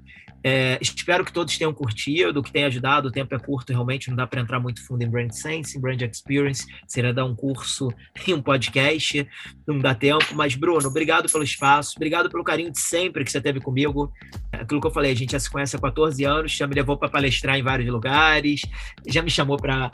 É, 0.44 0.78
espero 0.82 1.24
que 1.24 1.32
todos 1.32 1.58
tenham 1.58 1.74
curtido, 1.74 2.42
que 2.42 2.52
tenha 2.52 2.68
ajudado. 2.68 3.08
O 3.08 3.12
tempo 3.12 3.34
é 3.36 3.40
curto, 3.40 3.72
realmente 3.72 4.10
não 4.10 4.16
dá 4.16 4.26
para 4.26 4.42
entrar 4.42 4.60
muito 4.60 4.86
fundo 4.86 5.04
em 5.04 5.10
Brand 5.10 5.32
Sense, 5.32 5.78
em 5.78 5.82
Brand 5.82 6.02
Experience. 6.02 6.66
Seria 6.88 7.14
dar 7.14 7.26
um 7.26 7.36
curso 7.36 7.90
em 8.28 8.34
um 8.34 8.42
podcast, 8.42 9.28
não 9.68 9.80
dá 9.80 9.94
tempo. 9.94 10.26
Mas, 10.34 10.56
Bruno, 10.56 10.88
obrigado 10.88 11.32
pelo 11.32 11.44
espaço, 11.44 11.94
obrigado 11.96 12.30
pelo 12.30 12.44
carinho 12.44 12.72
de 12.72 12.80
sempre 12.80 13.24
que 13.24 13.32
você 13.32 13.42
teve 13.42 13.60
comigo. 13.60 14.12
Aquilo 14.52 14.82
que 14.82 14.88
eu 14.88 14.92
falei, 14.92 15.12
a 15.12 15.16
gente 15.16 15.32
já 15.32 15.40
se 15.40 15.50
conhece 15.50 15.76
há 15.76 15.80
14 15.80 16.24
anos, 16.24 16.52
já 16.52 16.68
me 16.68 16.76
levou 16.76 16.98
para 16.98 17.10
palestrar 17.10 17.58
em 17.58 17.64
vários 17.64 17.90
lugares, 17.90 18.62
já 19.08 19.22
me 19.22 19.30
chamou 19.30 19.58
para 19.58 19.92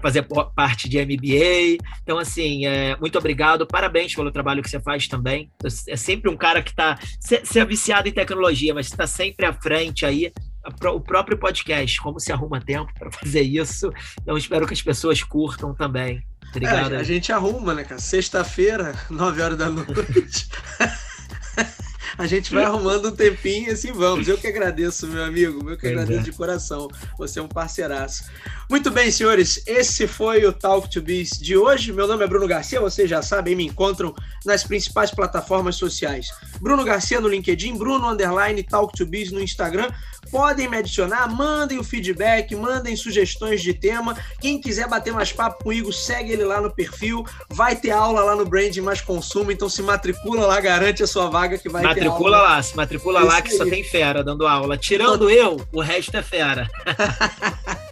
fazer 0.00 0.26
parte 0.54 0.88
de 0.88 0.98
MBA. 0.98 1.84
Então, 2.02 2.18
assim, 2.18 2.66
é, 2.66 2.96
muito 2.96 3.18
obrigado, 3.18 3.66
parabéns 3.66 4.14
pelo 4.14 4.30
trabalho 4.30 4.62
que 4.62 4.70
você 4.70 4.80
faz 4.80 5.06
também. 5.06 5.50
É 5.88 5.96
sempre 5.96 6.30
um 6.30 6.36
cara 6.36 6.62
que 6.62 6.70
está. 6.70 6.98
Você 7.20 7.60
é 7.60 7.64
viciado 7.64 8.08
em 8.08 8.12
tecnologia, 8.12 8.74
mas 8.74 8.86
está 8.86 9.06
sempre 9.06 9.46
à 9.46 9.52
frente 9.66 10.06
aí 10.06 10.32
o 10.84 11.00
próprio 11.00 11.36
podcast, 11.36 12.00
como 12.00 12.20
se 12.20 12.32
arruma 12.32 12.60
tempo 12.60 12.92
para 12.96 13.10
fazer 13.10 13.42
isso. 13.42 13.92
Então 14.22 14.38
espero 14.38 14.64
que 14.64 14.74
as 14.74 14.82
pessoas 14.82 15.22
curtam 15.24 15.74
também. 15.74 16.22
Obrigado. 16.50 16.94
É, 16.94 16.98
a 16.98 17.02
gente 17.02 17.32
arruma, 17.32 17.74
né, 17.74 17.82
cara? 17.82 18.00
Sexta-feira, 18.00 18.94
9 19.10 19.42
horas 19.42 19.58
da 19.58 19.68
noite. 19.68 20.48
a 22.18 22.26
gente 22.26 22.52
vai 22.52 22.64
arrumando 22.64 23.08
um 23.08 23.10
tempinho 23.10 23.68
e 23.68 23.72
assim 23.72 23.92
vamos. 23.92 24.26
Eu 24.26 24.38
que 24.38 24.46
agradeço, 24.46 25.06
meu 25.06 25.22
amigo, 25.22 25.68
eu 25.70 25.76
que 25.76 25.86
agradeço 25.86 26.20
é. 26.20 26.22
de 26.22 26.32
coração. 26.32 26.88
Você 27.18 27.38
é 27.38 27.42
um 27.42 27.48
parceiraço. 27.48 28.24
Muito 28.68 28.90
bem, 28.90 29.10
senhores, 29.10 29.62
esse 29.66 30.06
foi 30.06 30.44
o 30.44 30.52
Talk 30.52 30.90
to 30.90 31.00
Biz 31.02 31.38
de 31.38 31.56
hoje. 31.56 31.92
Meu 31.92 32.06
nome 32.06 32.24
é 32.24 32.26
Bruno 32.26 32.48
Garcia, 32.48 32.80
vocês 32.80 33.08
já 33.08 33.22
sabem, 33.22 33.54
me 33.54 33.66
encontram 33.66 34.14
nas 34.44 34.64
principais 34.64 35.10
plataformas 35.10 35.76
sociais. 35.76 36.28
Bruno 36.60 36.84
Garcia 36.84 37.20
no 37.20 37.28
LinkedIn, 37.28 37.76
Bruno 37.76 38.08
Underline 38.08 38.62
Talk 38.62 38.96
to 38.96 39.06
Biz 39.06 39.30
no 39.30 39.40
Instagram. 39.40 39.88
Podem 40.30 40.68
me 40.68 40.76
adicionar, 40.76 41.28
mandem 41.28 41.78
o 41.78 41.84
feedback, 41.84 42.54
mandem 42.54 42.96
sugestões 42.96 43.62
de 43.62 43.72
tema. 43.72 44.16
Quem 44.40 44.60
quiser 44.60 44.88
bater 44.88 45.12
mais 45.12 45.32
papo 45.32 45.64
comigo, 45.64 45.92
segue 45.92 46.32
ele 46.32 46.44
lá 46.44 46.60
no 46.60 46.70
perfil. 46.70 47.24
Vai 47.48 47.76
ter 47.76 47.90
aula 47.90 48.22
lá 48.22 48.36
no 48.36 48.44
Brand 48.44 48.76
Mais 48.78 49.00
Consumo, 49.00 49.50
então 49.52 49.68
se 49.68 49.82
matricula 49.82 50.46
lá, 50.46 50.60
garante 50.60 51.02
a 51.02 51.06
sua 51.06 51.28
vaga 51.28 51.58
que 51.58 51.68
vai 51.68 51.82
matricula 51.82 52.40
lá, 52.40 52.62
se 52.62 52.76
matricula 52.76 53.20
lá 53.22 53.40
que 53.40 53.50
só 53.50 53.64
tem 53.64 53.84
fera 53.84 54.22
dando 54.22 54.46
aula. 54.46 54.76
Tirando 54.76 55.28
eu, 55.30 55.60
o 55.72 55.80
resto 55.80 56.16
é 56.16 56.22
fera. 56.22 56.68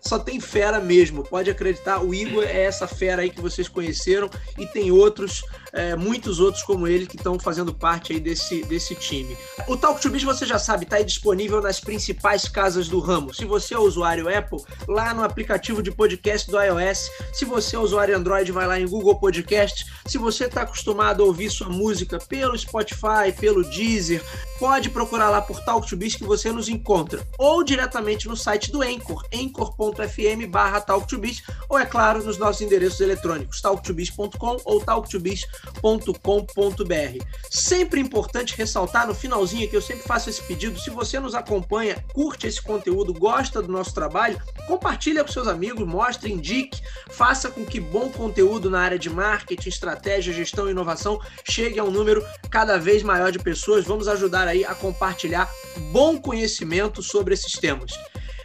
só 0.00 0.18
tem 0.18 0.40
fera 0.40 0.80
mesmo, 0.80 1.22
pode 1.24 1.50
acreditar. 1.50 2.02
O 2.02 2.14
Igor 2.14 2.44
é 2.44 2.64
essa 2.64 2.86
fera 2.86 3.22
aí 3.22 3.30
que 3.30 3.40
vocês 3.40 3.68
conheceram 3.68 4.30
e 4.56 4.66
tem 4.66 4.90
outros, 4.90 5.42
é, 5.72 5.96
muitos 5.96 6.40
outros 6.40 6.62
como 6.62 6.86
ele 6.86 7.06
que 7.06 7.16
estão 7.16 7.38
fazendo 7.38 7.74
parte 7.74 8.12
aí 8.12 8.20
desse, 8.20 8.62
desse 8.64 8.94
time. 8.94 9.36
O 9.66 9.76
Talk 9.76 10.00
to 10.00 10.10
Biz, 10.10 10.22
você 10.22 10.46
já 10.46 10.58
sabe, 10.58 10.84
está 10.84 10.96
aí 10.96 11.04
disponível 11.04 11.60
nas 11.60 11.80
principais 11.80 12.48
casas 12.48 12.88
do 12.88 12.98
ramo. 12.98 13.34
Se 13.34 13.44
você 13.44 13.74
é 13.74 13.78
usuário 13.78 14.28
Apple, 14.28 14.62
lá 14.86 15.14
no 15.14 15.22
aplicativo 15.22 15.82
de 15.82 15.90
podcast 15.90 16.50
do 16.50 16.60
iOS. 16.60 17.10
Se 17.32 17.44
você 17.44 17.76
é 17.76 17.78
usuário 17.78 18.16
Android, 18.16 18.50
vai 18.52 18.66
lá 18.66 18.78
em 18.78 18.86
Google 18.86 19.18
Podcast. 19.18 19.86
Se 20.06 20.18
você 20.18 20.44
está 20.44 20.62
acostumado 20.62 21.22
a 21.22 21.26
ouvir 21.26 21.50
sua 21.50 21.68
música 21.68 22.18
pelo 22.18 22.58
Spotify, 22.58 23.32
pelo 23.38 23.64
Deezer, 23.64 24.22
pode 24.58 24.90
procurar 24.90 25.30
lá 25.30 25.40
por 25.40 25.64
Talk 25.64 25.88
to 25.88 25.96
Biz 25.96 26.16
que 26.16 26.24
você 26.24 26.50
nos 26.50 26.68
encontra. 26.68 27.26
Ou 27.38 27.62
diretamente 27.62 28.28
no 28.28 28.36
site 28.36 28.72
do 28.72 28.82
Anchor, 28.82 29.24
anchor.fm 29.32 30.46
barra 30.50 30.80
talktobiz, 30.80 31.42
ou 31.68 31.78
é 31.78 31.86
claro, 31.86 32.24
nos 32.24 32.38
nossos 32.38 32.62
endereços 32.62 33.00
eletrônicos, 33.00 33.60
talktobiz.com 33.60 34.56
ou 34.64 34.80
talktobiz.com.br. 34.80 37.24
Sempre 37.50 38.00
importante 38.00 38.56
ressaltar 38.56 39.06
no 39.06 39.14
finalzinho 39.14 39.68
que 39.68 39.76
eu 39.76 39.82
sempre 39.82 40.02
faço 40.02 40.28
esse 40.28 40.42
pedido, 40.42 40.78
se 40.78 40.90
você 40.90 41.20
nos 41.20 41.34
acompanha, 41.34 42.02
curte 42.12 42.46
esse 42.46 42.60
conteúdo, 42.60 43.12
gosta 43.12 43.62
do 43.62 43.70
nosso 43.70 43.94
trabalho, 43.94 44.40
compartilhe 44.66 45.22
com 45.22 45.30
seus 45.30 45.46
amigos, 45.46 45.86
mostre, 45.86 46.32
indique, 46.32 46.82
faça 47.10 47.50
com 47.50 47.64
que 47.64 47.80
bom 47.80 48.08
conteúdo 48.08 48.70
na 48.70 48.80
área 48.80 48.98
de 48.98 49.08
marketing, 49.08 49.68
estratégia, 49.68 50.32
gestão 50.32 50.68
e 50.68 50.72
inovação 50.72 51.20
chegue 51.48 51.78
a 51.78 51.84
um 51.84 51.90
número 51.90 52.24
cada 52.50 52.78
vez 52.78 53.02
maior 53.02 53.30
de 53.30 53.38
pessoas. 53.38 53.84
Vamos 53.84 54.08
aí 54.48 54.64
a 54.64 54.74
compartilhar 54.74 55.50
bom 55.92 56.18
conhecimento 56.18 57.02
sobre 57.02 57.34
esses 57.34 57.52
temas. 57.52 57.92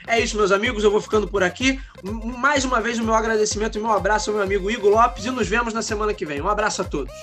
É 0.08 0.20
isso, 0.20 0.38
meus 0.38 0.52
amigos. 0.52 0.84
Eu 0.84 0.92
vou 0.92 1.02
ficando 1.02 1.28
por 1.28 1.44
aqui. 1.44 1.80
Mais 2.04 2.66
uma 2.66 2.82
vez, 2.82 3.00
o 3.00 3.04
meu 3.04 3.14
agradecimento 3.14 3.78
e 3.78 3.82
meu 3.82 3.92
abraço 3.92 4.30
ao 4.30 4.36
meu 4.36 4.44
amigo 4.44 4.70
Igor 4.70 4.92
Lopes 4.92 5.26
e 5.26 5.32
nos 5.32 5.48
vemos 5.48 5.74
na 5.74 5.82
semana 5.82 6.14
que 6.14 6.26
vem. 6.26 6.42
Um 6.42 6.50
abraço 6.50 6.82
a 6.82 6.86
todos. 6.86 7.14